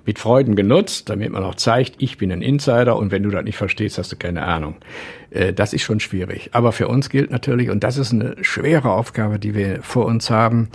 mit 0.06 0.18
Freuden 0.18 0.56
genutzt, 0.56 1.10
damit 1.10 1.32
man 1.32 1.44
auch 1.44 1.56
zeigt, 1.56 1.96
ich 1.98 2.16
bin 2.16 2.32
ein 2.32 2.42
Insider 2.42 2.96
und 2.96 3.10
wenn 3.10 3.22
du 3.22 3.30
das 3.30 3.44
nicht 3.44 3.56
verstehst, 3.56 3.98
hast 3.98 4.12
du 4.12 4.16
keine 4.16 4.42
Ahnung. 4.42 4.76
Äh, 5.30 5.52
das 5.52 5.72
ist 5.72 5.82
schon 5.82 6.00
schwierig. 6.00 6.50
Aber 6.52 6.72
für 6.72 6.88
uns 6.88 7.10
gilt 7.10 7.30
natürlich, 7.30 7.70
und 7.70 7.84
das 7.84 7.98
ist 7.98 8.12
eine 8.12 8.36
schwere 8.42 8.92
Aufgabe, 8.92 9.38
die 9.38 9.54
wir 9.54 9.82
vor 9.82 10.06
uns 10.06 10.30
haben, 10.30 10.68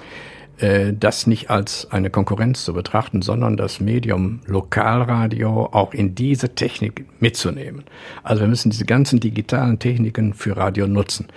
äh, 0.61 0.93
das 0.93 1.27
nicht 1.27 1.49
als 1.49 1.89
eine 1.91 2.09
Konkurrenz 2.09 2.65
zu 2.65 2.73
betrachten, 2.73 3.21
sondern 3.21 3.57
das 3.57 3.79
Medium 3.79 4.41
Lokalradio 4.45 5.69
auch 5.71 5.93
in 5.93 6.13
diese 6.13 6.53
Technik 6.53 7.05
mitzunehmen. 7.19 7.83
Also 8.23 8.41
wir 8.41 8.47
müssen 8.47 8.69
diese 8.69 8.85
ganzen 8.85 9.19
digitalen 9.19 9.79
Techniken 9.79 10.33
für 10.33 10.55
Radio 10.57 10.87
nutzen. 10.87 11.27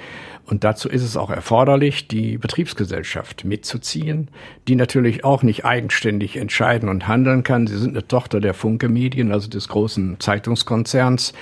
Und 0.47 0.63
dazu 0.63 0.91
ist 0.91 1.03
es 1.03 1.17
auch 1.17 1.31
erforderlich, 1.31 2.07
die 2.07 2.37
Betriebsgesellschaft 2.37 3.45
mitzuziehen, 3.45 4.29
die 4.69 4.77
natürlich 4.77 5.25
auch 5.25 5.43
nicht 5.43 5.65
eigenständig 5.65 6.37
entscheiden 6.37 6.91
und 6.91 7.09
handeln 7.09 7.45
kann. 7.45 7.67
Sie 7.67 7.79
sind 7.79 7.91
eine 7.91 8.07
Tochter 8.07 8.41
der 8.41 8.53
Funke 8.53 8.91
Medien, 8.91 9.33
also 9.33 9.49
des 9.49 9.69
großen 9.69 10.21
Zeitungskonzerns. 10.21 11.33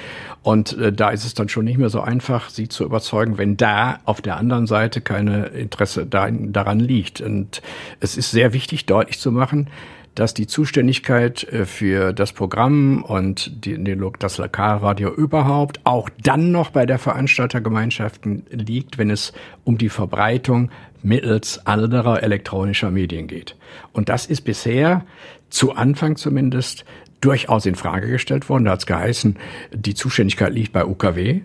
Und 0.42 0.78
äh, 0.78 0.92
da 0.92 1.10
ist 1.10 1.24
es 1.24 1.34
dann 1.34 1.48
schon 1.48 1.64
nicht 1.64 1.78
mehr 1.78 1.90
so 1.90 2.00
einfach, 2.00 2.48
sie 2.48 2.68
zu 2.68 2.84
überzeugen, 2.84 3.38
wenn 3.38 3.56
da 3.56 3.98
auf 4.04 4.20
der 4.20 4.36
anderen 4.36 4.68
Seite 4.68 5.00
keine 5.00 5.46
Interesse 5.46 6.06
da, 6.06 6.28
daran 6.30 6.78
liegt. 6.78 7.20
Und 7.20 7.60
es 7.98 8.16
ist 8.16 8.30
sehr 8.30 8.52
wichtig, 8.52 8.86
deutlich 8.86 9.18
zu 9.18 9.32
machen, 9.32 9.68
dass 10.14 10.34
die 10.34 10.46
Zuständigkeit 10.46 11.44
äh, 11.44 11.64
für 11.64 12.12
das 12.12 12.32
Programm 12.32 13.02
und 13.02 13.64
die, 13.64 13.78
das 14.18 14.38
Lokalradio 14.38 15.10
überhaupt 15.10 15.80
auch 15.84 16.08
dann 16.22 16.52
noch 16.52 16.70
bei 16.70 16.86
der 16.86 16.98
Veranstaltergemeinschaften 16.98 18.44
liegt, 18.50 18.98
wenn 18.98 19.10
es 19.10 19.32
um 19.64 19.78
die 19.78 19.88
Verbreitung 19.88 20.70
mittels 21.02 21.66
anderer 21.66 22.22
elektronischer 22.22 22.90
Medien 22.90 23.26
geht. 23.26 23.56
Und 23.92 24.08
das 24.08 24.26
ist 24.26 24.42
bisher 24.42 25.04
zu 25.50 25.72
Anfang 25.72 26.16
zumindest 26.16 26.84
durchaus 27.20 27.66
in 27.66 27.74
Frage 27.74 28.08
gestellt 28.08 28.48
worden. 28.48 28.64
Da 28.64 28.72
hat 28.72 28.80
es 28.80 28.86
geheißen, 28.86 29.36
die 29.72 29.94
Zuständigkeit 29.94 30.52
liegt 30.52 30.72
bei 30.72 30.84
UKW, 30.84 31.42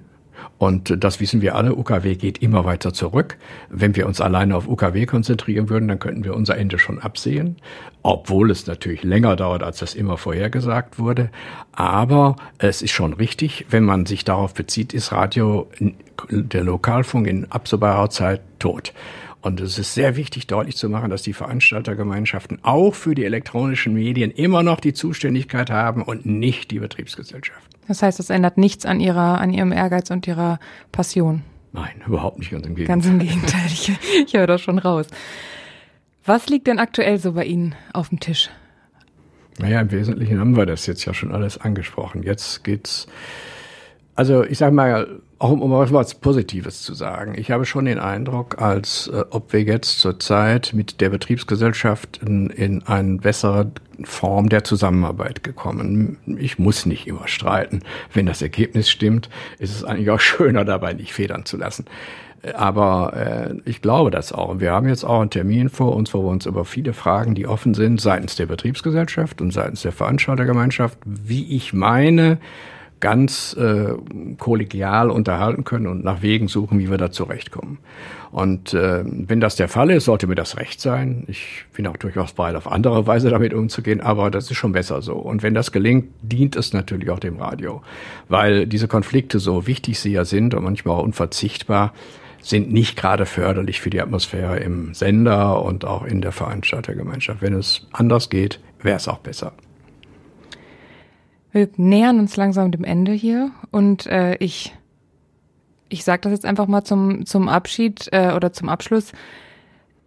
und 0.57 1.03
das 1.03 1.19
wissen 1.19 1.41
wir 1.41 1.55
alle, 1.55 1.75
UKW 1.75 2.15
geht 2.15 2.39
immer 2.39 2.65
weiter 2.65 2.91
zurück. 2.93 3.37
Wenn 3.69 3.95
wir 3.95 4.07
uns 4.07 4.21
alleine 4.21 4.55
auf 4.55 4.67
UKW 4.67 5.05
konzentrieren 5.05 5.69
würden, 5.69 5.87
dann 5.87 5.99
könnten 5.99 6.23
wir 6.23 6.35
unser 6.35 6.57
Ende 6.57 6.79
schon 6.79 6.99
absehen, 6.99 7.57
obwohl 8.01 8.49
es 8.49 8.65
natürlich 8.65 9.03
länger 9.03 9.35
dauert, 9.35 9.61
als 9.61 9.79
das 9.79 9.93
immer 9.93 10.17
vorhergesagt 10.17 10.97
wurde. 10.97 11.29
Aber 11.73 12.37
es 12.57 12.81
ist 12.81 12.91
schon 12.91 13.13
richtig, 13.13 13.67
wenn 13.69 13.83
man 13.83 14.05
sich 14.07 14.23
darauf 14.23 14.53
bezieht, 14.55 14.93
ist 14.93 15.11
Radio, 15.11 15.69
der 16.29 16.63
Lokalfunk 16.63 17.27
in 17.27 17.51
absehbarer 17.51 18.09
Zeit 18.09 18.41
tot. 18.57 18.93
Und 19.41 19.61
es 19.61 19.77
ist 19.77 19.93
sehr 19.93 20.15
wichtig, 20.15 20.47
deutlich 20.47 20.75
zu 20.75 20.89
machen, 20.89 21.09
dass 21.09 21.21
die 21.21 21.33
Veranstaltergemeinschaften 21.33 22.59
auch 22.63 22.95
für 22.95 23.15
die 23.15 23.23
elektronischen 23.23 23.93
Medien 23.93 24.31
immer 24.31 24.63
noch 24.63 24.79
die 24.79 24.93
Zuständigkeit 24.93 25.69
haben 25.69 26.01
und 26.01 26.25
nicht 26.25 26.71
die 26.71 26.79
Betriebsgesellschaft. 26.79 27.61
Das 27.87 28.01
heißt, 28.01 28.19
es 28.19 28.29
ändert 28.29 28.57
nichts 28.57 28.85
an 28.85 28.99
ihrer, 28.99 29.39
an 29.39 29.53
ihrem 29.53 29.71
Ehrgeiz 29.71 30.09
und 30.11 30.27
ihrer 30.27 30.59
Passion. 30.91 31.43
Nein, 31.71 32.01
überhaupt 32.05 32.39
nicht, 32.39 32.51
ganz 32.51 32.65
im 32.65 32.75
Gegenteil. 32.75 32.95
Ganz 32.95 33.05
im 33.05 33.19
Gegenteil, 33.19 33.67
ich, 33.67 33.91
ich 34.25 34.33
höre 34.33 34.47
das 34.47 34.61
schon 34.61 34.79
raus. 34.79 35.07
Was 36.25 36.49
liegt 36.49 36.67
denn 36.67 36.79
aktuell 36.79 37.19
so 37.19 37.33
bei 37.33 37.45
Ihnen 37.45 37.75
auf 37.93 38.09
dem 38.09 38.19
Tisch? 38.19 38.49
Naja, 39.59 39.81
im 39.81 39.91
Wesentlichen 39.91 40.39
haben 40.39 40.57
wir 40.57 40.65
das 40.65 40.85
jetzt 40.85 41.05
ja 41.05 41.13
schon 41.13 41.31
alles 41.31 41.57
angesprochen. 41.57 42.23
Jetzt 42.23 42.63
geht's, 42.63 43.07
also 44.15 44.43
ich 44.43 44.57
sage 44.57 44.75
mal, 44.75 45.21
auch 45.39 45.51
um, 45.51 45.61
um 45.61 45.71
was 45.71 46.15
Positives 46.15 46.81
zu 46.81 46.93
sagen. 46.93 47.35
Ich 47.37 47.51
habe 47.51 47.65
schon 47.65 47.85
den 47.85 47.99
Eindruck, 47.99 48.61
als 48.61 49.07
äh, 49.07 49.23
ob 49.29 49.53
wir 49.53 49.61
jetzt 49.61 49.99
zurzeit 49.99 50.71
mit 50.73 50.99
der 51.01 51.09
Betriebsgesellschaft 51.09 52.21
in, 52.25 52.49
in 52.49 52.83
eine 52.83 53.17
bessere 53.17 53.71
Form 54.03 54.49
der 54.49 54.63
Zusammenarbeit 54.63 55.43
gekommen. 55.43 56.17
Ich 56.37 56.59
muss 56.59 56.85
nicht 56.85 57.07
immer 57.07 57.27
streiten. 57.27 57.81
Wenn 58.13 58.25
das 58.25 58.41
Ergebnis 58.41 58.89
stimmt, 58.89 59.29
ist 59.59 59.75
es 59.75 59.83
eigentlich 59.83 60.09
auch 60.09 60.19
schöner 60.21 60.65
dabei, 60.65 60.93
nicht 60.93 61.13
federn 61.13 61.45
zu 61.45 61.57
lassen. 61.57 61.85
Aber 62.55 63.13
äh, 63.15 63.69
ich 63.69 63.81
glaube 63.81 64.11
das 64.11 64.31
auch. 64.31 64.59
Wir 64.59 64.71
haben 64.71 64.87
jetzt 64.87 65.03
auch 65.03 65.21
einen 65.21 65.29
Termin 65.29 65.69
vor 65.69 65.95
uns, 65.95 66.13
wo 66.13 66.23
wir 66.23 66.29
uns 66.29 66.45
über 66.45 66.65
viele 66.65 66.93
Fragen, 66.93 67.35
die 67.35 67.47
offen 67.47 67.73
sind, 67.73 67.99
seitens 67.99 68.35
der 68.35 68.45
Betriebsgesellschaft 68.45 69.41
und 69.41 69.51
seitens 69.51 69.81
der 69.81 69.91
Veranstaltergemeinschaft, 69.91 70.97
wie 71.05 71.55
ich 71.55 71.73
meine, 71.73 72.37
ganz 72.99 73.55
äh, 73.59 73.93
kollegial 74.37 75.09
unterhalten 75.11 75.63
können 75.63 75.87
und 75.87 76.03
nach 76.03 76.21
Wegen 76.21 76.47
suchen, 76.47 76.79
wie 76.79 76.89
wir 76.89 76.97
da 76.97 77.11
zurechtkommen. 77.11 77.77
Und 78.31 78.73
äh, 78.73 79.03
wenn 79.05 79.39
das 79.39 79.55
der 79.55 79.67
Fall 79.67 79.89
ist, 79.91 80.05
sollte 80.05 80.27
mir 80.27 80.35
das 80.35 80.57
recht 80.57 80.81
sein. 80.81 81.23
Ich 81.27 81.65
bin 81.73 81.87
auch 81.87 81.97
durchaus 81.97 82.33
bereit, 82.33 82.55
auf 82.55 82.69
andere 82.69 83.07
Weise 83.07 83.29
damit 83.29 83.53
umzugehen, 83.53 84.01
aber 84.01 84.31
das 84.31 84.49
ist 84.51 84.57
schon 84.57 84.73
besser 84.73 85.01
so. 85.01 85.15
Und 85.15 85.43
wenn 85.43 85.53
das 85.53 85.71
gelingt, 85.71 86.09
dient 86.21 86.55
es 86.55 86.73
natürlich 86.73 87.09
auch 87.09 87.19
dem 87.19 87.37
Radio, 87.37 87.81
weil 88.27 88.67
diese 88.67 88.87
Konflikte, 88.87 89.39
so 89.39 89.67
wichtig 89.67 89.99
sie 89.99 90.11
ja 90.11 90.25
sind 90.25 90.53
und 90.53 90.63
manchmal 90.63 90.97
auch 90.97 91.03
unverzichtbar, 91.03 91.93
sind 92.41 92.71
nicht 92.71 92.95
gerade 92.95 93.25
förderlich 93.25 93.81
für 93.81 93.89
die 93.89 94.01
Atmosphäre 94.01 94.57
im 94.59 94.93
Sender 94.93 95.63
und 95.63 95.85
auch 95.85 96.03
in 96.03 96.21
der 96.21 96.31
Veranstaltergemeinschaft. 96.31 97.41
Wenn 97.41 97.53
es 97.53 97.87
anders 97.91 98.29
geht, 98.29 98.59
wäre 98.81 98.97
es 98.97 99.07
auch 99.07 99.19
besser. 99.19 99.53
Wir 101.51 101.69
nähern 101.77 102.19
uns 102.19 102.35
langsam 102.35 102.71
dem 102.71 102.83
Ende 102.83 103.13
hier 103.13 103.51
und 103.71 104.05
äh, 104.05 104.35
ich, 104.35 104.75
ich 105.89 106.03
sage 106.03 106.21
das 106.21 106.31
jetzt 106.31 106.45
einfach 106.45 106.67
mal 106.67 106.83
zum, 106.83 107.25
zum 107.25 107.47
Abschied 107.49 108.09
äh, 108.11 108.33
oder 108.33 108.53
zum 108.53 108.69
Abschluss. 108.69 109.13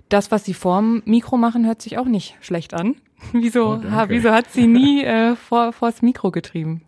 Das, 0.09 0.31
was 0.31 0.44
Sie 0.44 0.55
vorm 0.55 1.03
Mikro 1.05 1.37
machen, 1.37 1.66
hört 1.66 1.83
sich 1.83 1.98
auch 1.98 2.07
nicht 2.07 2.37
schlecht 2.40 2.74
an. 2.74 2.96
Wieso, 3.33 3.74
oh, 3.74 3.90
ha, 3.90 4.09
wieso 4.09 4.31
hat 4.31 4.50
sie 4.50 4.66
nie 4.66 5.05
äh, 5.05 5.37
vor, 5.37 5.74
vors 5.74 6.00
Mikro 6.00 6.31
getrieben? 6.31 6.81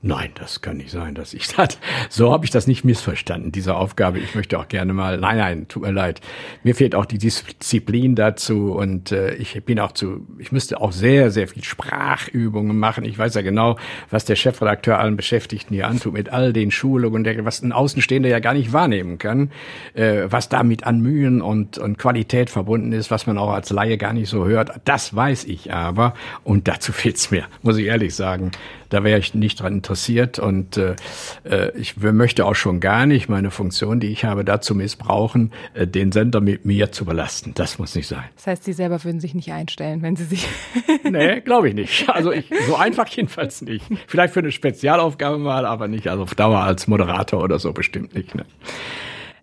Nein, 0.00 0.30
das 0.36 0.60
kann 0.60 0.76
nicht 0.76 0.92
sein, 0.92 1.16
dass 1.16 1.34
ich 1.34 1.48
das. 1.56 1.78
So 2.08 2.32
habe 2.32 2.44
ich 2.44 2.52
das 2.52 2.68
nicht 2.68 2.84
missverstanden, 2.84 3.50
diese 3.50 3.74
Aufgabe. 3.74 4.20
Ich 4.20 4.36
möchte 4.36 4.56
auch 4.58 4.68
gerne 4.68 4.92
mal. 4.92 5.18
Nein, 5.18 5.38
nein, 5.38 5.68
tut 5.68 5.82
mir 5.82 5.90
leid. 5.90 6.20
Mir 6.62 6.76
fehlt 6.76 6.94
auch 6.94 7.04
die 7.04 7.18
Disziplin 7.18 8.14
dazu 8.14 8.72
und 8.72 9.10
äh, 9.10 9.34
ich 9.34 9.60
bin 9.64 9.80
auch 9.80 9.90
zu. 9.90 10.24
Ich 10.38 10.52
müsste 10.52 10.80
auch 10.80 10.92
sehr, 10.92 11.32
sehr 11.32 11.48
viel 11.48 11.64
Sprachübungen 11.64 12.78
machen. 12.78 13.04
Ich 13.04 13.18
weiß 13.18 13.34
ja 13.34 13.42
genau, 13.42 13.76
was 14.08 14.24
der 14.24 14.36
Chefredakteur 14.36 15.00
allen 15.00 15.16
Beschäftigten 15.16 15.74
hier 15.74 15.88
antut 15.88 16.12
mit 16.12 16.28
all 16.28 16.52
den 16.52 16.70
Schulungen, 16.70 17.24
der, 17.24 17.44
was 17.44 17.62
ein 17.62 17.72
Außenstehender 17.72 18.28
ja 18.28 18.38
gar 18.38 18.54
nicht 18.54 18.72
wahrnehmen 18.72 19.18
kann, 19.18 19.50
äh, 19.94 20.26
was 20.28 20.48
damit 20.48 20.84
an 20.84 21.00
Mühen 21.00 21.42
und 21.42 21.76
und 21.76 21.98
Qualität 21.98 22.50
verbunden 22.50 22.92
ist, 22.92 23.10
was 23.10 23.26
man 23.26 23.36
auch 23.36 23.50
als 23.50 23.70
Laie 23.70 23.98
gar 23.98 24.12
nicht 24.12 24.28
so 24.28 24.46
hört. 24.46 24.80
Das 24.84 25.16
weiß 25.16 25.44
ich 25.44 25.72
aber 25.72 26.14
und 26.44 26.68
dazu 26.68 26.92
fehlt's 26.92 27.32
mir, 27.32 27.46
muss 27.62 27.78
ich 27.78 27.86
ehrlich 27.86 28.14
sagen. 28.14 28.52
Da 28.88 29.04
wäre 29.04 29.18
ich 29.18 29.34
nicht 29.34 29.60
dran 29.60 29.74
interessiert 29.74 30.38
und 30.38 30.76
äh, 30.76 30.96
äh, 31.44 31.76
ich 31.78 31.96
möchte 31.98 32.46
auch 32.46 32.54
schon 32.54 32.80
gar 32.80 33.06
nicht 33.06 33.28
meine 33.28 33.50
Funktion, 33.50 34.00
die 34.00 34.08
ich 34.08 34.24
habe, 34.24 34.44
dazu 34.44 34.74
missbrauchen, 34.74 35.52
äh, 35.74 35.86
den 35.86 36.12
Sender 36.12 36.40
mit 36.40 36.64
mir 36.64 36.92
zu 36.92 37.04
belasten. 37.04 37.52
Das 37.54 37.78
muss 37.78 37.94
nicht 37.94 38.06
sein. 38.06 38.24
Das 38.36 38.46
heißt, 38.46 38.64
Sie 38.64 38.72
selber 38.72 39.02
würden 39.04 39.20
sich 39.20 39.34
nicht 39.34 39.52
einstellen, 39.52 40.02
wenn 40.02 40.16
Sie 40.16 40.24
sich. 40.24 40.48
nee, 41.04 41.40
glaube 41.40 41.68
ich 41.68 41.74
nicht. 41.74 42.08
Also 42.08 42.32
ich, 42.32 42.50
so 42.66 42.76
einfach 42.76 43.06
jedenfalls 43.08 43.62
nicht. 43.62 43.84
Vielleicht 44.06 44.34
für 44.34 44.40
eine 44.40 44.52
Spezialaufgabe 44.52 45.38
mal, 45.38 45.66
aber 45.66 45.88
nicht 45.88 46.08
also 46.08 46.22
auf 46.22 46.34
Dauer 46.34 46.60
als 46.60 46.86
Moderator 46.86 47.42
oder 47.42 47.58
so 47.58 47.72
bestimmt 47.72 48.14
nicht. 48.14 48.34
Ne? 48.34 48.44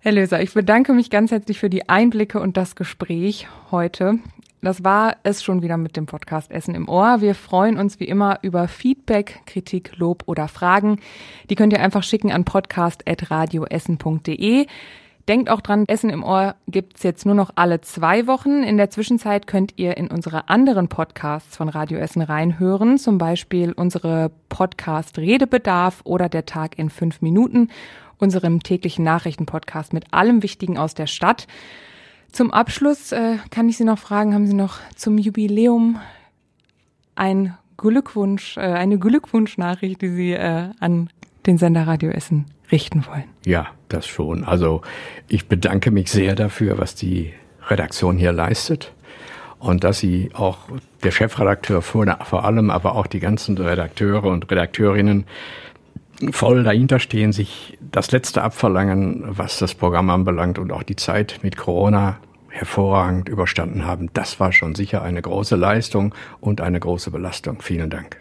Herr 0.02 0.12
Löser, 0.12 0.42
ich 0.42 0.54
bedanke 0.54 0.94
mich 0.94 1.10
ganz 1.10 1.32
herzlich 1.32 1.60
für 1.60 1.70
die 1.70 1.90
Einblicke 1.90 2.40
und 2.40 2.58
das 2.58 2.76
Gespräch 2.76 3.48
heute. 3.72 4.20
Das 4.62 4.84
war 4.84 5.16
es 5.24 5.44
schon 5.44 5.62
wieder 5.62 5.78
mit 5.78 5.96
dem 5.96 6.08
Podcast 6.08 6.52
Essen 6.52 6.76
im 6.76 6.90
Ohr. 6.90 7.22
Wir 7.22 7.36
freuen 7.36 7.78
uns 7.78 8.00
wie 8.00 8.06
immer 8.06 8.40
über 8.42 8.68
Feedback, 8.68 9.42
Kritik, 9.46 9.96
Lob 9.98 10.24
oder 10.26 10.48
Fragen. 10.48 11.00
Die 11.50 11.56
könnt 11.56 11.74
ihr 11.74 11.82
einfach 11.82 12.04
schicken 12.04 12.32
an 12.32 12.46
podcast.radioessen.de. 12.46 14.66
Denkt 15.28 15.50
auch 15.50 15.62
dran, 15.62 15.86
Essen 15.88 16.12
im 16.12 16.24
Ohr 16.24 16.54
gibt's 16.68 17.02
jetzt 17.02 17.26
nur 17.26 17.34
noch 17.34 17.50
alle 17.56 17.82
zwei 17.82 18.28
Wochen. 18.28 18.62
In 18.62 18.78
der 18.78 18.92
Zwischenzeit 18.92 19.48
könnt 19.48 19.74
ihr 19.76 19.98
in 19.98 20.08
unsere 20.08 20.50
anderen 20.50 20.88
Podcasts 20.88 21.58
von 21.58 21.68
Radio 21.68 21.98
Essen 21.98 22.22
reinhören, 22.22 23.00
zum 23.00 23.18
Beispiel 23.18 23.72
unsere 23.72 24.30
Podcast 24.50 25.18
Redebedarf 25.18 26.02
oder 26.04 26.30
der 26.30 26.46
Tag 26.46 26.78
in 26.78 26.92
fünf 26.92 27.24
Minuten, 27.24 27.70
unserem 28.20 28.62
täglichen 28.62 29.04
Nachrichtenpodcast 29.04 29.94
mit 29.94 30.14
allem 30.14 30.44
Wichtigen 30.44 30.78
aus 30.78 30.94
der 30.94 31.08
Stadt. 31.08 31.48
Zum 32.36 32.52
Abschluss 32.52 33.14
äh, 33.14 33.38
kann 33.50 33.70
ich 33.70 33.78
Sie 33.78 33.86
noch 33.86 33.98
fragen, 33.98 34.34
haben 34.34 34.46
Sie 34.46 34.54
noch 34.54 34.80
zum 34.98 35.18
Jubiläum 35.18 36.02
ein 37.16 37.58
Glückwunsch, 37.78 38.58
äh, 38.58 38.60
eine 38.60 39.00
Glückwunschnachricht, 39.00 40.02
die 40.02 40.10
Sie 40.10 40.34
äh, 40.34 40.72
an 40.82 41.10
den 41.46 41.58
Sender 41.58 41.88
Radio 41.88 42.10
Essen 42.10 42.44
richten 42.74 43.06
wollen? 43.08 43.24
Ja, 43.46 43.68
das 43.88 44.06
schon. 44.06 44.44
Also 44.44 44.82
ich 45.30 45.48
bedanke 45.48 45.92
mich 45.92 46.12
sehr 46.12 46.36
dafür, 46.36 46.78
was 46.78 46.94
die 46.94 47.32
Redaktion 47.70 48.18
hier 48.18 48.34
leistet 48.34 48.92
und 49.60 49.86
dass 49.86 50.00
sie 50.00 50.32
auch 50.34 50.58
der 51.06 51.12
Chefredakteur 51.12 51.82
vor, 51.82 52.06
vor 52.26 52.44
allem, 52.44 52.70
aber 52.70 52.96
auch 52.96 53.08
die 53.08 53.22
ganzen 53.22 53.58
Redakteure 53.58 54.26
und 54.26 54.52
Redakteurinnen 54.52 55.24
voll 56.32 56.64
dahinter 56.64 57.00
stehen, 57.00 57.32
sich 57.32 57.78
das 57.82 58.12
Letzte 58.12 58.44
abverlangen, 58.44 59.24
was 59.26 59.60
das 59.60 59.74
Programm 59.76 60.10
anbelangt 60.10 60.60
und 60.60 60.72
auch 60.72 60.84
die 60.84 60.96
Zeit 60.96 61.40
mit 61.42 61.58
Corona 61.58 62.18
hervorragend 62.50 63.28
überstanden 63.28 63.86
haben. 63.86 64.10
Das 64.14 64.40
war 64.40 64.52
schon 64.52 64.76
sicher 64.76 65.02
eine 65.02 65.22
große 65.22 65.56
Leistung 65.56 66.16
und 66.40 66.62
eine 66.62 66.80
große 66.80 67.12
Belastung. 67.12 67.62
Vielen 67.62 67.90
Dank. 67.90 68.18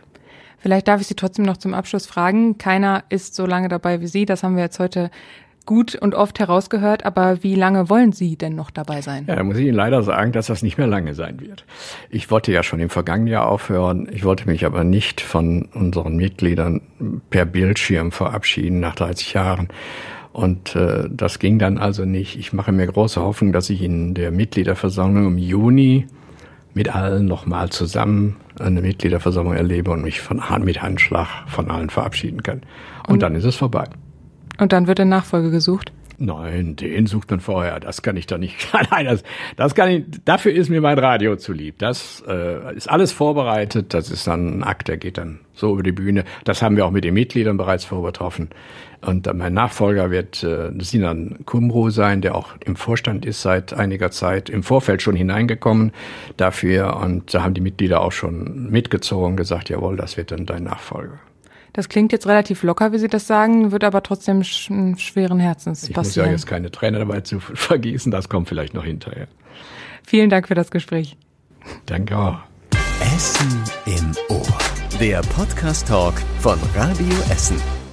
Vielleicht 0.58 0.88
darf 0.88 1.00
ich 1.00 1.06
Sie 1.06 1.14
trotzdem 1.14 1.44
noch 1.44 1.58
zum 1.58 1.74
Abschluss 1.74 2.06
fragen. 2.06 2.56
Keiner 2.58 3.04
ist 3.10 3.34
so 3.34 3.46
lange 3.46 3.68
dabei 3.68 4.00
wie 4.00 4.06
Sie. 4.06 4.24
Das 4.24 4.42
haben 4.42 4.56
wir 4.56 4.62
jetzt 4.64 4.78
heute 4.78 5.10
gut 5.66 5.94
und 5.94 6.14
oft 6.14 6.38
herausgehört, 6.38 7.06
aber 7.06 7.42
wie 7.42 7.54
lange 7.54 7.88
wollen 7.88 8.12
Sie 8.12 8.36
denn 8.36 8.54
noch 8.54 8.70
dabei 8.70 9.00
sein? 9.00 9.24
Ja, 9.26 9.36
da 9.36 9.42
muss 9.42 9.56
ich 9.56 9.66
Ihnen 9.66 9.74
leider 9.74 10.02
sagen, 10.02 10.32
dass 10.32 10.46
das 10.46 10.62
nicht 10.62 10.78
mehr 10.78 10.86
lange 10.86 11.14
sein 11.14 11.40
wird. 11.40 11.64
Ich 12.10 12.30
wollte 12.30 12.52
ja 12.52 12.62
schon 12.62 12.80
im 12.80 12.90
vergangenen 12.90 13.32
Jahr 13.32 13.48
aufhören. 13.48 14.08
Ich 14.12 14.24
wollte 14.24 14.46
mich 14.46 14.66
aber 14.66 14.84
nicht 14.84 15.20
von 15.20 15.68
unseren 15.74 16.16
Mitgliedern 16.16 16.82
per 17.30 17.44
Bildschirm 17.44 18.12
verabschieden 18.12 18.80
nach 18.80 18.94
30 18.94 19.34
Jahren. 19.34 19.68
Und 20.32 20.74
äh, 20.74 21.08
das 21.08 21.38
ging 21.38 21.58
dann 21.58 21.78
also 21.78 22.04
nicht. 22.04 22.36
Ich 22.36 22.52
mache 22.52 22.72
mir 22.72 22.86
große 22.86 23.20
Hoffnung, 23.20 23.52
dass 23.52 23.70
ich 23.70 23.82
in 23.82 24.14
der 24.14 24.32
Mitgliederversammlung 24.32 25.28
im 25.28 25.38
Juni 25.38 26.06
mit 26.74 26.94
allen 26.94 27.26
nochmal 27.26 27.70
zusammen 27.70 28.36
eine 28.58 28.82
Mitgliederversammlung 28.82 29.54
erlebe 29.54 29.92
und 29.92 30.02
mich 30.02 30.20
von, 30.20 30.42
mit 30.64 30.82
Handschlag 30.82 31.28
von 31.46 31.70
allen 31.70 31.88
verabschieden 31.88 32.42
kann. 32.42 32.62
Und, 33.06 33.14
und 33.14 33.22
dann 33.22 33.36
ist 33.36 33.44
es 33.44 33.54
vorbei. 33.54 33.84
Und 34.58 34.72
dann 34.72 34.86
wird 34.86 35.00
eine 35.00 35.10
Nachfolge 35.10 35.50
gesucht? 35.50 35.92
Nein, 36.18 36.76
den 36.76 37.06
sucht 37.06 37.30
man 37.30 37.40
vorher. 37.40 37.80
Das 37.80 38.02
kann 38.02 38.16
ich 38.16 38.26
doch 38.26 38.38
nicht. 38.38 38.68
Nein, 38.90 39.06
das, 39.06 39.22
das 39.56 39.74
kann 39.74 39.90
ich. 39.90 40.04
Dafür 40.24 40.52
ist 40.52 40.68
mir 40.68 40.80
mein 40.80 40.98
Radio 40.98 41.36
zu 41.36 41.52
lieb. 41.52 41.78
Das 41.78 42.22
äh, 42.28 42.74
ist 42.76 42.88
alles 42.88 43.12
vorbereitet. 43.12 43.94
Das 43.94 44.10
ist 44.10 44.26
dann 44.26 44.58
ein 44.58 44.64
Akt, 44.64 44.88
der 44.88 44.96
geht 44.96 45.18
dann 45.18 45.40
so 45.54 45.72
über 45.72 45.82
die 45.82 45.92
Bühne. 45.92 46.24
Das 46.44 46.62
haben 46.62 46.76
wir 46.76 46.86
auch 46.86 46.90
mit 46.90 47.04
den 47.04 47.14
Mitgliedern 47.14 47.56
bereits 47.56 47.84
vorbetroffen. 47.84 48.50
Und 49.00 49.32
mein 49.34 49.52
Nachfolger 49.52 50.10
wird 50.10 50.42
äh, 50.44 50.70
Sinan 50.78 51.40
Kumro 51.44 51.90
sein, 51.90 52.22
der 52.22 52.34
auch 52.34 52.50
im 52.64 52.76
Vorstand 52.76 53.26
ist 53.26 53.42
seit 53.42 53.74
einiger 53.74 54.10
Zeit, 54.10 54.48
im 54.48 54.62
Vorfeld 54.62 55.02
schon 55.02 55.16
hineingekommen 55.16 55.92
dafür. 56.36 56.96
Und 56.96 57.34
da 57.34 57.42
haben 57.42 57.54
die 57.54 57.60
Mitglieder 57.60 58.00
auch 58.00 58.12
schon 58.12 58.70
mitgezogen, 58.70 59.36
gesagt, 59.36 59.68
jawohl, 59.68 59.96
das 59.96 60.16
wird 60.16 60.30
dann 60.30 60.46
dein 60.46 60.62
Nachfolger. 60.62 61.18
Das 61.74 61.88
klingt 61.88 62.12
jetzt 62.12 62.26
relativ 62.26 62.62
locker, 62.62 62.92
wie 62.92 62.98
Sie 62.98 63.08
das 63.08 63.26
sagen, 63.26 63.72
wird 63.72 63.82
aber 63.82 64.02
trotzdem 64.02 64.44
sch 64.44 64.70
schweren 64.96 65.40
Herzens 65.40 65.88
ich 65.88 65.92
passieren. 65.92 65.96
Ich 65.96 66.16
muss 66.16 66.16
ja 66.16 66.30
jetzt 66.30 66.46
keine 66.46 66.70
Tränen 66.70 67.00
dabei 67.00 67.20
zu 67.20 67.40
vergießen, 67.40 68.10
das 68.10 68.28
kommt 68.28 68.48
vielleicht 68.48 68.72
noch 68.74 68.84
hinterher. 68.84 69.26
Vielen 70.06 70.30
Dank 70.30 70.48
für 70.48 70.54
das 70.54 70.70
Gespräch. 70.70 71.16
Danke 71.86 72.16
auch. 72.16 72.38
Essen 73.16 73.62
im 73.86 74.12
Ohr. 74.28 74.58
Der 75.00 75.20
Podcast-Talk 75.22 76.14
von 76.38 76.58
Radio 76.76 77.16
Essen. 77.30 77.83